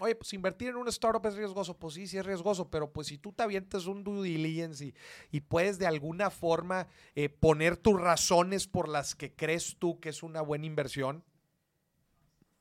Oye, 0.00 0.16
pues 0.16 0.32
invertir 0.32 0.70
en 0.70 0.76
un 0.76 0.88
startup 0.88 1.24
es 1.26 1.36
riesgoso. 1.36 1.78
Pues 1.78 1.94
sí, 1.94 2.06
sí 2.08 2.18
es 2.18 2.26
riesgoso, 2.26 2.68
pero 2.68 2.92
pues 2.92 3.06
si 3.06 3.18
tú 3.18 3.32
te 3.32 3.44
avientas 3.44 3.86
un 3.86 4.02
due 4.02 4.26
diligence 4.28 4.84
y, 4.86 4.94
y 5.30 5.40
puedes 5.40 5.78
de 5.78 5.86
alguna 5.86 6.30
forma 6.30 6.88
eh, 7.14 7.28
poner 7.28 7.76
tus 7.76 8.00
razones 8.00 8.66
por 8.66 8.88
las 8.88 9.14
que 9.14 9.32
crees 9.32 9.76
tú 9.78 10.00
que 10.00 10.08
es 10.08 10.22
una 10.22 10.40
buena 10.40 10.66
inversión, 10.66 11.24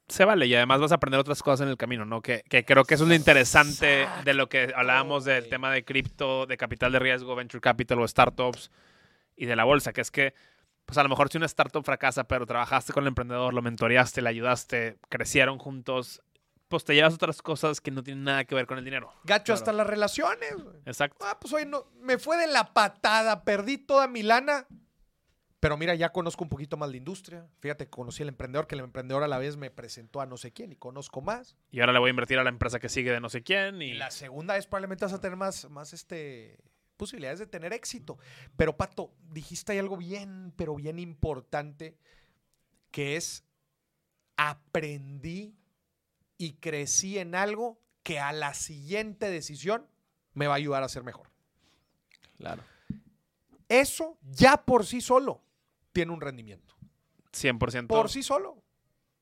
Se 0.07 0.25
vale 0.25 0.45
y 0.45 0.53
además 0.53 0.81
vas 0.81 0.91
a 0.91 0.95
aprender 0.95 1.19
otras 1.19 1.41
cosas 1.41 1.61
en 1.61 1.69
el 1.69 1.77
camino, 1.77 2.05
¿no? 2.05 2.21
Que, 2.21 2.43
que 2.49 2.65
creo 2.65 2.83
que 2.83 2.95
eso 2.95 3.05
es 3.05 3.09
lo 3.09 3.15
interesante 3.15 4.07
de 4.25 4.33
lo 4.33 4.47
que 4.49 4.71
hablábamos 4.75 5.23
del 5.25 5.47
tema 5.49 5.71
de 5.71 5.85
cripto, 5.85 6.45
de 6.45 6.57
capital 6.57 6.91
de 6.91 6.99
riesgo, 6.99 7.35
venture 7.35 7.61
capital 7.61 7.99
o 7.99 8.07
startups 8.07 8.69
y 9.35 9.45
de 9.45 9.55
la 9.55 9.63
bolsa, 9.63 9.93
que 9.93 10.01
es 10.01 10.11
que, 10.11 10.33
pues 10.85 10.97
a 10.97 11.03
lo 11.03 11.09
mejor 11.09 11.29
si 11.29 11.37
una 11.37 11.47
startup 11.47 11.83
fracasa, 11.83 12.25
pero 12.25 12.45
trabajaste 12.45 12.93
con 12.93 13.03
el 13.05 13.07
emprendedor, 13.09 13.53
lo 13.53 13.61
mentoreaste, 13.61 14.21
le 14.21 14.29
ayudaste, 14.29 14.97
crecieron 15.09 15.57
juntos, 15.57 16.21
pues 16.73 16.85
te 16.85 16.95
llevas 16.95 17.13
otras 17.13 17.39
cosas 17.43 17.79
que 17.79 17.91
no 17.91 18.01
tienen 18.01 18.23
nada 18.23 18.45
que 18.45 18.55
ver 18.55 18.65
con 18.65 18.79
el 18.79 18.83
dinero. 18.83 19.13
gacho 19.25 19.43
Claro. 19.43 19.59
hasta 19.59 19.73
las 19.73 19.85
relaciones. 19.85 20.55
Exacto. 20.87 21.23
Ah, 21.23 21.37
pues 21.39 21.53
oye, 21.53 21.67
no, 21.67 21.85
me 22.01 22.17
fue 22.17 22.35
de 22.35 22.47
la 22.47 22.73
patada, 22.73 23.43
perdí 23.43 23.77
toda 23.77 24.07
mi 24.07 24.23
lana. 24.23 24.65
Pero 25.59 25.77
mira, 25.77 25.93
ya 25.93 26.11
conozco 26.11 26.43
un 26.43 26.49
poquito 26.49 26.75
más 26.75 26.89
la 26.89 26.97
industria. 26.97 27.45
Fíjate, 27.59 27.91
conocí 27.91 28.23
al 28.23 28.29
emprendedor, 28.29 28.65
que 28.65 28.73
el 28.73 28.81
emprendedor 28.81 29.21
a 29.21 29.27
la 29.27 29.37
vez 29.37 29.55
me 29.55 29.69
presentó 29.69 30.19
a 30.19 30.25
no 30.25 30.35
sé 30.35 30.51
quién 30.51 30.71
y 30.71 30.75
conozco 30.75 31.21
más. 31.21 31.55
Y 31.69 31.79
ahora 31.79 31.93
le 31.93 31.99
voy 31.99 32.07
a 32.07 32.09
invertir 32.09 32.39
a 32.39 32.43
la 32.43 32.49
empresa 32.49 32.79
que 32.79 32.89
sigue 32.89 33.11
de 33.11 33.19
no 33.19 33.29
sé 33.29 33.43
quién 33.43 33.79
y... 33.83 33.91
Y 33.91 33.93
la 33.93 34.09
segunda 34.09 34.55
vez 34.55 34.65
probablemente 34.65 35.05
vas 35.05 35.13
a 35.13 35.21
tener 35.21 35.37
más, 35.37 35.69
más 35.69 35.93
este, 35.93 36.57
posibilidades 36.97 37.37
de 37.37 37.45
tener 37.45 37.71
éxito. 37.71 38.17
Pero 38.57 38.77
Pato, 38.77 39.13
dijiste 39.29 39.73
ahí 39.73 39.77
algo 39.77 39.95
bien, 39.95 40.51
pero 40.57 40.73
bien 40.73 40.97
importante, 40.97 41.99
que 42.89 43.15
es 43.15 43.43
aprendí 44.37 45.55
y 46.37 46.53
crecí 46.53 47.19
en 47.19 47.35
algo 47.35 47.79
que 48.03 48.19
a 48.19 48.31
la 48.33 48.53
siguiente 48.53 49.29
decisión 49.29 49.87
me 50.33 50.47
va 50.47 50.53
a 50.53 50.57
ayudar 50.57 50.83
a 50.83 50.89
ser 50.89 51.03
mejor. 51.03 51.29
Claro. 52.37 52.63
Eso 53.69 54.17
ya 54.21 54.57
por 54.57 54.85
sí 54.85 55.01
solo 55.01 55.41
tiene 55.93 56.11
un 56.11 56.21
rendimiento. 56.21 56.75
100%. 57.31 57.87
Por 57.87 58.09
sí 58.09 58.23
solo. 58.23 58.61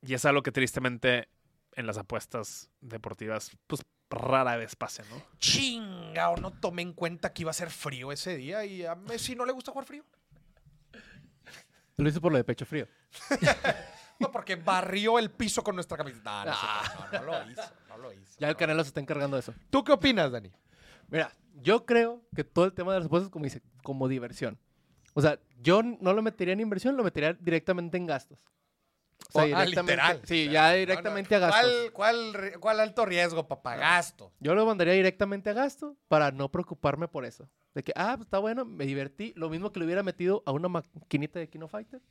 Y 0.01 0.13
es 0.13 0.25
algo 0.25 0.41
que 0.41 0.51
tristemente 0.51 1.29
en 1.75 1.85
las 1.85 1.97
apuestas 1.97 2.69
deportivas, 2.81 3.51
pues 3.67 3.81
rara 4.09 4.57
vez 4.57 4.75
pasa, 4.75 5.03
¿no? 5.09 5.23
Chinga, 5.39 6.29
o 6.31 6.37
no 6.37 6.51
tomé 6.51 6.81
en 6.81 6.93
cuenta 6.93 7.33
que 7.33 7.43
iba 7.43 7.51
a 7.51 7.53
ser 7.53 7.69
frío 7.69 8.11
ese 8.11 8.35
día 8.35 8.65
y 8.65 8.85
a 8.85 8.95
Messi 8.95 9.35
no 9.35 9.45
le 9.45 9.53
gusta 9.53 9.71
jugar 9.71 9.87
frío. 9.87 10.03
Lo 11.97 12.09
hice 12.09 12.19
por 12.19 12.31
lo 12.31 12.37
de 12.37 12.43
pecho 12.43 12.65
frío. 12.65 12.87
No, 14.21 14.31
porque 14.31 14.55
barrió 14.55 15.19
el 15.19 15.31
piso 15.31 15.63
con 15.63 15.75
nuestra 15.75 15.97
camiseta. 15.97 16.45
No, 16.45 16.51
no, 16.51 17.19
no, 17.19 17.19
no, 17.19 17.25
lo 17.25 17.51
hizo, 17.51 17.61
no 17.89 17.97
lo 17.97 18.13
hizo. 18.13 18.39
Ya 18.39 18.49
el 18.49 18.55
Canelo 18.55 18.83
se 18.83 18.89
está 18.89 18.99
encargando 18.99 19.35
de 19.35 19.41
eso. 19.41 19.53
¿Tú 19.69 19.83
qué 19.83 19.91
opinas, 19.91 20.31
Dani? 20.31 20.51
Mira, 21.09 21.31
yo 21.61 21.85
creo 21.85 22.21
que 22.35 22.43
todo 22.43 22.65
el 22.65 22.73
tema 22.73 22.93
de 22.93 22.99
las 22.99 23.07
apuestas 23.07 23.29
como 23.29 23.45
dice, 23.45 23.61
como 23.83 24.07
diversión. 24.07 24.57
O 25.13 25.21
sea, 25.21 25.39
yo 25.61 25.83
no 25.83 26.13
lo 26.13 26.21
metería 26.21 26.53
en 26.53 26.61
inversión, 26.61 26.95
lo 26.95 27.03
metería 27.03 27.33
directamente 27.33 27.97
en 27.97 28.05
gastos. 28.05 28.39
O 29.29 29.31
sea, 29.31 29.43
Oh, 29.43 29.55
ah, 29.55 29.65
literal. 29.65 30.21
Sí, 30.25 30.45
literal. 30.45 30.53
ya 30.53 30.61
No, 30.63 30.69
no, 30.71 30.77
directamente 30.79 31.35
a 31.35 31.39
gastos. 31.39 31.91
¿Cuál, 31.93 32.53
cuál 32.59 32.79
alto 32.79 33.05
riesgo, 33.05 33.47
papá? 33.47 33.75
Gasto. 33.75 34.31
Yo 34.39 34.55
lo 34.55 34.65
mandaría 34.65 34.93
directamente 34.93 35.49
a 35.49 35.53
gasto 35.53 35.95
para 36.07 36.31
no 36.31 36.49
preocuparme 36.49 37.07
por 37.07 37.25
eso. 37.25 37.49
De 37.73 37.83
que, 37.83 37.93
ah, 37.95 38.13
pues 38.15 38.27
está 38.27 38.39
bueno, 38.39 38.65
me 38.65 38.85
divertí. 38.85 39.33
Lo 39.35 39.49
mismo 39.49 39.71
que 39.71 39.79
le 39.79 39.85
hubiera 39.85 40.03
metido 40.03 40.43
a 40.45 40.51
una 40.51 40.67
maquinita 40.67 41.39
de 41.39 41.49
Kino 41.49 41.67
Fighter. 41.67 42.01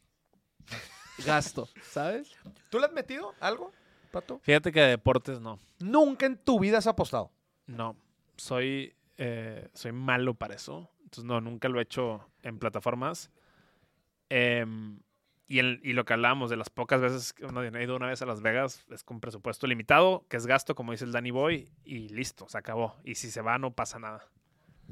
Gasto, 1.24 1.68
¿sabes? 1.82 2.32
¿Tú 2.70 2.78
le 2.78 2.86
has 2.86 2.92
metido 2.92 3.34
algo, 3.40 3.72
Pato? 4.10 4.38
Fíjate 4.42 4.72
que 4.72 4.80
de 4.80 4.88
deportes 4.88 5.40
no. 5.40 5.58
Nunca 5.78 6.26
en 6.26 6.36
tu 6.36 6.58
vida 6.60 6.78
has 6.78 6.86
apostado. 6.86 7.30
No. 7.66 7.96
Soy, 8.36 8.94
eh, 9.18 9.68
soy 9.74 9.92
malo 9.92 10.34
para 10.34 10.54
eso. 10.54 10.90
Entonces, 11.02 11.24
no, 11.24 11.40
nunca 11.40 11.68
lo 11.68 11.78
he 11.78 11.82
hecho 11.82 12.28
en 12.42 12.58
plataformas. 12.58 13.30
Em, 14.28 15.00
y, 15.48 15.58
el- 15.58 15.80
y 15.82 15.92
lo 15.92 16.04
que 16.04 16.12
hablábamos 16.12 16.50
de 16.50 16.56
las 16.56 16.70
pocas 16.70 17.00
veces 17.00 17.32
que 17.32 17.44
uno 17.44 17.60
ha 17.60 17.82
ido 17.82 17.96
una 17.96 18.06
vez 18.06 18.22
a 18.22 18.26
Las 18.26 18.40
Vegas 18.42 18.84
es 18.90 19.02
con 19.02 19.20
presupuesto 19.20 19.66
limitado, 19.66 20.24
que 20.28 20.36
es 20.36 20.46
gasto, 20.46 20.74
como 20.76 20.92
dice 20.92 21.04
el 21.04 21.12
Danny 21.12 21.32
Boy, 21.32 21.68
y 21.84 22.08
listo, 22.10 22.48
se 22.48 22.56
acabó. 22.58 22.96
Y 23.04 23.16
si 23.16 23.30
se 23.30 23.42
va, 23.42 23.58
no 23.58 23.72
pasa 23.72 23.98
nada. 23.98 24.24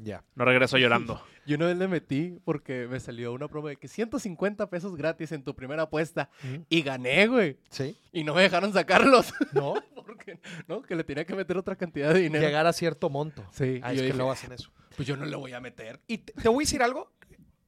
Ya. 0.03 0.23
No 0.35 0.45
regreso 0.45 0.77
llorando. 0.79 1.21
Yo 1.45 1.55
una 1.57 1.65
vez 1.67 1.77
le 1.77 1.87
metí 1.87 2.39
porque 2.45 2.87
me 2.87 2.99
salió 2.99 3.33
una 3.33 3.47
promo 3.47 3.67
de 3.69 3.75
que 3.77 3.87
150 3.87 4.69
pesos 4.69 4.95
gratis 4.95 5.31
en 5.31 5.43
tu 5.43 5.55
primera 5.55 5.83
apuesta. 5.83 6.29
Y 6.69 6.81
gané, 6.81 7.27
güey. 7.27 7.57
¿Sí? 7.69 7.97
Y 8.11 8.23
no 8.23 8.33
me 8.35 8.41
dejaron 8.43 8.71
sacarlos. 8.73 9.33
¿No? 9.53 9.73
porque 9.95 10.39
¿no? 10.67 10.81
Que 10.81 10.95
le 10.95 11.03
tenía 11.03 11.25
que 11.25 11.35
meter 11.35 11.57
otra 11.57 11.75
cantidad 11.75 12.13
de 12.13 12.19
dinero. 12.21 12.45
Llegar 12.45 12.67
a 12.67 12.73
cierto 12.73 13.09
monto. 13.09 13.45
Sí, 13.51 13.79
Ah, 13.83 13.91
y 13.93 13.95
es 13.95 13.97
yo 13.97 14.01
que 14.01 14.05
dije, 14.07 14.17
luego 14.17 14.31
hacen 14.31 14.51
eso. 14.51 14.71
pues 14.95 15.07
yo 15.07 15.17
no 15.17 15.25
le 15.25 15.35
voy 15.35 15.53
a 15.53 15.59
meter. 15.59 15.99
Y 16.07 16.19
te, 16.19 16.33
te 16.33 16.49
voy 16.49 16.63
a 16.63 16.65
decir 16.65 16.83
algo. 16.83 17.11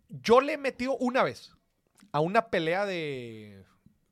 Yo 0.10 0.42
le 0.42 0.54
he 0.54 0.58
metido 0.58 0.96
una 0.98 1.24
vez 1.24 1.56
a 2.12 2.20
una 2.20 2.48
pelea 2.50 2.86
de. 2.86 3.64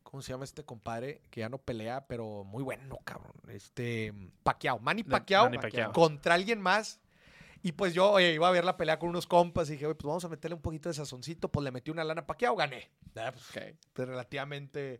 ¿Cómo 0.03 0.23
se 0.23 0.31
llama 0.31 0.45
este 0.45 0.63
compadre? 0.63 1.21
Que 1.29 1.41
ya 1.41 1.49
no 1.49 1.59
pelea, 1.59 2.07
pero 2.07 2.43
muy 2.43 2.63
bueno, 2.63 2.97
cabrón. 3.03 3.33
Este. 3.49 4.11
Pacquiao. 4.41 4.79
Manny 4.79 5.03
Pacquiao, 5.03 5.45
Manny 5.45 5.59
Pacquiao. 5.59 5.91
contra 5.91 6.33
alguien 6.33 6.59
más. 6.61 6.99
Y 7.61 7.73
pues 7.73 7.93
yo 7.93 8.11
oye, 8.11 8.33
iba 8.33 8.47
a 8.47 8.51
ver 8.51 8.63
la 8.63 8.77
pelea 8.77 8.97
con 8.99 9.09
unos 9.09 9.27
compas 9.27 9.69
y 9.69 9.73
dije, 9.73 9.85
"Oye, 9.85 9.95
pues 9.95 10.05
vamos 10.07 10.23
a 10.23 10.29
meterle 10.29 10.55
un 10.55 10.61
poquito 10.61 10.87
de 10.89 10.95
sazoncito. 10.95 11.51
Pues 11.51 11.63
le 11.63 11.71
metí 11.71 11.91
una 11.91 12.03
lana 12.05 12.21
a 12.21 12.25
Pacquiao, 12.25 12.55
gané. 12.55 12.89
Ah, 13.17 13.31
pues, 13.33 13.49
Ok. 13.49 13.75
pues, 13.93 14.07
relativamente. 14.07 14.99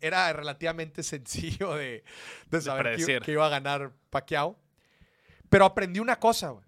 Era 0.00 0.32
relativamente 0.32 1.02
sencillo 1.04 1.74
de, 1.74 2.02
de 2.50 2.60
saber 2.60 2.82
que, 2.84 2.90
predecir. 3.04 3.22
que 3.22 3.32
iba 3.32 3.46
a 3.46 3.50
ganar 3.50 3.92
Pacquiao. 4.10 4.58
Pero 5.50 5.64
aprendí 5.66 6.00
una 6.00 6.18
cosa, 6.18 6.50
güey. 6.50 6.64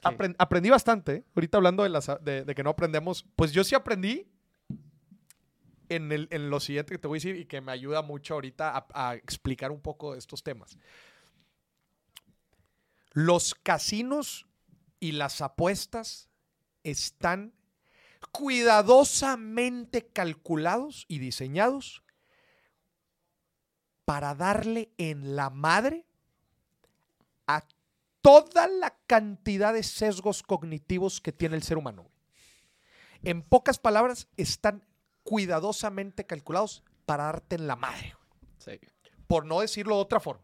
¿Qué? 0.00 0.08
Apren- 0.08 0.36
aprendí 0.38 0.70
bastante. 0.70 1.12
¿eh? 1.16 1.24
Ahorita 1.34 1.58
hablando 1.58 1.82
de, 1.82 1.88
las, 1.88 2.08
de, 2.22 2.44
de 2.44 2.54
que 2.54 2.62
no 2.62 2.70
aprendemos, 2.70 3.26
pues 3.36 3.52
yo 3.52 3.64
sí 3.64 3.74
aprendí 3.74 4.26
en, 5.88 6.12
el, 6.12 6.28
en 6.30 6.50
lo 6.50 6.60
siguiente 6.60 6.92
que 6.94 6.98
te 6.98 7.08
voy 7.08 7.16
a 7.16 7.18
decir 7.20 7.36
y 7.36 7.44
que 7.46 7.60
me 7.60 7.72
ayuda 7.72 8.02
mucho 8.02 8.34
ahorita 8.34 8.70
a, 8.76 8.86
a 9.10 9.14
explicar 9.16 9.70
un 9.70 9.80
poco 9.80 10.12
de 10.12 10.18
estos 10.18 10.42
temas. 10.42 10.78
Los 13.14 13.54
casinos 13.54 14.46
y 14.98 15.12
las 15.12 15.40
apuestas 15.40 16.28
están 16.82 17.54
cuidadosamente 18.32 20.06
calculados 20.08 21.04
y 21.06 21.20
diseñados 21.20 22.02
para 24.04 24.34
darle 24.34 24.92
en 24.98 25.36
la 25.36 25.48
madre 25.48 26.04
a 27.46 27.64
toda 28.20 28.66
la 28.66 28.96
cantidad 29.06 29.72
de 29.72 29.84
sesgos 29.84 30.42
cognitivos 30.42 31.20
que 31.20 31.32
tiene 31.32 31.54
el 31.54 31.62
ser 31.62 31.78
humano. 31.78 32.10
En 33.22 33.42
pocas 33.42 33.78
palabras, 33.78 34.26
están 34.36 34.84
cuidadosamente 35.22 36.26
calculados 36.26 36.82
para 37.06 37.24
darte 37.24 37.54
en 37.54 37.68
la 37.68 37.76
madre, 37.76 38.16
Sí. 38.58 38.80
por 39.28 39.46
no 39.46 39.60
decirlo 39.60 39.94
de 39.94 40.02
otra 40.02 40.18
forma. 40.20 40.42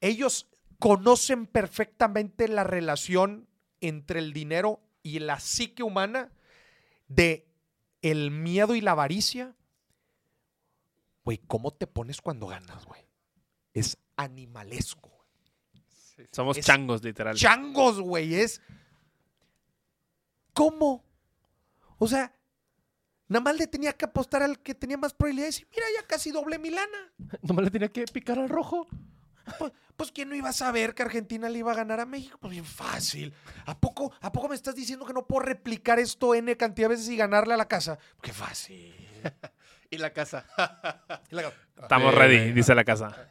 Ellos 0.00 0.46
conocen 0.78 1.46
perfectamente 1.46 2.48
la 2.48 2.64
relación 2.64 3.48
entre 3.80 4.20
el 4.20 4.32
dinero 4.32 4.80
y 5.02 5.18
la 5.18 5.40
psique 5.40 5.82
humana 5.82 6.32
de 7.08 7.46
el 8.02 8.30
miedo 8.30 8.74
y 8.74 8.80
la 8.80 8.92
avaricia. 8.92 9.54
Güey, 11.24 11.38
¿cómo 11.46 11.70
te 11.72 11.86
pones 11.86 12.20
cuando 12.20 12.46
ganas, 12.46 12.84
güey? 12.84 13.02
Es 13.72 13.98
animalesco. 14.16 15.10
Somos 16.32 16.56
Es 16.58 16.66
changos, 16.66 17.02
literal. 17.02 17.34
changos, 17.36 18.00
güey. 18.00 18.34
Es. 18.34 18.60
¿Cómo? 20.52 21.04
O 21.98 22.06
sea, 22.06 22.32
nada 23.28 23.42
más 23.42 23.56
le 23.56 23.66
tenía 23.66 23.92
que 23.92 24.04
apostar 24.04 24.42
al 24.42 24.60
que 24.60 24.74
tenía 24.74 24.96
más 24.96 25.12
probabilidades. 25.14 25.60
Y 25.60 25.66
mira, 25.70 25.86
ya 26.00 26.06
casi 26.06 26.30
doble 26.30 26.58
mi 26.58 26.70
lana. 26.70 27.12
Nomás 27.42 27.64
le 27.64 27.70
tenía 27.70 27.88
que 27.92 28.04
picar 28.04 28.38
al 28.38 28.48
rojo. 28.48 28.86
Pues, 29.58 29.72
pues, 29.96 30.12
¿quién 30.12 30.28
no 30.28 30.34
iba 30.34 30.48
a 30.48 30.52
saber 30.52 30.94
que 30.94 31.02
Argentina 31.02 31.48
le 31.48 31.58
iba 31.58 31.72
a 31.72 31.74
ganar 31.76 32.00
a 32.00 32.06
México? 32.06 32.38
Pues 32.40 32.50
bien 32.52 32.64
fácil. 32.64 33.32
¿A 33.66 33.78
poco, 33.78 34.12
¿A 34.20 34.32
poco 34.32 34.48
me 34.48 34.54
estás 34.54 34.74
diciendo 34.74 35.04
que 35.06 35.12
no 35.12 35.26
puedo 35.26 35.44
replicar 35.46 35.98
esto 35.98 36.34
N 36.34 36.56
cantidad 36.56 36.88
de 36.88 36.94
veces 36.96 37.08
y 37.10 37.16
ganarle 37.16 37.54
a 37.54 37.56
la 37.56 37.68
casa? 37.68 37.98
Qué 38.22 38.32
fácil. 38.32 38.94
Y 39.90 39.98
la 39.98 40.12
casa. 40.12 40.44
Y 41.30 41.34
la- 41.36 41.52
Estamos 41.80 42.14
ready, 42.14 42.52
dice 42.52 42.74
la 42.74 42.84
casa. 42.84 43.28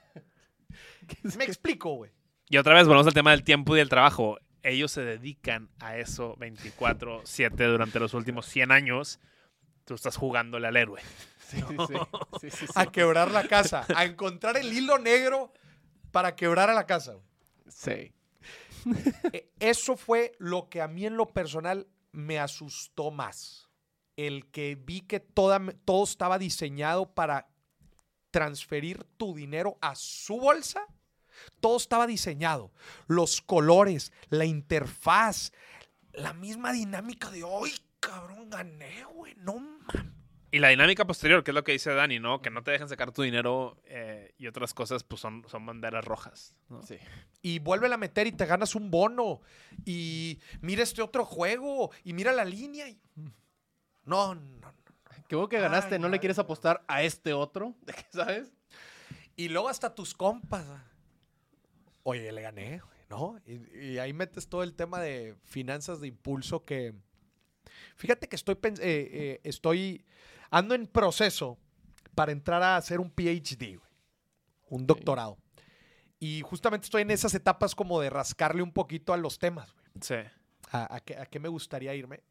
Me 1.37 1.43
explico, 1.43 1.95
güey. 1.95 2.11
Y 2.47 2.57
otra 2.57 2.73
vez 2.73 2.85
volvemos 2.87 3.07
al 3.07 3.13
tema 3.13 3.31
del 3.31 3.43
tiempo 3.43 3.75
y 3.75 3.79
del 3.79 3.89
trabajo. 3.89 4.37
Ellos 4.61 4.91
se 4.91 5.01
dedican 5.01 5.69
a 5.79 5.97
eso 5.97 6.37
24/7 6.37 7.67
durante 7.69 7.99
los 7.99 8.13
últimos 8.13 8.45
100 8.45 8.71
años. 8.71 9.19
Tú 9.85 9.95
estás 9.95 10.15
jugándole 10.15 10.67
al 10.67 10.77
héroe. 10.77 11.01
Sí, 11.49 11.57
sí, 11.67 11.75
sí. 11.87 11.93
Sí, 12.41 12.49
sí, 12.51 12.67
sí. 12.67 12.73
A 12.75 12.85
quebrar 12.85 13.31
la 13.31 13.45
casa. 13.47 13.85
A 13.93 14.05
encontrar 14.05 14.55
el 14.55 14.71
hilo 14.71 14.97
negro 14.99 15.51
para 16.13 16.35
quebrar 16.35 16.69
a 16.69 16.73
la 16.73 16.85
casa. 16.85 17.17
Sí. 17.67 18.13
E- 19.33 19.49
Eso 19.59 19.97
fue 19.97 20.33
lo 20.37 20.69
que 20.69 20.81
a 20.81 20.87
mí 20.87 21.05
en 21.05 21.17
lo 21.17 21.25
personal 21.33 21.87
me 22.11 22.39
asustó 22.39 23.11
más. 23.11 23.67
El 24.15 24.45
que 24.51 24.75
vi 24.75 25.01
que 25.01 25.19
toda, 25.19 25.59
todo 25.85 26.03
estaba 26.03 26.37
diseñado 26.37 27.11
para 27.13 27.49
transferir 28.29 29.03
tu 29.17 29.33
dinero 29.33 29.77
a 29.81 29.95
su 29.95 30.37
bolsa. 30.39 30.85
Todo 31.59 31.77
estaba 31.77 32.05
diseñado. 32.05 32.71
Los 33.07 33.41
colores, 33.41 34.13
la 34.29 34.45
interfaz, 34.45 35.51
la 36.11 36.33
misma 36.33 36.73
dinámica 36.73 37.31
de 37.31 37.43
hoy, 37.43 37.71
cabrón, 37.99 38.51
gané, 38.51 39.03
güey. 39.05 39.33
No 39.37 39.55
mames. 39.57 40.12
Y 40.53 40.59
la 40.59 40.67
dinámica 40.69 41.05
posterior, 41.07 41.43
que 41.43 41.49
es 41.49 41.55
lo 41.55 41.63
que 41.63 41.71
dice 41.71 41.91
Dani, 41.95 42.19
¿no? 42.19 42.41
Que 42.43 42.51
no 42.51 42.61
te 42.61 42.69
dejen 42.69 42.87
sacar 42.87 43.11
tu 43.11 43.23
dinero 43.23 43.75
eh, 43.85 44.33
y 44.37 44.45
otras 44.45 44.75
cosas, 44.75 45.03
pues 45.03 45.19
son, 45.19 45.43
son 45.49 45.65
banderas 45.65 46.05
rojas. 46.05 46.53
¿no? 46.69 46.83
Sí. 46.83 46.97
y 47.41 47.57
vuélvela 47.57 47.95
a 47.95 47.97
meter 47.97 48.27
y 48.27 48.31
te 48.33 48.45
ganas 48.45 48.75
un 48.75 48.91
bono. 48.91 49.41
Y 49.83 50.39
mira 50.61 50.83
este 50.83 51.01
otro 51.01 51.25
juego. 51.25 51.89
Y 52.03 52.13
mira 52.13 52.31
la 52.33 52.45
línea. 52.45 52.87
y- 52.87 52.99
No, 54.05 54.35
no, 54.35 54.41
no. 54.59 54.73
Qué 55.27 55.35
bueno 55.35 55.49
que 55.49 55.59
ganaste. 55.59 55.95
Ay, 55.95 56.01
¿No 56.01 56.07
le 56.07 56.19
quieres 56.19 56.37
apostar 56.37 56.83
a 56.87 57.01
este 57.01 57.33
otro? 57.33 57.73
¿De 57.81 57.93
qué 57.93 58.05
sabes? 58.11 58.53
Y 59.35 59.49
luego 59.49 59.69
hasta 59.69 59.95
tus 59.95 60.13
compas. 60.13 60.65
ah. 60.69 60.83
Oye, 62.03 62.31
le 62.31 62.41
gané, 62.43 62.79
güey, 62.79 62.97
¿no? 63.09 63.39
Y, 63.47 63.85
y 63.93 63.97
ahí 63.97 64.13
metes 64.13 64.47
todo 64.47 64.61
el 64.61 64.75
tema 64.75 64.99
de 64.99 65.35
finanzas 65.45 65.99
de 65.99 66.09
impulso 66.09 66.63
que... 66.63 66.93
Fíjate 67.95 68.27
que 68.29 68.35
estoy, 68.35 68.55
eh, 68.63 68.79
eh, 68.81 69.39
estoy... 69.43 70.05
Ando 70.53 70.75
en 70.75 70.85
proceso 70.87 71.57
para 72.15 72.31
entrar 72.31 72.61
a 72.61 72.77
hacer 72.77 72.99
un 72.99 73.09
PhD, 73.09 73.77
güey. 73.77 73.91
Un 74.69 74.85
doctorado. 74.85 75.37
Y 76.19 76.41
justamente 76.41 76.85
estoy 76.85 77.01
en 77.01 77.11
esas 77.11 77.33
etapas 77.33 77.73
como 77.75 77.99
de 77.99 78.09
rascarle 78.09 78.61
un 78.61 78.71
poquito 78.71 79.13
a 79.13 79.17
los 79.17 79.39
temas, 79.39 79.73
güey. 79.73 79.85
Sí. 80.01 80.15
a, 80.71 80.95
a 80.95 80.99
qué, 80.99 81.17
a 81.17 81.25
qué 81.25 81.39
me 81.39 81.49
gustaría 81.49 81.93
irme. 81.95 82.23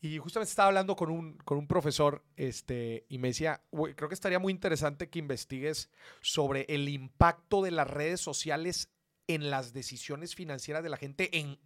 Y 0.00 0.18
justamente 0.18 0.50
estaba 0.50 0.68
hablando 0.68 0.94
con 0.96 1.10
un, 1.10 1.38
con 1.38 1.56
un 1.56 1.66
profesor 1.66 2.22
este, 2.36 3.06
y 3.08 3.16
me 3.18 3.28
decía, 3.28 3.62
"Güey, 3.72 3.94
creo 3.94 4.08
que 4.10 4.14
estaría 4.14 4.38
muy 4.38 4.52
interesante 4.52 5.08
que 5.08 5.18
investigues 5.18 5.90
sobre 6.20 6.66
el 6.68 6.88
impacto 6.90 7.62
de 7.62 7.70
las 7.70 7.88
redes 7.88 8.20
sociales 8.20 8.90
en 9.26 9.48
las 9.50 9.72
decisiones 9.72 10.34
financieras 10.34 10.82
de 10.82 10.90
la 10.90 10.98
gente 10.98 11.38
en, 11.38 11.58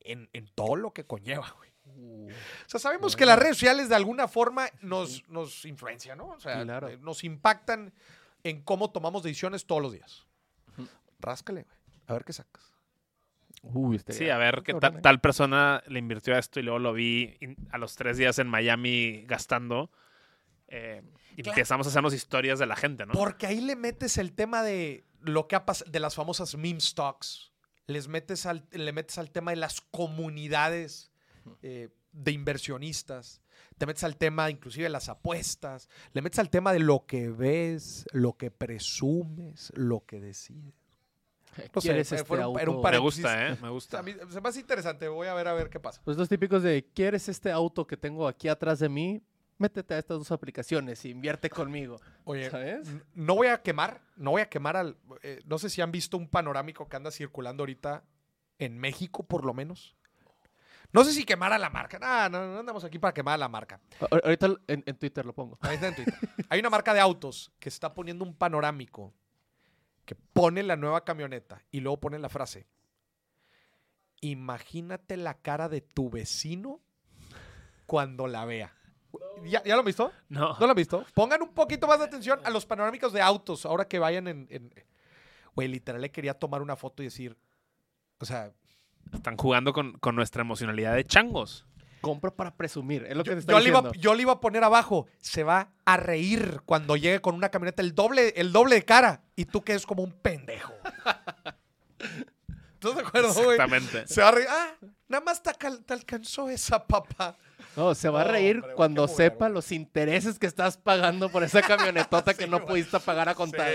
en, 0.00 0.28
en 0.34 0.48
todo 0.54 0.76
lo 0.76 0.92
que 0.92 1.06
conlleva, 1.06 1.50
güey. 1.56 1.69
O 2.00 2.68
sea, 2.68 2.80
sabemos 2.80 3.16
que 3.16 3.26
las 3.26 3.38
redes 3.38 3.56
sociales 3.56 3.88
de 3.88 3.94
alguna 3.96 4.28
forma 4.28 4.68
nos, 4.82 5.28
nos 5.28 5.64
influencian, 5.64 6.18
¿no? 6.18 6.28
O 6.30 6.40
sea, 6.40 6.62
Claro. 6.62 6.88
eh, 6.88 6.96
nos 6.98 7.24
impactan 7.24 7.92
en 8.44 8.62
cómo 8.62 8.90
tomamos 8.90 9.22
decisiones 9.22 9.66
todos 9.66 9.82
los 9.82 9.92
días. 9.92 10.26
Ráscale, 11.18 11.62
güey. 11.64 11.76
A 12.06 12.12
ver 12.14 12.24
qué 12.24 12.32
sacas. 12.32 12.72
Uy, 13.62 13.96
estaría- 13.96 14.18
Sí, 14.18 14.30
a 14.30 14.38
ver 14.38 14.62
qué 14.62 14.72
cabrón, 14.72 14.92
tal, 14.94 15.02
tal 15.02 15.20
persona 15.20 15.82
le 15.86 15.98
invirtió 15.98 16.34
a 16.34 16.38
esto 16.38 16.60
y 16.60 16.62
luego 16.62 16.78
lo 16.78 16.92
vi 16.94 17.36
in- 17.40 17.56
a 17.72 17.78
los 17.78 17.94
tres 17.96 18.16
días 18.16 18.38
en 18.38 18.46
Miami 18.48 19.24
gastando. 19.26 19.90
Eh, 20.68 21.02
y 21.36 21.42
Claro. 21.42 21.56
empezamos 21.58 21.86
a 21.86 21.90
hacernos 21.90 22.14
historias 22.14 22.58
de 22.58 22.66
la 22.66 22.76
gente, 22.76 23.04
¿no? 23.04 23.12
Porque 23.12 23.46
ahí 23.46 23.60
le 23.60 23.76
metes 23.76 24.16
el 24.18 24.32
tema 24.32 24.62
de 24.62 25.04
lo 25.20 25.46
que 25.48 25.56
ha 25.56 25.66
pasado, 25.66 25.90
de 25.90 26.00
las 26.00 26.14
famosas 26.14 26.54
meme 26.56 26.80
stocks. 26.80 27.52
Les 27.86 28.08
metes 28.08 28.46
al, 28.46 28.66
le 28.70 28.92
metes 28.92 29.18
al 29.18 29.30
tema 29.30 29.50
de 29.50 29.56
las 29.56 29.80
comunidades 29.80 31.09
eh, 31.62 31.88
de 32.12 32.32
inversionistas. 32.32 33.40
Te 33.78 33.86
metes 33.86 34.04
al 34.04 34.16
tema 34.16 34.50
inclusive 34.50 34.84
de 34.84 34.90
las 34.90 35.08
apuestas. 35.08 35.88
Le 36.12 36.22
metes 36.22 36.38
al 36.38 36.50
tema 36.50 36.72
de 36.72 36.80
lo 36.80 37.06
que 37.06 37.28
ves, 37.30 38.04
lo 38.12 38.36
que 38.36 38.50
presumes, 38.50 39.72
lo 39.76 40.04
que 40.06 40.20
decides. 40.20 40.74
No 41.74 41.80
sé, 41.80 41.88
¿Quieres 41.88 42.08
fue- 42.08 42.16
este 42.18 42.28
fue 42.28 42.36
un- 42.38 42.44
auto? 42.44 42.58
era 42.60 42.70
un 42.70 42.80
me 42.80 42.98
gusta, 42.98 43.48
¿eh? 43.48 43.56
Me 43.60 43.66
A 43.68 43.70
gusta. 43.70 44.02
mí 44.02 44.14
se 44.30 44.40
me 44.40 44.48
hace 44.48 44.60
interesante. 44.60 45.08
Voy 45.08 45.26
a 45.26 45.34
ver 45.34 45.48
a 45.48 45.52
ver 45.52 45.68
qué 45.68 45.80
pasa. 45.80 46.00
Pues 46.04 46.16
los 46.16 46.28
típicos 46.28 46.62
de, 46.62 46.84
¿quieres 46.94 47.28
este 47.28 47.50
auto 47.50 47.86
que 47.86 47.96
tengo 47.96 48.28
aquí 48.28 48.46
atrás 48.48 48.78
de 48.78 48.88
mí? 48.88 49.20
Métete 49.58 49.94
a 49.94 49.98
estas 49.98 50.18
dos 50.18 50.30
aplicaciones 50.30 51.04
y 51.04 51.10
invierte 51.10 51.50
conmigo. 51.50 52.00
Oye, 52.24 52.48
¿Sabes? 52.48 52.88
no 53.14 53.34
voy 53.34 53.48
a 53.48 53.60
quemar, 53.62 54.00
no 54.16 54.30
voy 54.30 54.42
a 54.42 54.48
quemar 54.48 54.76
al. 54.76 54.96
eh, 55.22 55.40
no 55.44 55.58
sé 55.58 55.68
si 55.70 55.80
han 55.82 55.90
visto 55.92 56.16
un 56.16 56.28
panorámico 56.28 56.88
que 56.88 56.96
anda 56.96 57.10
circulando 57.10 57.62
ahorita 57.62 58.04
en 58.58 58.78
México, 58.78 59.24
por 59.24 59.44
lo 59.44 59.52
menos. 59.52 59.96
No 60.92 61.04
sé 61.04 61.12
si 61.12 61.24
quemar 61.24 61.52
a 61.52 61.58
la 61.58 61.70
marca. 61.70 61.98
No, 61.98 62.28
no, 62.28 62.52
no 62.54 62.58
andamos 62.60 62.82
aquí 62.84 62.98
para 62.98 63.14
quemar 63.14 63.34
a 63.34 63.38
la 63.38 63.48
marca. 63.48 63.80
Ahorita 64.10 64.46
en, 64.66 64.82
en 64.86 64.96
Twitter 64.98 65.24
lo 65.24 65.32
pongo. 65.32 65.58
Ahí 65.60 65.74
está 65.76 65.88
en 65.88 65.94
Twitter. 65.94 66.14
Hay 66.48 66.58
una 66.60 66.70
marca 66.70 66.92
de 66.92 67.00
autos 67.00 67.52
que 67.60 67.68
está 67.68 67.94
poniendo 67.94 68.24
un 68.24 68.34
panorámico 68.34 69.14
que 70.04 70.14
pone 70.16 70.62
la 70.64 70.74
nueva 70.76 71.04
camioneta 71.04 71.62
y 71.70 71.80
luego 71.80 72.00
pone 72.00 72.18
la 72.18 72.28
frase. 72.28 72.66
Imagínate 74.22 75.16
la 75.16 75.34
cara 75.34 75.68
de 75.68 75.80
tu 75.80 76.10
vecino 76.10 76.80
cuando 77.86 78.26
la 78.26 78.44
vea. 78.44 78.74
¿Ya, 79.44 79.62
¿Ya 79.64 79.74
lo 79.74 79.80
han 79.80 79.86
visto? 79.86 80.12
No. 80.28 80.52
¿No 80.54 80.66
lo 80.66 80.70
han 80.70 80.76
visto? 80.76 81.04
Pongan 81.14 81.42
un 81.42 81.54
poquito 81.54 81.86
más 81.86 81.98
de 81.98 82.04
atención 82.04 82.40
a 82.44 82.50
los 82.50 82.66
panorámicos 82.66 83.12
de 83.12 83.22
autos 83.22 83.64
ahora 83.66 83.86
que 83.88 83.98
vayan 83.98 84.28
en... 84.28 84.46
en- 84.50 84.72
Güey, 85.54 85.66
literal 85.66 86.00
le 86.00 86.12
quería 86.12 86.34
tomar 86.34 86.62
una 86.62 86.76
foto 86.76 87.02
y 87.02 87.06
decir, 87.06 87.36
o 88.20 88.24
sea, 88.24 88.52
Están 89.12 89.36
jugando 89.36 89.72
con, 89.72 89.92
con 89.94 90.14
nuestra 90.14 90.42
emocionalidad 90.42 90.94
de 90.94 91.04
changos. 91.04 91.66
Compra 92.00 92.30
para 92.30 92.54
presumir. 92.56 93.04
Es 93.08 93.16
lo 93.16 93.24
que 93.24 93.30
yo, 93.30 93.34
te 93.36 93.40
está 93.40 93.52
yo 93.52 93.60
le 93.60 93.68
iba, 93.68 93.92
yo 93.92 94.14
le 94.14 94.22
iba 94.22 94.32
a 94.32 94.40
poner 94.40 94.64
abajo, 94.64 95.06
se 95.18 95.44
va 95.44 95.70
a 95.84 95.96
reír 95.96 96.62
cuando 96.64 96.96
llegue 96.96 97.20
con 97.20 97.34
una 97.34 97.50
camioneta 97.50 97.82
el 97.82 97.94
doble, 97.94 98.32
el 98.36 98.52
doble 98.52 98.76
de 98.76 98.84
cara 98.84 99.22
y 99.36 99.44
tú 99.44 99.62
que 99.62 99.74
es 99.74 99.84
como 99.84 100.02
un 100.02 100.12
pendejo. 100.12 100.72
¿Tú 102.78 102.94
te 102.94 103.00
acuerdas, 103.00 103.36
güey? 103.36 103.50
Exactamente. 103.50 104.06
Se 104.06 104.22
va 104.22 104.28
a 104.28 104.32
reír. 104.32 104.46
Ah, 104.48 104.74
nada 105.08 105.22
más 105.22 105.42
te, 105.42 105.50
alcanzó 105.92 106.48
esa 106.48 106.86
papá. 106.86 107.36
No, 107.76 107.94
se 107.94 108.08
va 108.08 108.22
a 108.22 108.24
reír 108.24 108.56
hombre, 108.56 108.74
cuando 108.74 109.06
sepa 109.06 109.50
los 109.50 109.70
intereses 109.70 110.38
que 110.38 110.46
estás 110.46 110.78
pagando 110.78 111.28
por 111.28 111.42
esa 111.42 111.60
camionetota 111.60 112.32
que 112.34 112.46
no 112.46 112.64
pudiste 112.64 112.98
pagar 113.00 113.28
a 113.28 113.34
contado. 113.34 113.70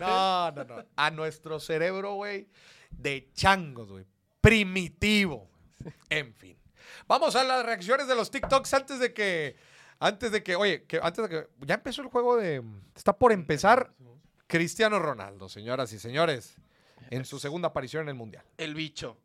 No, 0.00 0.50
no, 0.52 0.64
no. 0.64 0.84
A 0.96 1.10
nuestro 1.10 1.60
cerebro, 1.60 2.14
güey, 2.14 2.48
de 2.90 3.28
changos, 3.34 3.90
güey. 3.90 4.06
Primitivo. 4.46 5.50
En 6.08 6.32
fin. 6.34 6.56
Vamos 7.08 7.34
a 7.34 7.42
las 7.42 7.66
reacciones 7.66 8.06
de 8.06 8.14
los 8.14 8.30
TikToks 8.30 8.74
antes 8.74 8.98
de 9.00 9.12
que. 9.12 9.56
Antes 9.98 10.30
de 10.30 10.42
que. 10.42 10.54
Oye, 10.56 10.84
que 10.84 11.00
antes 11.02 11.28
de 11.28 11.28
que. 11.28 11.48
Ya 11.66 11.74
empezó 11.74 12.02
el 12.02 12.08
juego 12.08 12.36
de. 12.36 12.62
Está 12.94 13.12
por 13.18 13.32
empezar 13.32 13.92
Cristiano 14.46 14.98
Ronaldo, 15.00 15.48
señoras 15.48 15.92
y 15.92 15.98
señores. 15.98 16.56
En 17.10 17.24
su 17.24 17.38
segunda 17.40 17.68
aparición 17.68 18.02
en 18.02 18.08
el 18.10 18.14
Mundial. 18.14 18.44
El 18.56 18.74
bicho. 18.74 19.16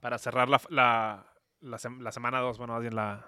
Para 0.00 0.18
cerrar 0.18 0.48
la, 0.48 0.60
la, 0.70 1.26
la, 1.60 1.76
sem- 1.78 2.00
la 2.00 2.10
semana 2.12 2.40
2, 2.40 2.58
bueno, 2.58 2.72
más 2.72 2.82
bien 2.82 2.94
la... 2.96 3.24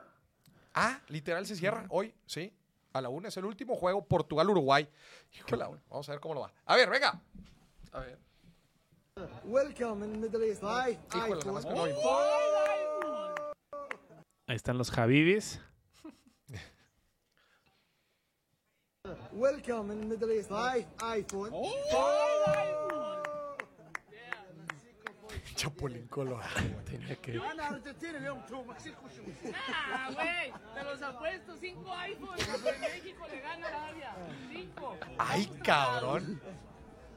Ah, 0.75 1.01
literal 1.09 1.47
se 1.47 1.55
cierra 1.55 1.85
hoy, 1.89 2.13
sí. 2.27 2.53
A 2.93 3.01
la 3.01 3.09
una 3.09 3.29
es 3.29 3.37
el 3.37 3.45
último 3.45 3.77
juego, 3.77 4.05
Portugal-Uruguay. 4.07 4.89
Híjole, 5.33 5.65
vamos 5.89 6.09
a 6.09 6.13
ver 6.13 6.21
cómo 6.21 6.35
lo 6.35 6.41
va. 6.41 6.53
A 6.67 6.75
ver, 6.77 6.91
venga. 6.91 7.21
A 7.93 8.01
ver. 8.01 8.19
Welcome 9.45 10.03
in 10.03 10.21
Middle 10.21 10.43
East. 10.43 10.61
Bye. 10.61 10.99
Híjole. 11.15 11.41
Ahí 14.49 14.57
están 14.57 14.77
los 14.77 14.91
Javibis. 14.91 15.61
Welcome 19.33 19.93
in 19.93 20.09
Middle 20.09 20.33
East. 20.33 20.51
Bye. 20.51 20.89
iPhone. 20.99 21.53
Chapulín 25.55 26.09
Colorado. 26.09 26.51
Tenía 26.85 27.15
que. 27.15 27.35
Yo 27.35 27.45
Ana, 27.45 27.69
Argentina, 27.69 28.19
León, 28.19 28.45
tú, 28.49 28.65
México, 28.65 29.03
tú. 29.15 29.23
Nah, 29.49 30.11
güey, 30.11 30.53
te 30.75 30.83
los 30.83 31.01
apuesto, 31.03 31.57
cinco 31.61 31.95
iPhones. 31.95 32.49
pero 32.65 32.79
México 32.81 33.27
le 33.31 33.41
gana 33.41 33.69
a 33.69 33.71
Arabia. 33.71 34.17
Cinco. 34.51 34.97
Ay, 35.19 35.47
cabrón. 35.63 36.41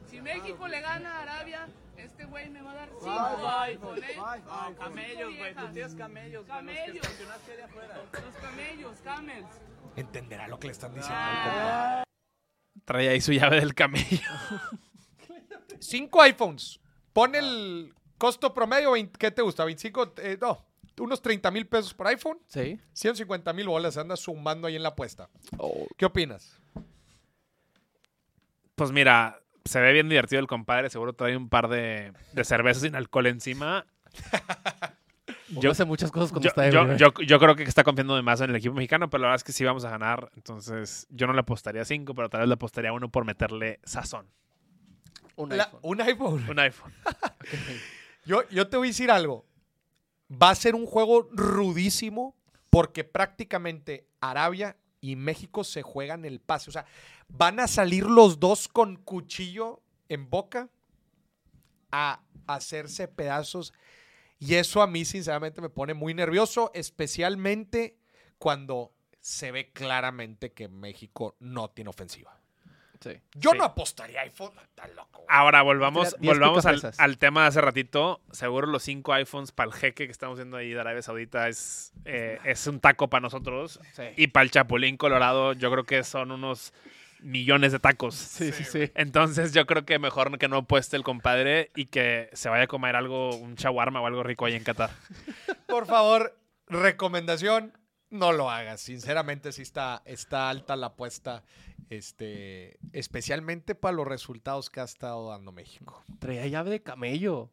Si 0.09 0.21
México 0.21 0.67
le 0.67 0.79
gana 0.79 1.17
a 1.17 1.21
Arabia, 1.23 1.67
este 1.97 2.25
güey 2.25 2.49
me 2.49 2.61
va 2.61 2.71
a 2.71 2.75
dar 2.75 2.89
cinco 2.99 3.49
iPhones. 3.61 4.03
¿eh? 4.03 4.15
Camellos, 4.77 5.37
güey. 5.37 5.55
Tú 5.55 5.67
tienes 5.73 5.95
camellos. 5.95 6.45
Camellos. 6.45 7.07
Los 8.13 8.35
camellos, 8.41 8.97
camels. 9.03 9.47
Entenderá 9.95 10.47
lo 10.47 10.59
que 10.59 10.67
le 10.67 10.73
están 10.73 10.93
diciendo. 10.93 11.19
compa. 11.43 12.03
Trae 12.85 13.09
ahí 13.09 13.21
su 13.21 13.33
llave 13.33 13.59
del 13.59 13.73
camello. 13.73 14.31
Cinco 15.79 16.21
iPhones. 16.21 16.79
Pon 17.13 17.35
el 17.35 17.93
costo 18.17 18.53
promedio, 18.53 18.91
20 18.91 19.17
¿qué 19.17 19.31
te 19.31 19.41
gusta? 19.41 19.65
25, 19.65 20.13
eh, 20.17 20.37
no, 20.39 20.65
unos 20.99 21.21
30 21.21 21.49
mil 21.51 21.67
pesos 21.67 21.93
por 21.93 22.07
iPhone. 22.07 22.39
Sí. 22.47 22.79
150 22.93 23.53
mil 23.53 23.67
bolas, 23.67 23.95
se 23.95 23.99
anda 23.99 24.15
sumando 24.15 24.67
ahí 24.67 24.75
en 24.75 24.83
la 24.83 24.89
apuesta. 24.89 25.29
Oh, 25.57 25.87
¿Qué 25.97 26.05
opinas? 26.05 26.59
Pues 28.75 28.91
mira, 28.91 29.41
se 29.67 29.79
ve 29.79 29.93
bien 29.93 30.09
divertido 30.09 30.39
el 30.39 30.47
compadre. 30.47 30.89
Seguro 30.89 31.13
trae 31.13 31.35
un 31.37 31.49
par 31.49 31.67
de, 31.67 32.13
de 32.33 32.43
cervezas 32.43 32.83
sin 32.83 32.95
alcohol 32.95 33.27
encima. 33.27 33.85
Yo 35.49 35.71
hace 35.71 35.85
muchas 35.85 36.11
cosas 36.11 36.31
cuando 36.31 36.43
Yo, 36.45 36.49
está 36.49 36.69
yo, 36.69 36.95
yo, 36.97 37.13
yo 37.25 37.39
creo 37.39 37.55
que 37.55 37.63
está 37.63 37.83
confiando 37.85 38.15
de 38.17 38.21
más 38.21 38.41
en 38.41 38.49
el 38.49 38.55
equipo 38.57 38.73
mexicano, 38.75 39.09
pero 39.09 39.21
la 39.21 39.27
verdad 39.29 39.35
es 39.37 39.43
que 39.45 39.53
sí 39.53 39.63
vamos 39.63 39.85
a 39.85 39.89
ganar. 39.89 40.29
Entonces, 40.35 41.07
yo 41.09 41.25
no 41.25 41.31
le 41.33 41.39
apostaría 41.39 41.85
5, 41.85 42.13
pero 42.15 42.29
tal 42.29 42.41
vez 42.41 42.49
le 42.49 42.53
apostaría 42.55 42.91
uno 42.91 43.09
por 43.09 43.23
meterle 43.23 43.79
sazón. 43.85 44.27
Un 45.37 45.55
La- 45.55 45.63
iPhone. 45.65 45.79
un 45.83 46.01
iPhone. 46.01 46.49
Un 46.49 46.59
iPhone. 46.59 46.93
Yo, 48.25 48.41
yo 48.49 48.67
te 48.67 48.75
voy 48.75 48.87
a 48.87 48.89
decir 48.89 49.09
algo. 49.09 49.45
Va 50.29 50.49
a 50.49 50.55
ser 50.55 50.75
un 50.75 50.85
juego 50.85 51.29
rudísimo 51.31 52.35
porque 52.69 53.05
prácticamente 53.05 54.05
Arabia 54.19 54.75
y 55.01 55.15
México 55.15 55.63
se 55.63 55.81
juegan 55.81 56.25
el 56.25 56.39
pase. 56.39 56.69
O 56.69 56.73
sea, 56.73 56.85
van 57.27 57.59
a 57.59 57.67
salir 57.67 58.05
los 58.05 58.39
dos 58.39 58.67
con 58.67 58.95
cuchillo 58.97 59.81
en 60.09 60.29
boca 60.29 60.69
a 61.91 62.21
hacerse 62.47 63.07
pedazos. 63.07 63.73
Y 64.39 64.55
eso 64.55 64.81
a 64.81 64.87
mí, 64.87 65.05
sinceramente, 65.05 65.61
me 65.61 65.69
pone 65.69 65.93
muy 65.93 66.13
nervioso, 66.13 66.71
especialmente 66.73 67.97
cuando 68.37 68.93
se 69.19 69.51
ve 69.51 69.71
claramente 69.71 70.53
que 70.53 70.67
México 70.67 71.35
no 71.39 71.69
tiene 71.69 71.89
ofensiva. 71.89 72.39
Sí. 72.99 73.11
Yo 73.35 73.51
Sí. 73.51 73.57
no 73.57 73.63
apostaría 73.63 74.21
iPhone, 74.21 74.53
está 74.59 74.87
loco. 74.89 75.25
Ahora 75.29 75.61
volvamos, 75.61 76.15
volvamos 76.19 76.65
al, 76.65 77.17
tema 77.17 77.41
de 77.43 77.47
hace 77.47 77.61
ratito. 77.61 78.21
Seguro 78.31 78.67
los 78.67 78.83
cinco 78.83 79.13
iPhones 79.13 79.51
para 79.51 79.67
el 79.69 79.73
jeque 79.73 80.05
que 80.05 80.11
estamos 80.11 80.37
viendo 80.37 80.57
ahí 80.57 80.69
de 80.71 80.79
Arabia 80.79 81.01
Saudita 81.01 81.47
es, 81.49 81.93
eh, 82.05 82.39
es 82.43 82.65
un 82.67 82.79
taco 82.79 83.09
para 83.09 83.21
nosotros. 83.21 83.79
Sí. 83.93 84.03
Y 84.15 84.27
para 84.27 84.43
el 84.43 84.51
Chapulín 84.51 84.97
Colorado 84.97 85.53
yo 85.53 85.71
creo 85.71 85.83
que 85.83 86.03
son 86.03 86.31
unos 86.31 86.73
millones 87.19 87.71
de 87.71 87.79
tacos. 87.79 88.15
Sí, 88.15 88.51
sí, 88.51 88.63
sí. 88.63 88.91
Entonces 88.95 89.53
yo 89.53 89.65
creo 89.65 89.85
que 89.85 89.99
mejor 89.99 90.37
que 90.37 90.47
no 90.47 90.57
apueste 90.57 90.95
el 90.95 91.03
compadre 91.03 91.71
y 91.75 91.85
que 91.87 92.29
se 92.33 92.49
vaya 92.49 92.65
a 92.65 92.67
comer 92.67 92.95
algo, 92.95 93.35
un 93.35 93.55
shawarma 93.55 94.01
o 94.01 94.07
algo 94.07 94.23
rico 94.23 94.45
ahí 94.45 94.55
en 94.55 94.63
Qatar. 94.63 94.91
Por 95.67 95.85
favor, 95.87 96.37
recomendación, 96.67 97.73
no 98.09 98.31
lo 98.31 98.49
hagas. 98.49 98.81
Sinceramente, 98.81 99.51
sí 99.51 99.61
está, 99.61 100.01
está 100.05 100.49
alta 100.49 100.75
la 100.75 100.87
apuesta, 100.87 101.43
este, 101.89 102.77
especialmente 102.93 103.75
para 103.75 103.95
los 103.95 104.07
resultados 104.07 104.69
que 104.69 104.79
ha 104.79 104.83
estado 104.83 105.29
dando 105.29 105.51
México. 105.51 106.03
Traía 106.19 106.45
llave 106.47 106.69
de 106.71 106.81
camello. 106.83 107.51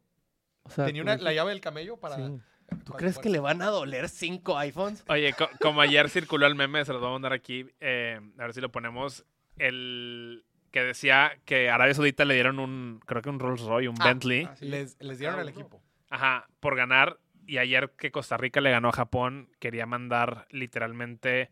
O 0.63 0.69
sea, 0.69 0.85
Tenía 0.85 1.01
una- 1.03 1.17
la 1.17 1.33
llave 1.33 1.51
del 1.51 1.61
camello 1.61 1.97
para... 1.97 2.15
Sí. 2.17 2.39
¿Tú 2.83 2.93
crees 2.93 3.19
que 3.19 3.29
le 3.29 3.39
van 3.39 3.61
a 3.61 3.67
doler 3.67 4.09
cinco 4.09 4.57
iPhones? 4.57 5.03
Oye, 5.07 5.33
co- 5.33 5.49
como 5.61 5.81
ayer 5.81 6.09
circuló 6.09 6.47
el 6.47 6.55
meme, 6.55 6.83
se 6.83 6.91
los 6.93 6.99
voy 6.99 7.09
a 7.09 7.13
mandar 7.13 7.31
aquí, 7.31 7.67
eh, 7.79 8.19
a 8.39 8.41
ver 8.41 8.53
si 8.55 8.59
lo 8.61 8.71
ponemos, 8.71 9.23
el 9.57 10.43
que 10.71 10.81
decía 10.83 11.37
que 11.45 11.69
Arabia 11.69 11.93
Saudita 11.93 12.25
le 12.25 12.33
dieron 12.33 12.57
un, 12.57 13.01
creo 13.05 13.21
que 13.21 13.29
un 13.29 13.39
Rolls 13.39 13.61
Royce, 13.61 13.87
un 13.87 14.01
Ah, 14.01 14.05
Bentley. 14.05 14.49
Les, 14.61 14.97
les 14.99 15.19
dieron 15.19 15.39
al 15.39 15.47
equipo. 15.49 15.79
Ajá, 16.09 16.47
por 16.59 16.75
ganar. 16.75 17.19
Y 17.45 17.59
ayer 17.59 17.93
que 17.99 18.11
Costa 18.11 18.35
Rica 18.35 18.59
le 18.61 18.71
ganó 18.71 18.89
a 18.89 18.93
Japón, 18.93 19.51
quería 19.59 19.85
mandar 19.85 20.47
literalmente 20.49 21.51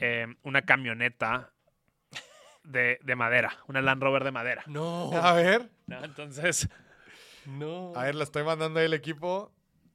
eh, 0.00 0.26
una 0.42 0.62
camioneta 0.62 1.52
de, 2.70 2.98
de 3.02 3.16
madera, 3.16 3.58
una 3.68 3.82
Land 3.82 4.02
Rover 4.02 4.24
de 4.24 4.30
madera. 4.32 4.62
No. 4.66 5.10
A 5.14 5.32
ver, 5.34 5.70
¿no? 5.86 6.02
Entonces, 6.04 6.68
No. 7.46 7.92
a 7.96 8.04
ver, 8.04 8.14
la 8.14 8.24
estoy 8.24 8.42
mandando 8.44 8.80
ahí 8.80 8.86
al 8.86 8.94
equipo. 8.94 9.52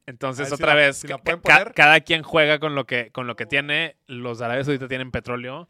entonces 0.07 0.47
si 0.49 0.53
otra 0.53 0.67
la- 0.67 0.75
vez, 0.75 0.97
si 0.97 1.07
la 1.07 1.17
ca- 1.17 1.23
pueden 1.23 1.39
ca- 1.41 1.57
poner. 1.59 1.73
cada 1.73 1.99
quien 2.01 2.21
juega 2.23 2.59
con 2.59 2.75
lo 2.75 2.85
que, 2.85 3.11
con 3.11 3.27
lo 3.27 3.35
que 3.35 3.45
tiene. 3.45 3.97
Los 4.07 4.41
Arabia 4.41 4.63
Saudita 4.63 4.87
tienen 4.87 5.11
petróleo. 5.11 5.67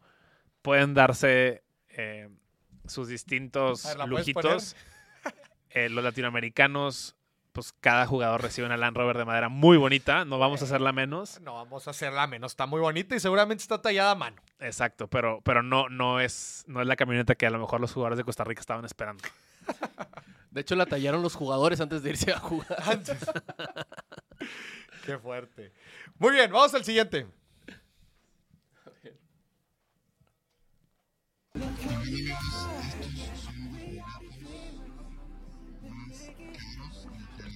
Pueden 0.62 0.94
darse 0.94 1.62
eh, 1.88 2.28
sus 2.86 3.08
distintos 3.08 3.86
A 3.86 3.90
ver, 3.90 3.98
¿la 3.98 4.06
puedes 4.06 4.26
lujitos. 4.26 4.76
Eh, 5.70 5.88
los 5.90 6.02
latinoamericanos, 6.04 7.15
pues 7.56 7.72
cada 7.80 8.06
jugador 8.06 8.42
recibe 8.42 8.66
una 8.66 8.76
Land 8.76 8.98
Rover 8.98 9.16
de 9.16 9.24
madera 9.24 9.48
muy 9.48 9.78
bonita. 9.78 10.26
No 10.26 10.38
vamos 10.38 10.60
a 10.60 10.66
hacerla 10.66 10.92
menos. 10.92 11.40
No 11.40 11.54
vamos 11.54 11.88
a 11.88 11.92
hacerla 11.92 12.26
menos, 12.26 12.52
está 12.52 12.66
muy 12.66 12.82
bonita 12.82 13.16
y 13.16 13.20
seguramente 13.20 13.62
está 13.62 13.80
tallada 13.80 14.10
a 14.10 14.14
mano. 14.14 14.36
Exacto, 14.60 15.08
pero, 15.08 15.40
pero 15.42 15.62
no, 15.62 15.88
no, 15.88 16.20
es, 16.20 16.64
no 16.66 16.82
es 16.82 16.86
la 16.86 16.96
camioneta 16.96 17.34
que 17.34 17.46
a 17.46 17.50
lo 17.50 17.58
mejor 17.58 17.80
los 17.80 17.94
jugadores 17.94 18.18
de 18.18 18.24
Costa 18.24 18.44
Rica 18.44 18.60
estaban 18.60 18.84
esperando. 18.84 19.24
De 20.50 20.60
hecho, 20.60 20.76
la 20.76 20.84
tallaron 20.84 21.22
los 21.22 21.34
jugadores 21.34 21.80
antes 21.80 22.02
de 22.02 22.10
irse 22.10 22.30
a 22.30 22.38
jugar. 22.38 22.76
Antes. 22.84 23.24
Qué 25.06 25.16
fuerte. 25.16 25.72
Muy 26.18 26.32
bien, 26.32 26.52
vamos 26.52 26.74
al 26.74 26.84
siguiente. 26.84 27.26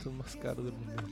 Esto 0.00 0.08
es 0.08 0.16
más 0.16 0.36
caro 0.36 0.62
del 0.62 0.72
mundo. 0.72 1.02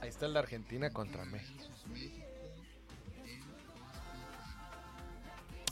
Ahí 0.00 0.08
está 0.08 0.26
de 0.26 0.38
Argentina 0.38 0.88
contra 0.88 1.26
México. 1.26 1.66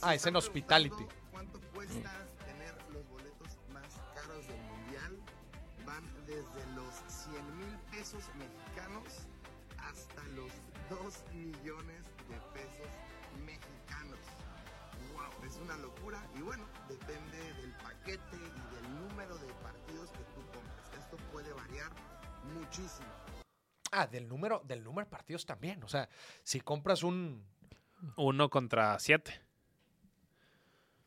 Ah, 0.03 0.13
es 0.13 0.23
en 0.27 0.35
Hospitality. 0.35 1.07
¿Cuánto 1.31 1.59
cuesta 1.73 2.27
tener 2.45 2.75
los 2.93 3.09
boletos 3.09 3.57
más 3.73 3.91
caros 4.13 4.47
del 4.47 4.61
mundial? 4.61 5.17
Van 5.87 6.03
desde 6.27 6.71
los 6.75 6.93
100 7.07 7.57
mil 7.57 7.77
pesos 7.89 8.23
mexicanos 8.37 9.25
hasta 9.79 10.21
los 10.35 10.51
2 10.91 11.23
millones 11.33 12.03
de 12.29 12.37
pesos 12.53 12.85
mexicanos. 12.85 13.08
Una 15.57 15.77
locura 15.77 16.25
y 16.35 16.41
bueno, 16.41 16.65
depende 16.87 17.37
del 17.53 17.71
paquete 17.77 18.35
y 18.35 18.75
del 18.75 19.07
número 19.07 19.37
de 19.37 19.53
partidos 19.61 20.11
que 20.11 20.23
tú 20.35 20.41
compres. 20.53 20.99
Esto 20.99 21.17
puede 21.31 21.51
variar 21.53 21.91
muchísimo. 22.53 23.07
Ah, 23.91 24.07
del 24.07 24.27
número, 24.27 24.61
del 24.65 24.83
número 24.83 25.05
de 25.05 25.11
partidos 25.11 25.45
también. 25.45 25.83
O 25.83 25.87
sea, 25.87 26.09
si 26.43 26.61
compras 26.61 27.03
un. 27.03 27.45
Uno 28.15 28.49
contra 28.49 28.97
siete. 28.99 29.41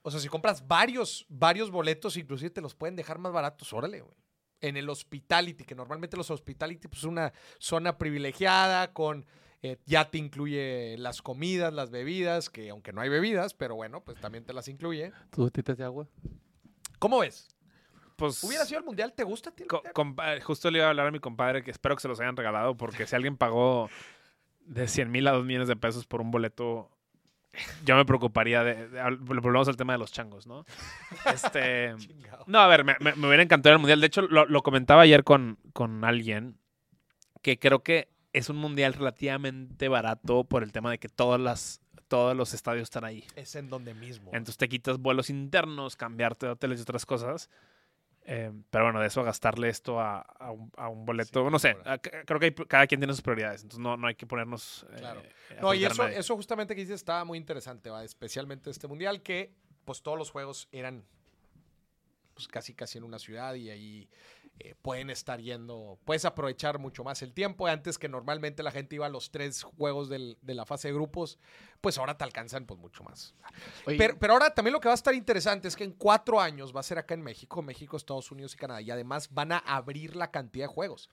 O 0.02 0.10
sea, 0.10 0.20
si 0.20 0.28
compras 0.28 0.66
varios, 0.66 1.24
varios 1.28 1.70
boletos, 1.70 2.16
inclusive 2.16 2.50
te 2.50 2.60
los 2.60 2.74
pueden 2.74 2.96
dejar 2.96 3.18
más 3.18 3.32
baratos, 3.32 3.72
órale, 3.72 4.00
güey. 4.00 4.16
En 4.60 4.76
el 4.76 4.88
hospitality, 4.90 5.64
que 5.64 5.74
normalmente 5.74 6.16
los 6.16 6.30
hospitality 6.30 6.88
pues, 6.88 7.00
es 7.00 7.04
una 7.04 7.32
zona 7.58 7.98
privilegiada 7.98 8.92
con. 8.92 9.26
Eh, 9.62 9.78
ya 9.86 10.10
te 10.10 10.18
incluye 10.18 10.96
las 10.98 11.22
comidas, 11.22 11.72
las 11.72 11.90
bebidas, 11.90 12.50
que 12.50 12.70
aunque 12.70 12.92
no 12.92 13.00
hay 13.00 13.08
bebidas, 13.08 13.54
pero 13.54 13.74
bueno, 13.76 14.02
pues 14.02 14.18
también 14.20 14.44
te 14.44 14.52
las 14.52 14.68
incluye. 14.68 15.12
¿Tus 15.30 15.44
gotitas 15.44 15.76
de 15.78 15.84
agua? 15.84 16.06
¿Cómo 16.98 17.20
ves? 17.20 17.48
Pues 18.16 18.42
¿Hubiera 18.44 18.64
sido 18.64 18.78
el 18.78 18.84
mundial? 18.84 19.12
¿Te 19.14 19.24
gusta 19.24 19.52
compa- 19.94 20.40
justo 20.42 20.70
le 20.70 20.78
iba 20.78 20.86
a 20.86 20.90
hablar 20.90 21.06
a 21.06 21.10
mi 21.10 21.18
compadre 21.18 21.62
que 21.64 21.70
espero 21.70 21.96
que 21.96 22.02
se 22.02 22.08
los 22.08 22.20
hayan 22.20 22.36
regalado 22.36 22.76
porque 22.76 23.06
si 23.06 23.16
alguien 23.16 23.36
pagó 23.36 23.88
de 24.66 24.86
100 24.86 25.10
mil 25.10 25.26
a 25.26 25.32
2 25.32 25.44
millones 25.44 25.66
de 25.68 25.74
pesos 25.76 26.06
por 26.06 26.20
un 26.20 26.30
boleto, 26.30 26.88
yo 27.84 27.96
me 27.96 28.04
preocuparía 28.04 28.62
de... 28.62 28.88
de- 28.88 29.16
volvemos 29.20 29.66
al 29.68 29.76
tema 29.76 29.94
de 29.94 29.98
los 29.98 30.12
changos, 30.12 30.46
¿no? 30.46 30.64
Este... 31.34 31.94
No, 32.46 32.60
a 32.60 32.68
ver, 32.68 32.84
me, 32.84 32.94
me- 33.00 33.14
me 33.16 33.26
hubiera 33.26 33.42
encantado 33.42 33.72
el 33.74 33.80
mundial. 33.80 34.00
De 34.00 34.06
hecho, 34.06 34.22
lo, 34.22 34.46
lo 34.46 34.62
comentaba 34.62 35.02
ayer 35.02 35.24
con, 35.24 35.58
con 35.72 36.04
alguien 36.04 36.58
que 37.42 37.58
creo 37.58 37.82
que 37.82 38.08
es 38.32 38.48
un 38.48 38.56
mundial 38.56 38.94
relativamente 38.94 39.88
barato 39.88 40.44
por 40.44 40.62
el 40.62 40.72
tema 40.72 40.90
de 40.90 40.98
que 40.98 41.08
todas 41.08 41.40
las, 41.40 41.80
todos 42.08 42.36
los 42.36 42.54
estadios 42.54 42.84
están 42.84 43.04
ahí. 43.04 43.24
Es 43.36 43.54
en 43.56 43.68
donde 43.68 43.94
mismo. 43.94 44.30
Entonces 44.32 44.56
te 44.56 44.68
quitas 44.68 44.98
vuelos 44.98 45.30
internos, 45.30 45.96
cambiarte 45.96 46.46
de 46.46 46.52
hoteles 46.52 46.78
y 46.78 46.82
otras 46.82 47.04
cosas. 47.06 47.50
Eh, 48.24 48.52
pero 48.70 48.84
bueno, 48.84 49.00
de 49.00 49.08
eso 49.08 49.20
a 49.20 49.24
gastarle 49.24 49.68
esto 49.68 49.98
a, 49.98 50.20
a 50.20 50.52
un, 50.52 50.70
a 50.76 50.88
un 50.88 51.04
boleto, 51.04 51.44
Sí, 51.44 51.50
no 51.50 51.58
sé, 51.58 51.76
a- 51.84 51.98
creo 51.98 52.38
que 52.38 52.46
hay- 52.46 52.54
cada 52.54 52.86
quien 52.86 53.00
tiene 53.00 53.12
sus 53.12 53.20
prioridades, 53.22 53.62
entonces 53.62 53.80
no, 53.82 53.96
no 53.96 54.06
hay 54.06 54.14
que 54.14 54.26
ponernos... 54.28 54.86
eh, 54.92 54.96
Claro. 54.98 55.22
No, 55.60 55.74
y 55.74 55.84
eso, 55.84 56.06
eso 56.06 56.36
justamente 56.36 56.76
que 56.76 56.82
dices 56.82 56.94
estaba 56.94 57.24
muy 57.24 57.36
interesante, 57.36 57.90
¿va? 57.90 58.04
especialmente 58.04 58.70
este 58.70 58.86
mundial, 58.86 59.22
que 59.22 59.52
pues 59.84 60.02
todos 60.02 60.16
los 60.16 60.30
juegos 60.30 60.68
eran 60.70 61.04
pues 62.34 62.46
casi 62.46 62.74
casi 62.74 62.98
en 62.98 63.04
una 63.04 63.18
ciudad 63.18 63.54
y 63.54 63.70
ahí 63.70 64.08
eh, 64.58 64.74
pueden 64.82 65.10
estar 65.10 65.40
yendo, 65.40 65.98
puedes 66.04 66.24
aprovechar 66.24 66.78
mucho 66.78 67.02
más 67.04 67.22
el 67.22 67.32
tiempo. 67.32 67.66
Antes 67.66 67.98
que 67.98 68.08
normalmente 68.08 68.62
la 68.62 68.70
gente 68.70 68.94
iba 68.96 69.06
a 69.06 69.08
los 69.08 69.30
tres 69.30 69.62
juegos 69.62 70.08
del- 70.08 70.36
de 70.42 70.54
la 70.54 70.64
fase 70.66 70.88
de 70.88 70.94
grupos, 70.94 71.38
pues 71.80 71.98
ahora 71.98 72.16
te 72.16 72.24
alcanzan 72.24 72.66
pues 72.66 72.78
mucho 72.78 73.02
más. 73.02 73.34
Pero 73.86 74.32
ahora 74.32 74.54
también 74.54 74.72
lo 74.72 74.80
que 74.80 74.88
va 74.88 74.94
a 74.94 74.94
estar 74.94 75.14
interesante 75.14 75.68
es 75.68 75.74
que 75.76 75.84
en 75.84 75.92
cuatro 75.92 76.40
años 76.40 76.74
va 76.74 76.80
a 76.80 76.84
ser 76.84 76.98
acá 76.98 77.14
en 77.14 77.22
México, 77.22 77.62
México, 77.62 77.96
Estados 77.96 78.30
Unidos 78.30 78.54
y 78.54 78.56
Canadá, 78.58 78.80
y 78.82 78.90
además 78.90 79.28
van 79.32 79.52
a 79.52 79.58
abrir 79.58 80.14
la 80.16 80.30
cantidad 80.30 80.64
de 80.66 80.72
juegos. 80.74 81.08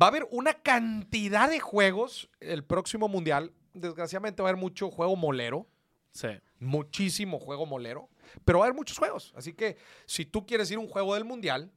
Va 0.00 0.06
a 0.06 0.08
haber 0.08 0.26
una 0.30 0.54
cantidad 0.54 1.48
de 1.50 1.60
juegos 1.60 2.28
el 2.40 2.64
próximo 2.64 3.08
mundial. 3.08 3.52
Desgraciadamente 3.74 4.42
va 4.42 4.48
a 4.48 4.52
haber 4.52 4.60
mucho 4.60 4.90
juego 4.90 5.16
molero, 5.16 5.66
Sí. 6.12 6.28
muchísimo 6.58 7.38
juego 7.38 7.64
molero, 7.66 8.08
pero 8.44 8.58
va 8.58 8.64
a 8.64 8.68
haber 8.68 8.76
muchos 8.76 8.98
juegos. 8.98 9.32
Así 9.36 9.54
que 9.54 9.76
si 10.06 10.24
tú 10.26 10.44
quieres 10.46 10.70
ir 10.70 10.76
a 10.76 10.80
un 10.80 10.88
juego 10.88 11.14
del 11.14 11.24
mundial, 11.24 11.70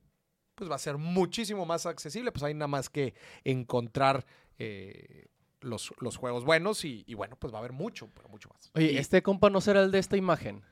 pues 0.56 0.70
va 0.72 0.76
a 0.76 0.80
ser 0.80 0.98
muchísimo 0.98 1.66
más 1.66 1.86
accesible. 1.86 2.32
Pues 2.32 2.44
hay 2.44 2.54
nada 2.54 2.68
más 2.68 2.90
que 2.90 3.14
encontrar 3.44 4.26
eh, 4.58 5.28
los, 5.62 5.94
los 6.00 6.18
juegos 6.18 6.44
buenos 6.46 6.86
y, 6.86 7.04
y 7.08 7.14
bueno, 7.14 7.36
pues 7.38 7.54
va 7.54 7.58
a 7.58 7.60
haber 7.60 7.74
mucho, 7.74 8.10
pero 8.14 8.30
mucho 8.30 8.50
más. 8.54 8.72
oye, 8.76 8.94
Y- 8.94 8.98
este 8.98 9.22
compa 9.22 9.50
no 9.50 9.62
será 9.62 9.82
el 9.84 9.92
de 9.92 10.00
esta 10.00 10.18
imagen. 10.18 10.64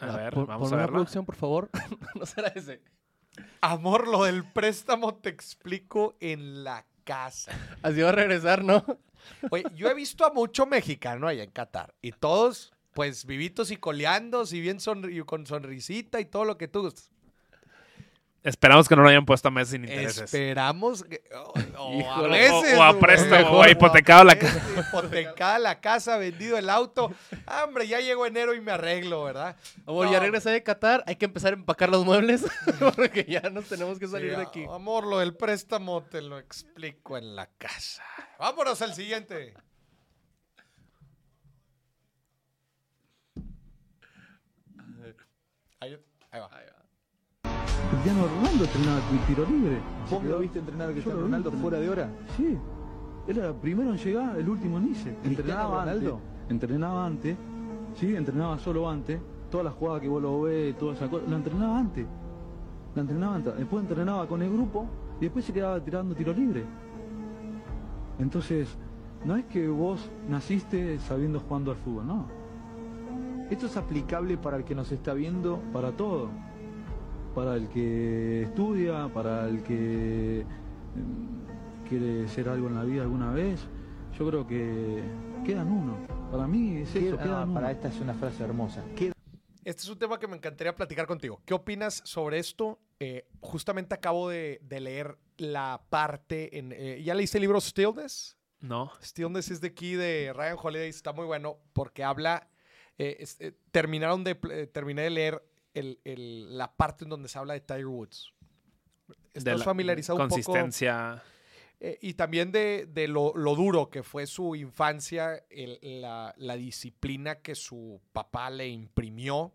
A 0.00 0.06
Ah, 0.12 0.16
ver, 0.16 0.32
pon- 0.34 0.46
vamos 0.46 0.66
a 0.68 0.70
ponme 0.70 0.76
la 0.76 0.82
verla. 0.82 0.92
producción, 0.96 1.24
por 1.24 1.36
favor. 1.36 1.70
no 2.14 2.26
será 2.26 2.48
ese. 2.48 2.82
Amor, 3.60 4.08
lo 4.08 4.24
del 4.24 4.44
préstamo 4.52 5.14
te 5.16 5.28
explico 5.30 6.16
en 6.20 6.64
la 6.64 6.86
casa. 7.04 7.52
Así 7.82 8.00
va 8.00 8.08
a 8.10 8.12
regresar, 8.12 8.64
¿no? 8.64 8.84
Oye, 9.50 9.64
yo 9.74 9.88
he 9.88 9.94
visto 9.94 10.24
a 10.24 10.32
mucho 10.32 10.66
mexicano 10.66 11.26
allá 11.28 11.42
en 11.42 11.50
Qatar 11.50 11.94
y 12.02 12.12
todos, 12.12 12.72
pues, 12.92 13.24
vivitos 13.26 13.70
y 13.70 13.76
coleando, 13.76 14.46
si 14.46 14.60
bien 14.60 14.78
sonri- 14.78 15.24
con 15.24 15.46
sonrisita 15.46 16.20
y 16.20 16.24
todo 16.26 16.44
lo 16.44 16.56
que 16.58 16.68
tú 16.68 16.82
gustes. 16.82 17.10
Esperamos 18.46 18.88
que 18.88 18.94
no 18.94 19.02
lo 19.02 19.08
hayan 19.08 19.26
puesto 19.26 19.48
a 19.48 19.50
meses 19.50 19.70
sin 19.72 19.82
intereses. 19.82 20.22
Esperamos 20.22 21.02
que. 21.02 21.20
o- 21.34 21.52
o 21.82 22.10
a 22.12 22.28
veces, 22.28 22.74
O- 22.78 22.80
o 22.80 22.82
a 22.84 22.96
préstamo, 22.98 23.48
o 23.48 23.56
o 23.58 23.62
a 23.62 23.70
hipotecado 23.70 24.22
la 24.22 24.34
veces, 24.36 24.62
Hipotecada 24.88 25.58
la 25.58 25.80
casa, 25.80 26.16
vendido 26.16 26.56
el 26.56 26.70
auto. 26.70 27.10
Ah, 27.46 27.64
hombre, 27.64 27.88
ya 27.88 27.98
llegó 28.00 28.24
enero 28.24 28.54
y 28.54 28.60
me 28.60 28.70
arreglo, 28.70 29.24
¿verdad? 29.24 29.56
Amor, 29.84 30.06
No. 30.06 30.12
ya 30.12 30.20
regresé 30.20 30.50
de 30.50 30.62
Qatar, 30.62 31.02
hay 31.08 31.16
que 31.16 31.24
empezar 31.24 31.54
a 31.54 31.56
empacar 31.56 31.88
los 31.88 32.04
muebles 32.04 32.44
porque 32.96 33.24
ya 33.28 33.40
nos 33.50 33.64
tenemos 33.64 33.98
que 33.98 34.06
salir 34.06 34.30
Sí, 34.30 34.36
de 34.36 34.42
aquí. 34.42 34.64
a- 34.64 34.76
Amor, 34.76 35.06
lo 35.08 35.18
del 35.18 35.34
préstamo 35.34 36.04
te 36.04 36.22
lo 36.22 36.38
explico 36.38 37.18
en 37.18 37.34
la 37.34 37.48
casa. 37.58 38.04
Vámonos 38.38 38.80
al 38.80 38.94
siguiente. 38.94 39.54
Ahí, 45.80 45.98
ahí 46.30 46.40
va. 46.40 46.50
Cristiano 48.02 48.26
Ronaldo 48.28 48.64
entrenaba 48.64 48.98
ti- 49.10 49.18
tiro 49.26 49.44
libre. 49.48 49.78
¿Vos 50.10 50.24
lo 50.24 50.38
viste 50.38 50.58
entrenar 50.58 50.88
a 50.88 50.92
Cristiano 50.92 51.20
Ronaldo 51.20 51.52
fuera 51.52 51.78
de 51.80 51.88
hora? 51.88 52.08
Sí. 52.36 52.56
Era 53.26 53.52
primero 53.52 53.90
en 53.90 53.96
llegar, 53.98 54.36
el 54.38 54.48
último 54.48 54.78
en 54.78 54.88
irse. 54.88 55.16
Entrenaba 55.24 55.80
Ronaldo? 55.80 56.14
antes. 56.14 56.50
Entrenaba 56.50 57.06
antes. 57.06 57.36
Sí, 57.94 58.14
entrenaba 58.14 58.58
solo 58.58 58.88
antes. 58.88 59.20
Todas 59.50 59.64
las 59.64 59.74
jugadas 59.74 60.02
que 60.02 60.08
vos 60.08 60.22
lo 60.22 60.42
ves, 60.42 60.76
toda 60.78 60.94
esa 60.94 61.08
cosa, 61.08 61.24
la 61.28 61.36
entrenaba 61.36 61.78
antes. 61.78 62.06
La 62.94 63.00
entrenaba 63.02 63.34
antes. 63.36 63.56
Después 63.56 63.82
entrenaba 63.82 64.26
con 64.26 64.42
el 64.42 64.52
grupo 64.52 64.86
y 65.20 65.24
después 65.24 65.44
se 65.44 65.52
quedaba 65.52 65.80
tirando 65.82 66.14
tiro 66.14 66.32
libre. 66.32 66.64
Entonces, 68.18 68.68
no 69.24 69.36
es 69.36 69.44
que 69.46 69.68
vos 69.68 70.08
naciste 70.28 70.98
sabiendo 71.00 71.40
jugando 71.40 71.70
al 71.72 71.76
fútbol, 71.78 72.06
no. 72.06 72.26
¿Esto 73.50 73.66
es 73.66 73.76
aplicable 73.76 74.36
para 74.36 74.56
el 74.58 74.64
que 74.64 74.74
nos 74.74 74.90
está 74.92 75.14
viendo? 75.14 75.60
Para 75.72 75.92
todo. 75.92 76.28
Para 77.36 77.54
el 77.54 77.68
que 77.68 78.42
estudia, 78.44 79.08
para 79.12 79.46
el 79.46 79.62
que 79.62 80.44
mm, 80.94 81.86
quiere 81.88 82.26
ser 82.28 82.48
algo 82.48 82.66
en 82.68 82.74
la 82.74 82.82
vida 82.84 83.02
alguna 83.02 83.30
vez. 83.30 83.60
Yo 84.18 84.26
creo 84.28 84.46
que 84.46 85.02
queda 85.44 85.60
en 85.60 85.68
uno. 85.70 85.98
Para 86.32 86.46
mí 86.48 86.78
es 86.78 86.88
eso, 86.96 87.14
Queda- 87.16 87.22
queda 87.22 87.40
ah, 87.42 87.44
uno. 87.44 87.54
para 87.54 87.70
esta 87.70 87.88
es 87.88 88.00
una 88.00 88.14
frase 88.14 88.42
hermosa. 88.42 88.82
Queda 88.96 89.12
Este 89.64 89.82
es 89.82 89.88
un 89.90 89.98
tema 89.98 90.18
que 90.18 90.26
me 90.26 90.36
encantaría 90.36 90.74
platicar 90.74 91.06
contigo. 91.06 91.42
¿Qué 91.44 91.52
opinas 91.52 92.00
sobre 92.06 92.38
esto? 92.38 92.80
Eh, 92.98 93.28
justamente 93.40 93.94
acabo 93.94 94.30
de, 94.30 94.58
de 94.62 94.80
leer 94.80 95.18
la 95.36 95.82
parte 95.90 96.58
en... 96.58 96.72
eh, 96.72 97.02
¿Ya 97.04 97.14
leíste 97.14 97.36
el 97.36 97.42
libro 97.42 97.60
Stillness? 97.60 98.38
No. 98.60 98.90
Stillness 99.02 99.50
is 99.50 99.60
the 99.60 99.74
Key 99.74 99.96
de 99.96 100.32
Ryan 100.34 100.56
Holiday. 100.60 100.88
Está 100.88 101.12
muy 101.12 101.26
bueno 101.26 101.58
porque 101.74 102.02
habla... 102.02 102.48
eh, 102.96 103.18
es- 103.20 103.38
eh, 103.42 103.52
terminaron 103.72 104.24
de, 104.24 104.38
eh, 104.50 104.66
terminé 104.66 105.02
de 105.02 105.10
leer 105.10 105.42
el- 105.78 106.00
el- 106.04 106.56
la 106.58 106.74
parte 106.74 107.04
en 107.04 107.10
donde 107.10 107.28
se 107.28 107.38
habla 107.38 107.54
de 107.54 107.60
Tiger 107.60 107.86
Woods. 107.86 108.32
¿Estás 109.34 109.64
familiarizado 109.64 110.16
un 110.18 110.28
poco? 110.28 110.34
Consistencia. 110.42 111.22
Eh, 111.78 111.98
y 112.00 112.14
también 112.14 112.52
de, 112.52 112.86
de 112.86 113.06
lo, 113.06 113.34
lo 113.36 113.54
duro 113.54 113.90
que 113.90 114.02
fue 114.02 114.26
su 114.26 114.56
infancia, 114.56 115.44
el- 115.50 115.78
la, 116.00 116.34
la 116.38 116.56
disciplina 116.56 117.36
que 117.42 117.54
su 117.54 118.00
papá 118.12 118.48
le 118.50 118.66
imprimió, 118.68 119.52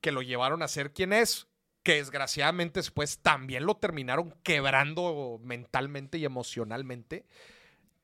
que 0.00 0.10
lo 0.10 0.22
llevaron 0.22 0.62
a 0.62 0.68
ser 0.68 0.92
quien 0.94 1.12
es, 1.12 1.46
que 1.82 1.96
desgraciadamente 1.96 2.80
después 2.80 3.18
también 3.18 3.66
lo 3.66 3.76
terminaron 3.76 4.30
quebrando 4.42 5.38
mentalmente 5.42 6.16
y 6.18 6.24
emocionalmente. 6.24 7.26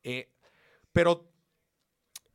Eh, 0.03 0.29
pero 0.93 1.31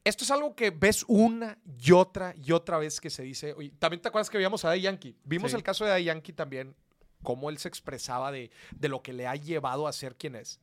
esto 0.10 0.24
es 0.24 0.32
algo 0.32 0.56
que 0.56 0.72
ves 0.72 1.06
una 1.08 1.58
y 1.80 1.92
otra 1.92 2.34
y 2.36 2.52
otra 2.52 2.78
vez 2.78 3.00
que 3.00 3.10
se 3.10 3.24
dice. 3.24 3.54
oye, 3.54 3.72
también 3.80 4.02
te 4.02 4.08
acuerdas 4.10 4.30
que 4.30 4.38
veíamos 4.38 4.64
a 4.66 4.70
Daddy 4.70 4.82
Yankee. 4.82 5.16
Vimos 5.24 5.52
Sí. 5.52 5.58
el 5.58 5.64
caso 5.64 5.84
de 5.86 5.92
Daddy 5.92 6.04
Yankee 6.06 6.34
también, 6.34 6.76
cómo 7.24 7.50
él 7.50 7.58
se 7.58 7.68
expresaba 7.68 8.32
de, 8.32 8.52
de 8.72 8.88
lo 8.90 9.02
que 9.02 9.14
le 9.14 9.28
ha 9.28 9.36
llevado 9.36 9.88
a 9.88 9.94
ser 9.94 10.16
quien 10.16 10.36
es. 10.36 10.60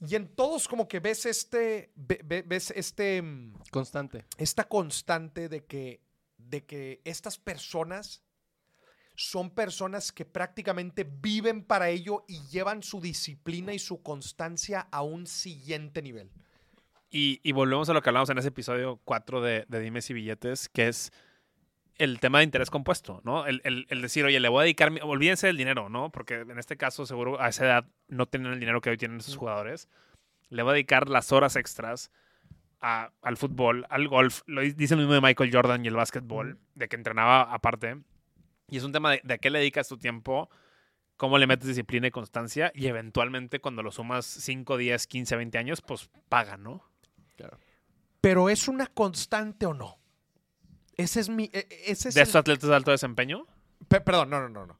Y 0.00 0.16
en 0.16 0.26
todos 0.34 0.66
como 0.66 0.88
que 0.88 0.98
ves 0.98 1.26
este, 1.26 1.92
ve- 1.94 2.20
ve- 2.24 2.42
ves 2.42 2.72
este, 2.74 3.22
mm, 3.22 3.54
Constante. 3.70 4.24
esta 4.36 4.64
constante 4.68 5.48
de 5.48 5.64
que, 5.64 6.00
de 6.38 6.64
que 6.64 7.00
estas 7.04 7.38
personas 7.38 8.22
son 9.14 9.50
personas 9.50 10.10
que 10.10 10.24
prácticamente 10.24 11.04
viven 11.04 11.62
para 11.62 11.88
ello 11.90 12.24
y 12.26 12.40
llevan 12.48 12.82
su 12.82 13.00
disciplina 13.00 13.72
y 13.74 13.78
su 13.78 14.02
constancia 14.02 14.88
a 14.90 15.02
un 15.02 15.26
siguiente 15.28 16.02
nivel. 16.02 16.30
Y, 17.14 17.40
y 17.42 17.52
volvemos 17.52 17.88
a 17.90 17.92
lo 17.92 18.00
que 18.00 18.08
hablamos 18.08 18.30
en 18.30 18.38
ese 18.38 18.48
episodio 18.48 18.98
4 19.04 19.42
de, 19.42 19.66
de 19.68 19.80
Dimes 19.80 20.08
y 20.08 20.14
Billetes, 20.14 20.68
que 20.70 20.88
es 20.88 21.12
el 21.96 22.20
tema 22.20 22.38
de 22.38 22.44
interés 22.44 22.70
compuesto, 22.70 23.20
¿no? 23.22 23.44
El, 23.46 23.60
el- 23.64 23.86
el 23.90 24.00
decir, 24.00 24.24
oye, 24.24 24.40
le 24.40 24.48
voy 24.48 24.60
a 24.60 24.62
dedicar, 24.62 24.90
mi- 24.90 25.00
olvídense 25.02 25.46
del 25.46 25.58
dinero, 25.58 25.90
¿no? 25.90 26.10
Porque 26.10 26.36
en 26.36 26.58
este 26.58 26.78
caso 26.78 27.04
seguro 27.04 27.38
a 27.40 27.48
esa 27.50 27.66
edad 27.66 27.86
no 28.08 28.24
tienen 28.26 28.52
el 28.52 28.60
dinero 28.60 28.80
que 28.80 28.88
hoy 28.90 28.96
tienen 28.96 29.18
esos 29.18 29.36
jugadores. 29.36 29.88
Le 30.48 30.62
voy 30.62 30.70
a 30.70 30.72
dedicar 30.74 31.10
las 31.10 31.32
horas 31.32 31.54
extras 31.56 32.10
a- 32.80 33.12
al 33.20 33.36
fútbol, 33.36 33.84
al 33.90 34.08
golf. 34.08 34.40
Lo 34.46 34.62
di- 34.62 34.72
dice 34.72 34.94
lo 34.94 35.00
mismo 35.02 35.12
de 35.14 35.20
Michael 35.20 35.50
Jordan 35.52 35.84
y 35.84 35.88
el 35.88 35.94
básquetbol, 35.96 36.58
de 36.74 36.88
que 36.88 36.96
entrenaba 36.96 37.42
aparte. 37.42 37.98
Y 38.68 38.78
es 38.78 38.84
un 38.84 38.92
tema 38.92 39.10
de, 39.12 39.20
de 39.22 39.34
a 39.34 39.38
qué 39.38 39.50
le 39.50 39.58
dedicas 39.58 39.86
tu 39.86 39.98
tiempo, 39.98 40.48
cómo 41.18 41.36
le 41.36 41.46
metes 41.46 41.68
disciplina 41.68 42.06
y 42.06 42.10
constancia, 42.10 42.72
y 42.74 42.86
eventualmente 42.86 43.60
cuando 43.60 43.82
lo 43.82 43.92
sumas 43.92 44.24
5, 44.24 44.78
10, 44.78 45.06
15, 45.06 45.36
20 45.36 45.58
años, 45.58 45.82
pues 45.82 46.08
paga, 46.30 46.56
¿no? 46.56 46.82
Pero 48.20 48.48
¿es 48.48 48.68
una 48.68 48.86
constante 48.86 49.66
o 49.66 49.74
no? 49.74 49.98
Ese 50.96 51.20
es 51.20 51.28
mi... 51.28 51.44
e- 51.52 51.66
e- 51.68 51.90
Ese 51.92 52.08
es 52.10 52.14
De 52.14 52.20
el- 52.20 52.26
estos 52.26 52.40
atletas 52.40 52.68
de 52.68 52.76
alto 52.76 52.90
desempeño, 52.90 53.46
Pe- 53.88 54.00
perdón, 54.00 54.30
no, 54.30 54.40
no, 54.40 54.48
no, 54.48 54.66
no. 54.66 54.78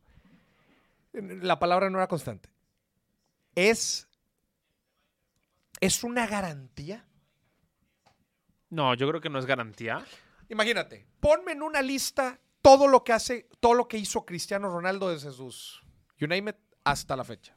La 1.43 1.59
palabra 1.59 1.91
no 1.91 1.99
era 1.99 2.07
constante. 2.09 2.49
Es... 3.55 4.09
¿Es 5.81 6.05
una 6.05 6.27
garantía? 6.27 7.07
no, 8.71 8.95
yo 8.95 9.07
creo 9.09 9.21
que 9.21 9.29
no 9.29 9.39
es 9.39 9.45
garantía. 9.47 10.03
Imagínate, 10.49 11.07
ponme 11.21 11.53
en 11.53 11.63
una 11.63 11.83
lista 11.83 12.41
todo 12.63 12.87
lo 12.89 13.05
que 13.05 13.13
hace, 13.13 13.49
todo 13.61 13.75
lo 13.75 13.87
que 13.89 13.99
hizo 13.99 14.25
Cristiano 14.25 14.71
Ronaldo 14.71 15.11
desde 15.11 15.31
sus 15.33 15.83
you 16.19 16.27
name 16.27 16.51
it, 16.51 16.57
hasta 16.85 17.15
la 17.17 17.25
fecha. 17.25 17.55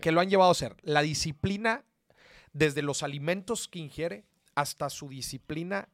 Que 0.00 0.12
lo 0.12 0.20
han 0.20 0.28
llevado 0.30 0.50
a 0.50 0.54
ser 0.54 0.76
la 0.82 1.02
disciplina 1.02 1.84
desde 2.54 2.80
los 2.80 3.02
alimentos 3.02 3.68
que 3.68 3.80
ingiere 3.80 4.24
hasta 4.54 4.88
su 4.88 5.08
disciplina 5.10 5.88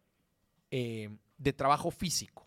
eh, 0.71 1.11
de 1.39 1.53
trabajo 1.53 1.91
físico. 1.91 2.47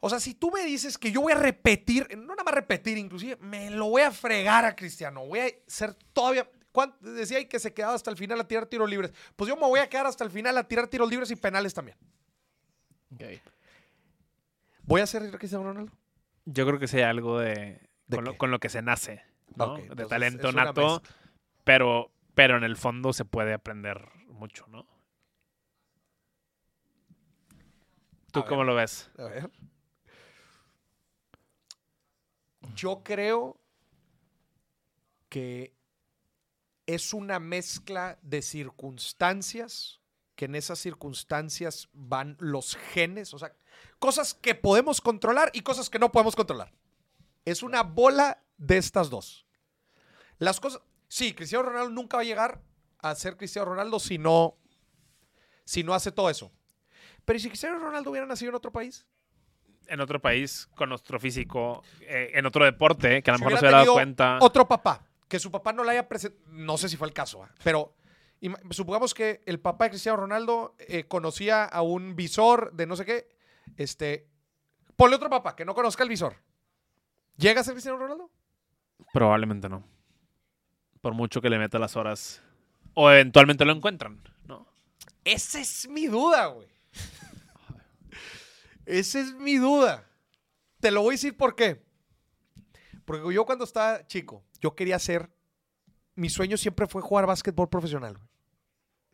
O 0.00 0.10
sea, 0.10 0.20
si 0.20 0.34
tú 0.34 0.50
me 0.50 0.62
dices 0.64 0.98
que 0.98 1.10
yo 1.10 1.20
voy 1.22 1.32
a 1.32 1.36
repetir, 1.36 2.06
no 2.16 2.26
nada 2.34 2.44
más 2.44 2.54
repetir, 2.54 2.98
inclusive 2.98 3.36
me 3.40 3.70
lo 3.70 3.88
voy 3.88 4.02
a 4.02 4.10
fregar 4.12 4.64
a 4.64 4.76
Cristiano, 4.76 5.24
voy 5.26 5.38
a 5.40 5.46
ser 5.66 5.94
todavía. 6.12 6.48
¿cuánto- 6.70 6.98
Decía 7.12 7.38
ahí 7.38 7.46
que 7.46 7.58
se 7.58 7.72
quedaba 7.74 7.94
hasta 7.94 8.10
el 8.10 8.16
final 8.16 8.38
a 8.40 8.46
tirar 8.46 8.66
tiros 8.66 8.88
libres. 8.88 9.12
Pues 9.34 9.48
yo 9.48 9.56
me 9.56 9.62
voy 9.62 9.80
a 9.80 9.88
quedar 9.88 10.06
hasta 10.06 10.22
el 10.22 10.30
final 10.30 10.56
a 10.58 10.64
tirar 10.68 10.86
tiros 10.86 11.08
libres 11.10 11.30
y 11.30 11.36
penales 11.36 11.74
también. 11.74 11.96
¿Voy 14.82 15.00
a 15.00 15.06
ser 15.06 15.30
Cristiano 15.38 15.64
Ronaldo? 15.64 15.92
Yo 16.44 16.66
creo 16.66 16.78
que 16.78 16.88
sea 16.88 17.10
algo 17.10 17.38
de, 17.38 17.80
¿De 18.06 18.16
con, 18.16 18.24
lo, 18.24 18.32
qué? 18.32 18.38
con 18.38 18.50
lo 18.50 18.58
que 18.58 18.68
se 18.68 18.82
nace, 18.82 19.22
de 19.94 20.06
talento 20.06 20.52
nato, 20.52 21.02
pero, 21.64 22.10
pero 22.38 22.56
en 22.56 22.62
el 22.62 22.76
fondo 22.76 23.12
se 23.12 23.24
puede 23.24 23.52
aprender 23.52 24.12
mucho, 24.28 24.64
¿no? 24.68 24.86
¿Tú 28.30 28.38
A 28.38 28.46
cómo 28.46 28.58
ver. 28.60 28.66
lo 28.68 28.74
ves? 28.76 29.10
A 29.18 29.24
ver. 29.24 29.50
Yo 32.76 33.02
creo 33.02 33.60
que 35.28 35.74
es 36.86 37.12
una 37.12 37.40
mezcla 37.40 38.20
de 38.22 38.40
circunstancias, 38.40 40.00
que 40.36 40.44
en 40.44 40.54
esas 40.54 40.78
circunstancias 40.78 41.88
van 41.92 42.36
los 42.38 42.76
genes, 42.76 43.34
o 43.34 43.40
sea, 43.40 43.52
cosas 43.98 44.34
que 44.34 44.54
podemos 44.54 45.00
controlar 45.00 45.50
y 45.54 45.62
cosas 45.62 45.90
que 45.90 45.98
no 45.98 46.12
podemos 46.12 46.36
controlar. 46.36 46.72
Es 47.44 47.64
una 47.64 47.82
bola 47.82 48.44
de 48.58 48.76
estas 48.76 49.10
dos. 49.10 49.44
Las 50.38 50.60
cosas, 50.60 50.80
sí, 51.08 51.34
Cristiano 51.34 51.64
Ronaldo 51.64 51.90
nunca 51.90 52.16
va 52.16 52.22
a 52.22 52.26
llegar 52.26 52.62
a 53.00 53.14
ser 53.14 53.36
Cristiano 53.36 53.70
Ronaldo 53.70 53.98
si 53.98 54.18
no, 54.18 54.56
si 55.64 55.82
no 55.82 55.94
hace 55.94 56.12
todo 56.12 56.30
eso. 56.30 56.52
Pero 57.24 57.36
¿y 57.36 57.40
si 57.40 57.48
Cristiano 57.48 57.78
Ronaldo 57.78 58.10
hubiera 58.10 58.26
nacido 58.26 58.50
en 58.50 58.54
otro 58.54 58.72
país? 58.72 59.06
En 59.86 60.00
otro 60.00 60.20
país, 60.20 60.68
con 60.74 60.90
nuestro 60.90 61.18
físico, 61.18 61.82
eh, 62.02 62.30
en 62.34 62.46
otro 62.46 62.64
deporte, 62.64 63.22
que 63.22 63.30
a 63.30 63.34
lo 63.34 63.38
Si 63.38 63.44
mejor 63.44 63.52
no 63.52 63.58
se 63.58 63.64
hubiera 63.64 63.78
dado 63.78 63.92
cuenta. 63.94 64.38
Otro 64.40 64.68
papá, 64.68 65.06
que 65.28 65.38
su 65.38 65.50
papá 65.50 65.72
no 65.72 65.84
le 65.84 65.92
haya 65.92 66.08
presentado, 66.08 66.44
no 66.52 66.76
sé 66.76 66.88
si 66.88 66.96
fue 66.96 67.08
el 67.08 67.14
caso, 67.14 67.42
¿ah? 67.42 67.50
pero 67.62 67.94
supongamos 68.70 69.14
que 69.14 69.42
el 69.46 69.60
papá 69.60 69.84
de 69.84 69.90
Cristiano 69.90 70.16
Ronaldo 70.16 70.74
eh, 70.78 71.04
conocía 71.04 71.64
a 71.64 71.82
un 71.82 72.16
visor 72.16 72.72
de 72.72 72.86
no 72.86 72.96
sé 72.96 73.04
qué, 73.04 73.28
este, 73.76 74.28
ponle 74.96 75.16
otro 75.16 75.30
papá 75.30 75.56
que 75.56 75.64
no 75.64 75.74
conozca 75.74 76.02
el 76.02 76.08
visor. 76.08 76.36
¿Llega 77.36 77.60
a 77.60 77.64
ser 77.64 77.74
Cristiano 77.74 77.98
Ronaldo? 77.98 78.30
Probablemente 79.12 79.68
no. 79.68 79.84
Por 81.00 81.14
mucho 81.14 81.40
que 81.40 81.50
le 81.50 81.58
meta 81.58 81.78
las 81.78 81.96
horas. 81.96 82.42
O 82.94 83.10
eventualmente 83.10 83.64
lo 83.64 83.72
encuentran, 83.72 84.20
¿no? 84.46 84.66
Esa 85.24 85.60
es 85.60 85.88
mi 85.88 86.06
duda, 86.06 86.46
güey. 86.46 86.68
Esa 88.86 89.20
es 89.20 89.34
mi 89.34 89.56
duda. 89.56 90.04
Te 90.80 90.90
lo 90.90 91.02
voy 91.02 91.12
a 91.12 91.16
decir 91.16 91.36
por 91.36 91.54
qué. 91.54 91.82
Porque 93.04 93.32
yo 93.34 93.44
cuando 93.46 93.64
estaba 93.64 94.06
chico, 94.06 94.42
yo 94.60 94.74
quería 94.74 94.96
hacer, 94.96 95.30
mi 96.14 96.28
sueño 96.28 96.56
siempre 96.56 96.86
fue 96.86 97.02
jugar 97.02 97.26
básquetbol 97.26 97.68
profesional. 97.68 98.14
güey. 98.14 98.28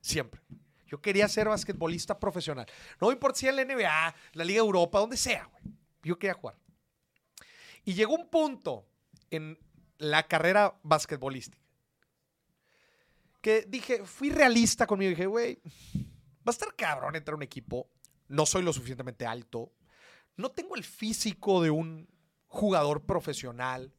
Siempre. 0.00 0.40
Yo 0.86 1.00
quería 1.00 1.28
ser 1.28 1.48
basquetbolista 1.48 2.18
profesional. 2.18 2.66
No 3.00 3.10
importa 3.10 3.38
si 3.38 3.48
en 3.48 3.56
la 3.56 3.64
NBA, 3.64 4.14
la 4.32 4.44
Liga 4.44 4.60
Europa, 4.60 5.00
donde 5.00 5.16
sea, 5.16 5.44
güey. 5.46 5.74
Yo 6.02 6.18
quería 6.18 6.34
jugar. 6.34 6.56
Y 7.84 7.94
llegó 7.94 8.14
un 8.14 8.28
punto 8.28 8.86
en 9.30 9.58
la 9.98 10.22
carrera 10.28 10.74
basquetbolística 10.82 11.63
que 13.44 13.66
dije, 13.68 14.06
fui 14.06 14.30
realista 14.30 14.86
conmigo. 14.86 15.10
Dije, 15.10 15.26
güey, 15.26 15.60
va 15.94 16.46
a 16.46 16.50
estar 16.50 16.74
cabrón 16.74 17.14
entrar 17.14 17.34
a 17.34 17.36
un 17.36 17.42
equipo. 17.42 17.90
No 18.28 18.46
soy 18.46 18.62
lo 18.62 18.72
suficientemente 18.72 19.26
alto. 19.26 19.74
No 20.36 20.50
tengo 20.50 20.76
el 20.76 20.82
físico 20.82 21.60
de 21.60 21.70
un 21.70 22.08
jugador 22.46 23.04
profesional. 23.04 23.92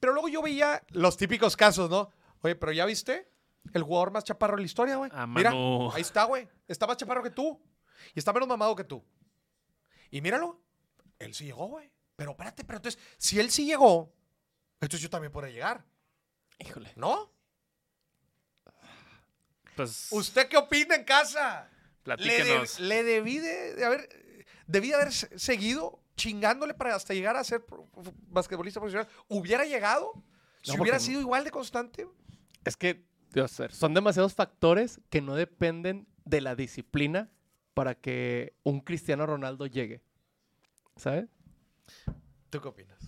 Pero 0.00 0.12
luego 0.12 0.28
yo 0.28 0.42
veía 0.42 0.84
los 0.88 1.16
típicos 1.16 1.56
casos, 1.56 1.88
¿no? 1.88 2.10
Oye, 2.40 2.56
pero 2.56 2.72
ya 2.72 2.84
viste 2.84 3.30
el 3.74 3.84
jugador 3.84 4.10
más 4.10 4.24
chaparro 4.24 4.56
de 4.56 4.62
la 4.62 4.66
historia, 4.66 4.96
güey. 4.96 5.10
A 5.14 5.28
Mira, 5.28 5.52
ahí 5.94 6.00
está, 6.02 6.24
güey. 6.24 6.48
Está 6.66 6.88
más 6.88 6.96
chaparro 6.96 7.22
que 7.22 7.30
tú. 7.30 7.62
Y 8.12 8.18
está 8.18 8.32
menos 8.32 8.48
mamado 8.48 8.74
que 8.74 8.82
tú. 8.82 9.04
Y 10.10 10.20
míralo. 10.20 10.60
Él 11.20 11.32
sí 11.32 11.44
llegó, 11.44 11.68
güey. 11.68 11.92
Pero 12.16 12.32
espérate, 12.32 12.64
pero 12.64 12.78
entonces, 12.78 13.00
si 13.18 13.38
él 13.38 13.52
sí 13.52 13.66
llegó, 13.66 14.12
entonces 14.80 15.00
yo 15.00 15.10
también 15.10 15.30
puedo 15.30 15.46
llegar. 15.46 15.86
Híjole. 16.58 16.92
¿No? 16.96 17.30
Pues 19.76 20.08
¿Usted 20.10 20.48
qué 20.48 20.56
opina 20.56 20.94
en 20.94 21.04
casa? 21.04 21.68
Le, 21.70 22.02
platíquenos. 22.16 22.76
de- 22.78 22.84
le 22.84 23.02
debí 23.04 23.38
de, 23.38 23.74
de 23.74 23.84
haber, 23.84 24.44
debí 24.66 24.88
de 24.88 24.94
haber 24.94 25.12
se- 25.12 25.38
seguido 25.38 26.00
chingándole 26.16 26.74
para 26.74 26.94
hasta 26.94 27.14
llegar 27.14 27.36
a 27.36 27.44
ser 27.44 27.64
pro- 27.64 27.86
pro- 27.86 28.12
basquetbolista 28.28 28.80
profesional. 28.80 29.08
¿Hubiera 29.28 29.64
llegado? 29.64 30.12
Si 30.62 30.72
No, 30.76 30.82
hubiera 30.82 30.98
porque- 30.98 31.06
sido 31.12 31.20
igual 31.20 31.44
de 31.44 31.50
constante. 31.50 32.06
Es 32.64 32.76
que, 32.76 33.04
Dios, 33.32 33.56
son 33.70 33.94
demasiados 33.94 34.34
factores 34.34 35.00
que 35.08 35.20
no 35.22 35.34
dependen 35.34 36.06
de 36.24 36.40
la 36.40 36.54
disciplina 36.56 37.30
para 37.74 37.94
que 37.94 38.54
un 38.64 38.80
Cristiano 38.80 39.24
Ronaldo 39.24 39.66
llegue. 39.66 40.02
¿Sabes? 40.96 41.26
¿Tú 42.50 42.60
qué 42.60 42.68
opinas? 42.68 42.98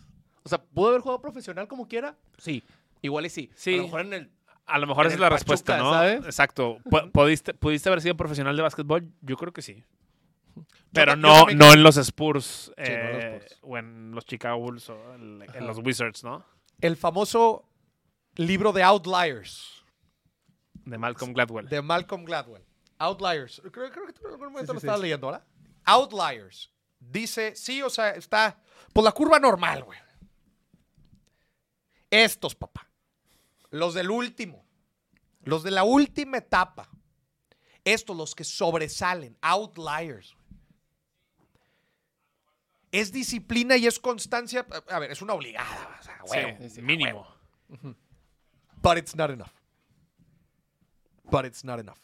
O 0.44 0.48
sea, 0.48 0.62
¿pudo 0.62 0.88
haber 0.88 1.00
jugado 1.00 1.20
profesional 1.20 1.68
como 1.68 1.86
quiera? 1.88 2.16
Sí. 2.38 2.62
Igual 3.02 3.26
y 3.26 3.30
sí. 3.30 3.50
Sí. 3.54 3.74
A 3.74 3.76
lo 3.78 3.82
mejor 3.84 4.00
en 4.02 4.12
el... 4.14 4.32
A 4.66 4.78
lo 4.78 4.86
mejor 4.86 5.06
esa 5.06 5.14
es 5.14 5.20
la 5.20 5.26
Pachuca, 5.28 5.38
respuesta, 5.38 5.78
¿no? 5.78 5.92
¿sabes? 5.92 6.24
Exacto. 6.24 6.78
Pu- 6.84 7.10
¿Pudiste, 7.10 7.52
¿Pudiste 7.54 7.88
haber 7.88 8.00
sido 8.00 8.16
profesional 8.16 8.56
de 8.56 8.62
básquetbol? 8.62 9.08
Yo 9.20 9.36
creo 9.36 9.52
que 9.52 9.60
sí. 9.62 9.82
Pero 10.92 11.12
yo 11.12 11.16
no, 11.16 11.46
no 11.46 11.72
en 11.72 11.82
los 11.82 11.96
Spurs, 11.96 12.72
Sí, 12.76 12.82
no 12.82 12.84
en 12.92 13.12
los 13.14 13.24
eh, 13.24 13.36
Spurs. 13.46 13.58
o 13.62 13.78
en 13.78 14.10
los 14.12 14.24
Chicago 14.26 14.58
Bulls 14.58 14.88
o 14.90 15.14
en, 15.14 15.66
los 15.66 15.78
Wizards, 15.78 16.22
¿no? 16.24 16.44
El 16.80 16.96
famoso 16.96 17.68
libro 18.36 18.72
de 18.72 18.82
Outliers 18.82 19.84
De 20.84 20.98
Malcolm 20.98 21.32
Gladwell. 21.32 21.68
de 21.68 21.82
Malcolm 21.82 22.24
Gladwell. 22.24 22.64
Outliers. 22.98 23.60
Creo, 23.72 23.90
creo 23.90 24.06
que 24.06 24.12
tú 24.12 24.20
en 24.26 24.32
algún 24.32 24.52
momento 24.52 24.72
Sí, 24.72 24.74
lo 24.74 24.78
estabas 24.78 25.00
sí. 25.00 25.02
leyendo, 25.02 25.26
¿verdad? 25.28 25.44
Outliers. 25.84 26.70
Dice, 27.00 27.56
sí, 27.56 27.82
o 27.82 27.90
sea, 27.90 28.10
está 28.10 28.60
por 28.92 29.02
la 29.02 29.10
curva 29.12 29.38
normal, 29.40 29.82
güey. 29.84 29.98
Estos, 32.10 32.54
papá. 32.54 32.86
Los 33.72 33.94
del 33.94 34.10
último. 34.10 34.64
Los 35.42 35.64
de 35.64 35.72
la 35.72 35.82
última 35.82 36.36
etapa. 36.38 36.88
Estos, 37.84 38.16
los 38.16 38.34
que 38.36 38.44
sobresalen. 38.44 39.36
Outliers. 39.40 40.36
Es 42.92 43.10
disciplina 43.10 43.76
y 43.76 43.86
es 43.86 43.98
constancia. 43.98 44.66
A 44.88 44.98
ver, 44.98 45.10
es 45.10 45.22
una 45.22 45.32
obligada. 45.32 45.96
o 45.98 46.02
sea, 46.02 46.16
Sí, 46.24 46.30
huevo. 46.36 46.58
sí, 46.60 46.70
sí, 46.70 46.82
mínimo. 46.82 47.26
But 48.82 48.98
it's 48.98 49.16
not 49.16 49.30
enough. 49.30 49.50
But 51.30 51.46
it's 51.46 51.64
not 51.64 51.80
enough. 51.80 51.96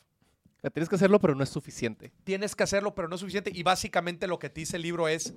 Tienes 0.72 0.88
que 0.88 0.96
hacerlo, 0.96 1.20
pero 1.20 1.34
no 1.34 1.44
es 1.44 1.50
suficiente. 1.50 2.12
Tienes 2.24 2.56
que 2.56 2.62
hacerlo, 2.64 2.94
pero 2.94 3.06
no 3.08 3.14
es 3.14 3.20
suficiente. 3.20 3.50
Y 3.54 3.62
básicamente 3.62 4.26
lo 4.26 4.38
que 4.38 4.48
te 4.50 4.60
dice 4.60 4.76
el 4.76 4.82
libro 4.82 5.06
es, 5.06 5.34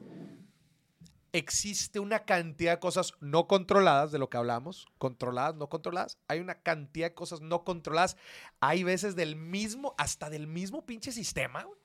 existe 1.33 1.99
una 1.99 2.25
cantidad 2.25 2.73
de 2.73 2.79
cosas 2.79 3.13
no 3.21 3.47
controladas, 3.47 4.11
de 4.11 4.19
lo 4.19 4.29
que 4.29 4.37
hablamos, 4.37 4.85
controladas, 4.97 5.55
no 5.55 5.69
controladas. 5.69 6.17
Hay 6.27 6.39
una 6.39 6.55
cantidad 6.61 7.07
de 7.07 7.13
cosas 7.13 7.41
no 7.41 7.63
controladas. 7.63 8.17
Hay 8.59 8.83
veces 8.83 9.15
del 9.15 9.35
mismo, 9.35 9.95
hasta 9.97 10.29
del 10.29 10.47
mismo 10.47 10.85
pinche 10.85 11.11
sistema, 11.11 11.63
güey, 11.63 11.79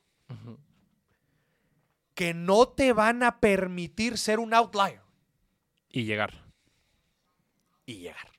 que 2.15 2.35
no 2.35 2.69
te 2.69 2.93
van 2.93 3.23
a 3.23 3.41
permitir 3.41 4.17
ser 4.19 4.39
un 4.39 4.55
outlier 4.55 5.01
Y 5.91 6.05
llegar. 6.05 6.45
y 7.85 7.99
llegar. 7.99 8.31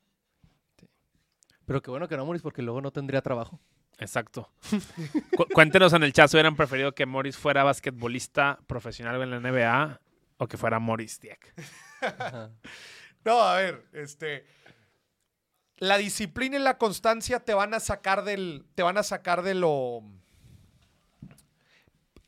Pero 1.65 1.81
qué 1.81 1.91
bueno 1.91 2.07
que 2.07 2.17
no 2.17 2.25
morís 2.25 2.41
porque 2.41 2.61
luego 2.61 2.81
no 2.81 2.91
tendría 2.91 3.21
trabajo. 3.21 3.59
Exacto. 3.99 4.51
Cu- 5.37 5.47
cuéntenos 5.53 5.93
en 5.93 6.03
el 6.03 6.13
chat 6.13 6.29
si 6.29 6.37
hubieran 6.37 6.55
preferido 6.55 6.93
que 6.93 7.05
Morris 7.05 7.37
fuera 7.37 7.63
basquetbolista 7.63 8.59
profesional 8.67 9.21
en 9.21 9.29
la 9.31 9.39
NBA 9.39 10.01
o 10.37 10.47
que 10.47 10.57
fuera 10.57 10.79
Morris 10.79 11.19
Dieck. 11.19 11.53
Ajá. 12.01 12.51
No, 13.25 13.41
a 13.41 13.57
ver, 13.57 13.85
este. 13.93 14.45
La 15.77 15.97
disciplina 15.97 16.55
y 16.57 16.59
la 16.59 16.77
constancia 16.77 17.39
te 17.39 17.53
van 17.53 17.73
a 17.73 17.79
sacar 17.79 18.23
del. 18.23 18.65
Te 18.75 18.83
van 18.83 18.97
a 18.97 19.03
sacar 19.03 19.41
de 19.43 19.53
lo. 19.53 20.01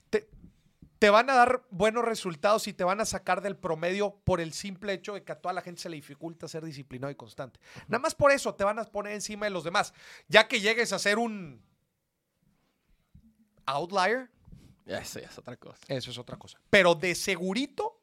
Te, 0.10 0.28
te 1.00 1.10
van 1.10 1.30
a 1.30 1.34
dar 1.36 1.64
buenos 1.72 2.04
resultados 2.06 2.68
y 2.68 2.74
te 2.74 2.84
van 2.84 3.02
a 3.02 3.06
sacar 3.06 3.42
del 3.42 3.56
promedio 3.56 4.20
por 4.24 4.42
el 4.42 4.54
simple 4.54 4.94
hecho 4.94 5.14
de 5.14 5.24
que 5.24 5.32
a 5.32 5.40
toda 5.40 5.54
la 5.54 5.62
gente 5.62 5.82
se 5.82 5.90
le 5.90 5.96
dificulta 5.96 6.48
ser 6.48 6.64
disciplinado 6.66 7.12
y 7.12 7.16
constante. 7.16 7.60
Nada 7.88 8.00
más 8.02 8.14
por 8.14 8.32
eso 8.32 8.54
te 8.54 8.64
van 8.64 8.78
a 8.80 8.84
poner 8.84 9.14
encima 9.14 9.46
de 9.46 9.52
los 9.52 9.64
demás. 9.64 9.94
Ya 10.28 10.48
que 10.48 10.60
llegues 10.60 10.94
a 10.94 11.00
ser 11.00 11.18
un 11.18 11.64
outlier, 13.66 14.30
Eso 14.86 15.20
ya 15.20 15.28
es 15.28 15.38
otra 15.38 15.56
cosa. 15.58 15.80
eso 15.88 16.12
es 16.12 16.18
otra 16.18 16.38
cosa. 16.38 16.60
Pero 16.70 16.96
de 16.96 17.14
segurito, 17.16 17.99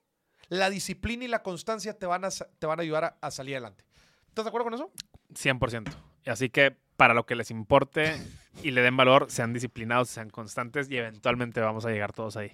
la 0.49 0.71
disciplina 0.71 1.25
y 1.25 1.29
la 1.29 1.43
constancia 1.43 1.99
te 1.99 2.07
van 2.07 2.25
a, 2.25 2.31
te 2.31 2.67
van 2.67 2.79
a 2.79 2.83
ayudar 2.83 3.05
a, 3.05 3.17
a 3.21 3.31
salir 3.31 3.55
adelante. 3.57 3.85
¿Estás 4.29 4.45
de 4.45 4.49
acuerdo 4.49 4.65
con 4.65 4.75
eso? 4.75 4.91
100%. 5.35 5.93
Así 6.27 6.51
que 6.51 6.77
para 6.97 7.15
lo 7.15 7.27
que 7.27 7.37
les 7.37 7.51
importe 7.51 8.17
y 8.63 8.71
le 8.71 8.83
den 8.83 8.97
valor, 8.97 9.31
sean 9.31 9.53
disciplinados, 9.53 10.09
sean 10.09 10.31
constantes 10.31 10.91
y 10.91 10.97
eventualmente 10.97 11.61
vamos 11.61 11.85
a 11.87 11.91
llegar 11.91 12.13
todos 12.13 12.37
ahí. 12.37 12.53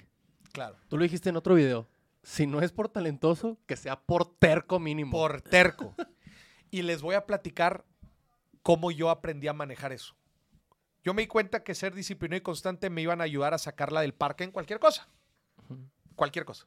Claro. 0.52 0.76
Tú 0.88 0.98
lo 0.98 1.04
dijiste 1.04 1.30
en 1.30 1.36
otro 1.36 1.54
video. 1.54 1.88
Si 2.22 2.46
no 2.46 2.60
es 2.60 2.72
por 2.72 2.88
talentoso, 2.88 3.58
que 3.66 3.76
sea 3.76 4.00
por 4.00 4.36
terco 4.38 4.78
mínimo. 4.78 5.12
Por 5.12 5.42
terco. 5.42 5.94
y 6.70 6.82
les 6.82 7.02
voy 7.02 7.14
a 7.14 7.26
platicar 7.26 7.84
cómo 8.62 8.90
yo 8.90 9.10
aprendí 9.10 9.48
a 9.48 9.52
manejar 9.52 9.92
eso. 9.92 10.14
Yo 11.02 11.14
me 11.14 11.22
di 11.22 11.28
cuenta 11.28 11.64
que 11.64 11.74
ser 11.74 11.94
disciplinado 11.94 12.38
y 12.38 12.42
constante 12.42 12.90
me 12.90 13.02
iban 13.02 13.20
a 13.20 13.24
ayudar 13.24 13.54
a 13.54 13.58
sacarla 13.58 14.02
del 14.02 14.14
parque 14.14 14.44
en 14.44 14.52
cualquier 14.52 14.78
cosa. 14.78 15.08
Cualquier 16.14 16.44
cosa. 16.44 16.66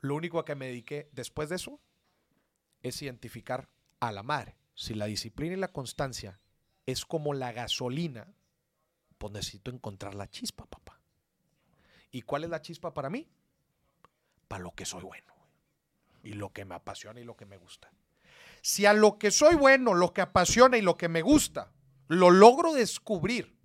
Lo 0.00 0.14
único 0.14 0.38
a 0.38 0.44
que 0.44 0.54
me 0.54 0.66
dediqué 0.66 1.08
después 1.12 1.48
de 1.48 1.56
eso 1.56 1.80
es 2.82 3.02
identificar 3.02 3.68
a 4.00 4.12
la 4.12 4.22
madre. 4.22 4.56
Si 4.74 4.94
la 4.94 5.06
disciplina 5.06 5.54
y 5.54 5.58
la 5.58 5.72
constancia 5.72 6.38
es 6.86 7.04
como 7.04 7.34
la 7.34 7.52
gasolina, 7.52 8.32
pues 9.18 9.32
necesito 9.32 9.70
encontrar 9.70 10.14
la 10.14 10.28
chispa, 10.28 10.66
papá. 10.66 11.00
¿Y 12.10 12.22
cuál 12.22 12.44
es 12.44 12.50
la 12.50 12.62
chispa 12.62 12.94
para 12.94 13.10
mí? 13.10 13.28
Para 14.46 14.62
lo 14.62 14.72
que 14.72 14.84
soy 14.84 15.02
bueno. 15.02 15.34
Y 16.22 16.34
lo 16.34 16.52
que 16.52 16.64
me 16.64 16.74
apasiona 16.74 17.20
y 17.20 17.24
lo 17.24 17.36
que 17.36 17.46
me 17.46 17.58
gusta. 17.58 17.90
Si 18.62 18.86
a 18.86 18.92
lo 18.92 19.18
que 19.18 19.30
soy 19.30 19.56
bueno, 19.56 19.94
lo 19.94 20.12
que 20.12 20.20
apasiona 20.20 20.78
y 20.78 20.82
lo 20.82 20.96
que 20.96 21.08
me 21.08 21.22
gusta, 21.22 21.72
lo 22.08 22.30
logro 22.30 22.72
descubrir, 22.72 23.56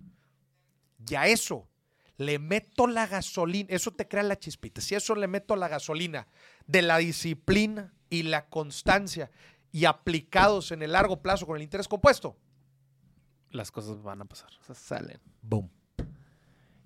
ya 0.98 1.26
eso 1.26 1.68
le 2.16 2.38
meto 2.38 2.86
la 2.86 3.06
gasolina, 3.06 3.68
eso 3.70 3.90
te 3.92 4.06
crea 4.08 4.22
la 4.22 4.38
chispita. 4.38 4.80
Si 4.80 4.94
eso 4.94 5.14
le 5.14 5.26
meto 5.26 5.56
la 5.56 5.68
gasolina 5.68 6.26
de 6.66 6.82
la 6.82 6.98
disciplina 6.98 7.92
y 8.10 8.22
la 8.24 8.46
constancia 8.48 9.30
y 9.72 9.86
aplicados 9.86 10.70
en 10.70 10.82
el 10.82 10.92
largo 10.92 11.20
plazo 11.20 11.46
con 11.46 11.56
el 11.56 11.62
interés 11.62 11.88
compuesto, 11.88 12.36
Las 13.50 13.70
cosas 13.70 14.02
van 14.02 14.20
a 14.22 14.24
pasar. 14.24 14.50
O 14.60 14.64
sea, 14.64 14.74
salen. 14.74 15.20
boom. 15.42 15.70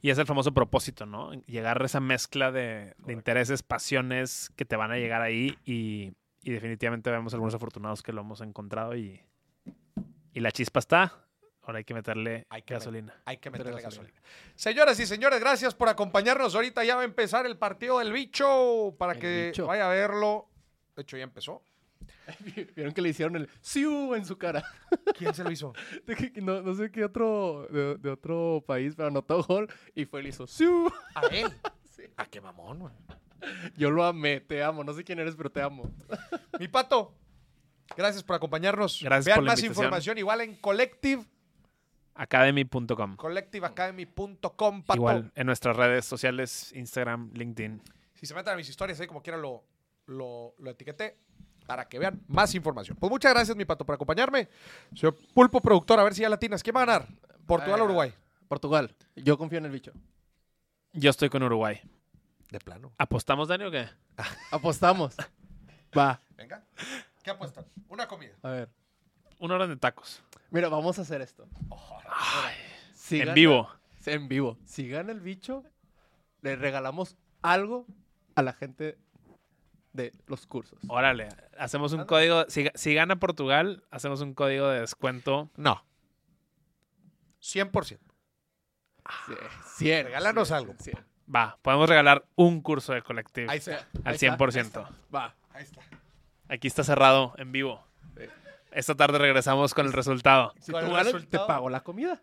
Y 0.00 0.10
es 0.10 0.18
el 0.18 0.26
famoso 0.26 0.52
propósito, 0.54 1.06
¿no? 1.06 1.32
Llegar 1.46 1.82
a 1.82 1.84
esa 1.86 1.98
mezcla 2.00 2.52
de, 2.52 2.94
de 2.98 3.12
intereses, 3.12 3.62
pasiones 3.62 4.50
que 4.54 4.64
te 4.64 4.76
van 4.76 4.92
a 4.92 4.96
llegar 4.96 5.22
ahí 5.22 5.58
y, 5.64 6.12
y 6.42 6.50
definitivamente 6.52 7.10
vemos 7.10 7.34
algunos 7.34 7.54
afortunados 7.54 8.02
que 8.02 8.12
lo 8.12 8.20
hemos 8.20 8.40
encontrado 8.40 8.96
y, 8.96 9.20
y 10.32 10.40
la 10.40 10.52
chispa 10.52 10.78
está. 10.78 11.27
Ahora 11.68 11.78
hay 11.78 11.84
que 11.84 11.92
meterle 11.92 12.46
Hay 12.48 12.62
que 12.62 12.72
gasolina. 12.72 13.14
Hay 13.26 13.36
que 13.36 13.50
meterle 13.50 13.82
gasolina. 13.82 14.10
gasolina. 14.10 14.54
Señoras 14.54 14.98
y 15.00 15.06
señores, 15.06 15.38
gracias 15.38 15.74
por 15.74 15.90
acompañarnos. 15.90 16.54
Ahorita 16.54 16.82
ya 16.82 16.96
va 16.96 17.02
a 17.02 17.04
empezar 17.04 17.44
el 17.44 17.58
partido 17.58 17.98
del 17.98 18.10
bicho 18.10 18.94
para 18.98 19.12
El 19.12 19.18
que 19.18 19.46
bicho. 19.48 19.66
vaya 19.66 19.86
a 19.86 19.92
verlo. 19.92 20.48
De 20.96 21.02
hecho, 21.02 21.18
ya 21.18 21.24
empezó. 21.24 21.62
Vieron 22.74 22.94
que 22.94 23.02
le 23.02 23.10
hicieron 23.10 23.36
el 23.36 23.50
siu 23.60 24.14
en 24.14 24.24
su 24.24 24.38
cara. 24.38 24.64
¿Quién 25.18 25.34
se 25.34 25.44
lo 25.44 25.50
hizo? 25.50 25.74
De 26.06 26.16
que- 26.16 26.40
no, 26.40 26.62
no 26.62 26.74
sé 26.74 26.90
qué 26.90 27.04
otro 27.04 27.66
de, 27.70 27.96
de 27.98 28.10
otro 28.10 28.64
país, 28.66 28.94
pero 28.96 29.08
anotó 29.08 29.42
gol 29.42 29.68
y 29.94 30.06
fue 30.06 30.20
y 30.20 30.22
le 30.22 30.28
hizo 30.30 30.46
siu. 30.46 30.90
A 31.14 31.26
él. 31.26 31.52
¿A 32.16 32.24
qué 32.24 32.40
mamón, 32.40 32.78
güey? 32.78 32.94
Yo 33.76 33.90
lo 33.90 34.04
amé, 34.04 34.40
te 34.40 34.62
amo. 34.62 34.82
No 34.84 34.94
sé 34.94 35.04
quién 35.04 35.18
eres, 35.18 35.36
pero 35.36 35.50
te 35.50 35.60
amo. 35.60 35.90
Mi 36.58 36.66
pato, 36.68 37.12
gracias 37.94 38.22
por 38.24 38.36
acompañarnos. 38.36 39.00
Gracias 39.02 39.26
Vean 39.26 39.36
por 39.36 39.44
la 39.44 39.52
más 39.52 39.58
invitación. 39.60 39.84
información 39.84 40.18
igual 40.18 40.40
en 40.40 40.56
Collective, 40.56 41.24
Academy.com. 42.18 43.16
collectiveacademy.com. 43.16 44.82
Igual 44.94 45.32
en 45.34 45.46
nuestras 45.46 45.76
redes 45.76 46.04
sociales, 46.04 46.72
Instagram, 46.74 47.30
LinkedIn. 47.32 47.80
Si 48.14 48.26
se 48.26 48.34
meten 48.34 48.52
a 48.52 48.56
mis 48.56 48.68
historias 48.68 48.98
ahí 49.00 49.06
como 49.06 49.22
quiera 49.22 49.38
lo, 49.38 49.64
lo, 50.06 50.54
lo 50.58 50.70
etiqueté 50.70 51.16
para 51.66 51.88
que 51.88 51.98
vean 51.98 52.20
más 52.26 52.54
información. 52.54 52.96
Pues 52.98 53.10
muchas 53.10 53.32
gracias, 53.32 53.56
mi 53.56 53.64
pato, 53.64 53.84
por 53.86 53.94
acompañarme. 53.94 54.48
Señor 54.94 55.16
Pulpo, 55.32 55.60
productor, 55.60 56.00
a 56.00 56.02
ver 56.02 56.14
si 56.14 56.22
ya 56.22 56.28
latinas. 56.28 56.62
¿Quién 56.62 56.74
va 56.74 56.82
a 56.82 56.86
ganar? 56.86 57.08
¿Portugal 57.46 57.80
o 57.82 57.84
Uruguay? 57.84 58.12
Portugal. 58.48 58.94
Yo 59.14 59.38
confío 59.38 59.58
en 59.58 59.66
el 59.66 59.70
bicho. 59.70 59.92
Yo 60.92 61.10
estoy 61.10 61.28
con 61.28 61.42
Uruguay. 61.42 61.80
De 62.50 62.58
plano. 62.58 62.92
¿Apostamos, 62.98 63.46
Dani, 63.48 63.64
o 63.64 63.70
qué? 63.70 63.86
Apostamos. 64.50 65.14
Va. 65.96 66.20
Venga. 66.36 66.64
¿Qué 67.22 67.30
apuestan? 67.30 67.66
Una 67.88 68.08
comida. 68.08 68.32
A 68.42 68.50
ver. 68.50 68.70
Una 69.38 69.54
hora 69.54 69.66
de 69.66 69.76
tacos. 69.76 70.22
Mira, 70.50 70.68
vamos 70.68 70.98
a 70.98 71.02
hacer 71.02 71.20
esto. 71.20 71.46
Si 72.94 73.16
en 73.20 73.26
gana- 73.26 73.34
vivo. 73.34 73.68
En 74.06 74.28
vivo. 74.28 74.58
Si 74.64 74.88
gana 74.88 75.12
el 75.12 75.20
bicho, 75.20 75.64
le 76.40 76.56
regalamos 76.56 77.16
algo 77.42 77.86
a 78.34 78.42
la 78.42 78.52
gente 78.54 78.96
de 79.92 80.12
los 80.26 80.46
cursos. 80.46 80.78
Órale, 80.88 81.28
hacemos 81.58 81.92
un 81.92 82.04
código. 82.04 82.44
Si, 82.48 82.68
si 82.74 82.94
gana 82.94 83.16
Portugal, 83.20 83.84
hacemos 83.90 84.20
un 84.20 84.34
código 84.34 84.68
de 84.68 84.80
descuento. 84.80 85.50
No. 85.56 85.84
100%. 87.40 87.98
Sí, 89.76 89.84
100. 89.84 90.06
Regálanos 90.06 90.48
100, 90.48 90.56
algo. 90.58 90.74
100. 90.78 91.04
Va, 91.34 91.58
podemos 91.62 91.88
regalar 91.88 92.24
un 92.36 92.62
curso 92.62 92.92
de 92.94 93.02
Collective 93.02 93.50
Ahí 93.50 93.58
está. 93.58 93.76
al 93.76 93.86
Ahí 94.04 94.14
está, 94.14 94.36
100%. 94.36 94.88
Va. 95.14 95.34
Ahí 95.50 95.64
está. 95.64 95.82
Aquí 96.48 96.66
está 96.66 96.84
cerrado 96.84 97.34
en 97.36 97.52
vivo. 97.52 97.84
Esta 98.72 98.94
tarde 98.94 99.18
regresamos 99.18 99.74
con 99.74 99.86
el 99.86 99.92
resultado. 99.92 100.52
Si 100.60 100.72
tú 100.72 100.78
ganas, 100.78 101.12
te 101.28 101.38
pago 101.38 101.68
la 101.70 101.80
comida. 101.80 102.22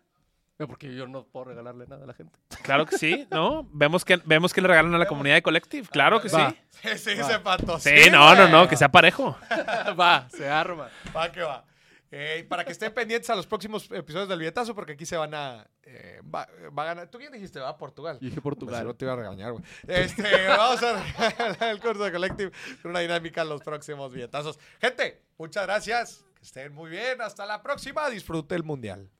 No, 0.58 0.66
porque 0.66 0.94
yo 0.94 1.06
no 1.06 1.24
puedo 1.24 1.44
regalarle 1.46 1.86
nada 1.86 2.04
a 2.04 2.06
la 2.06 2.14
gente. 2.14 2.38
Claro 2.62 2.86
que 2.86 2.96
sí, 2.96 3.26
¿no? 3.30 3.68
Vemos 3.72 4.06
que, 4.06 4.16
vemos 4.24 4.54
que 4.54 4.62
le 4.62 4.68
regalan 4.68 4.94
a 4.94 4.98
la 4.98 5.06
comunidad 5.06 5.34
de 5.34 5.42
Collective. 5.42 5.86
Claro 5.88 6.18
que 6.22 6.30
sí. 6.30 6.36
Va. 6.36 6.54
Sí, 6.70 6.96
sí, 6.96 7.10
ese 7.10 7.40
pato. 7.40 7.78
Sí, 7.78 8.08
no, 8.10 8.34
no, 8.34 8.48
no, 8.48 8.66
que 8.66 8.74
sea 8.76 8.88
parejo. 8.90 9.36
va, 10.00 10.26
se 10.30 10.48
arma. 10.48 10.88
Va 11.14 11.30
que 11.30 11.42
va. 11.42 11.62
Eh, 12.10 12.46
para 12.48 12.64
que 12.64 12.72
estén 12.72 12.94
pendientes 12.94 13.28
a 13.28 13.34
los 13.34 13.46
próximos 13.46 13.90
episodios 13.90 14.28
del 14.30 14.38
billetazo, 14.38 14.74
porque 14.74 14.92
aquí 14.92 15.04
se 15.04 15.18
van 15.18 15.34
a. 15.34 15.66
eh, 15.82 16.22
va, 16.22 16.48
va 16.70 16.84
a 16.84 16.86
ganar. 16.86 17.08
¿Tú 17.08 17.18
quién 17.18 17.32
dijiste? 17.32 17.60
Va 17.60 17.76
Portugal. 17.76 18.16
Dije 18.18 18.36
Pues 18.40 18.42
Portugal. 18.42 18.86
no 18.86 18.94
te 18.94 19.04
iba 19.04 19.12
a 19.12 19.16
regañar, 19.16 19.52
güey. 19.52 19.64
Este, 19.86 20.22
vamos 20.48 20.82
a 20.82 21.02
regalar 21.02 21.62
el 21.70 21.80
curso 21.80 22.04
de 22.04 22.12
Collective 22.12 22.52
con 22.80 22.92
una 22.92 23.00
dinámica 23.00 23.42
en 23.42 23.50
los 23.50 23.60
próximos 23.60 24.10
billetazos. 24.10 24.58
Gente, 24.80 25.20
muchas 25.36 25.66
gracias. 25.66 26.24
Estén 26.46 26.72
muy 26.72 26.90
bien. 26.90 27.20
Hasta 27.20 27.44
la 27.44 27.60
próxima. 27.60 28.08
Disfrute 28.08 28.54
el 28.54 28.62
mundial. 28.62 29.10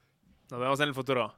Nos 0.49 0.61
vemos 0.61 0.79
en 0.79 0.89
el 0.89 0.95
futuro. 0.95 1.35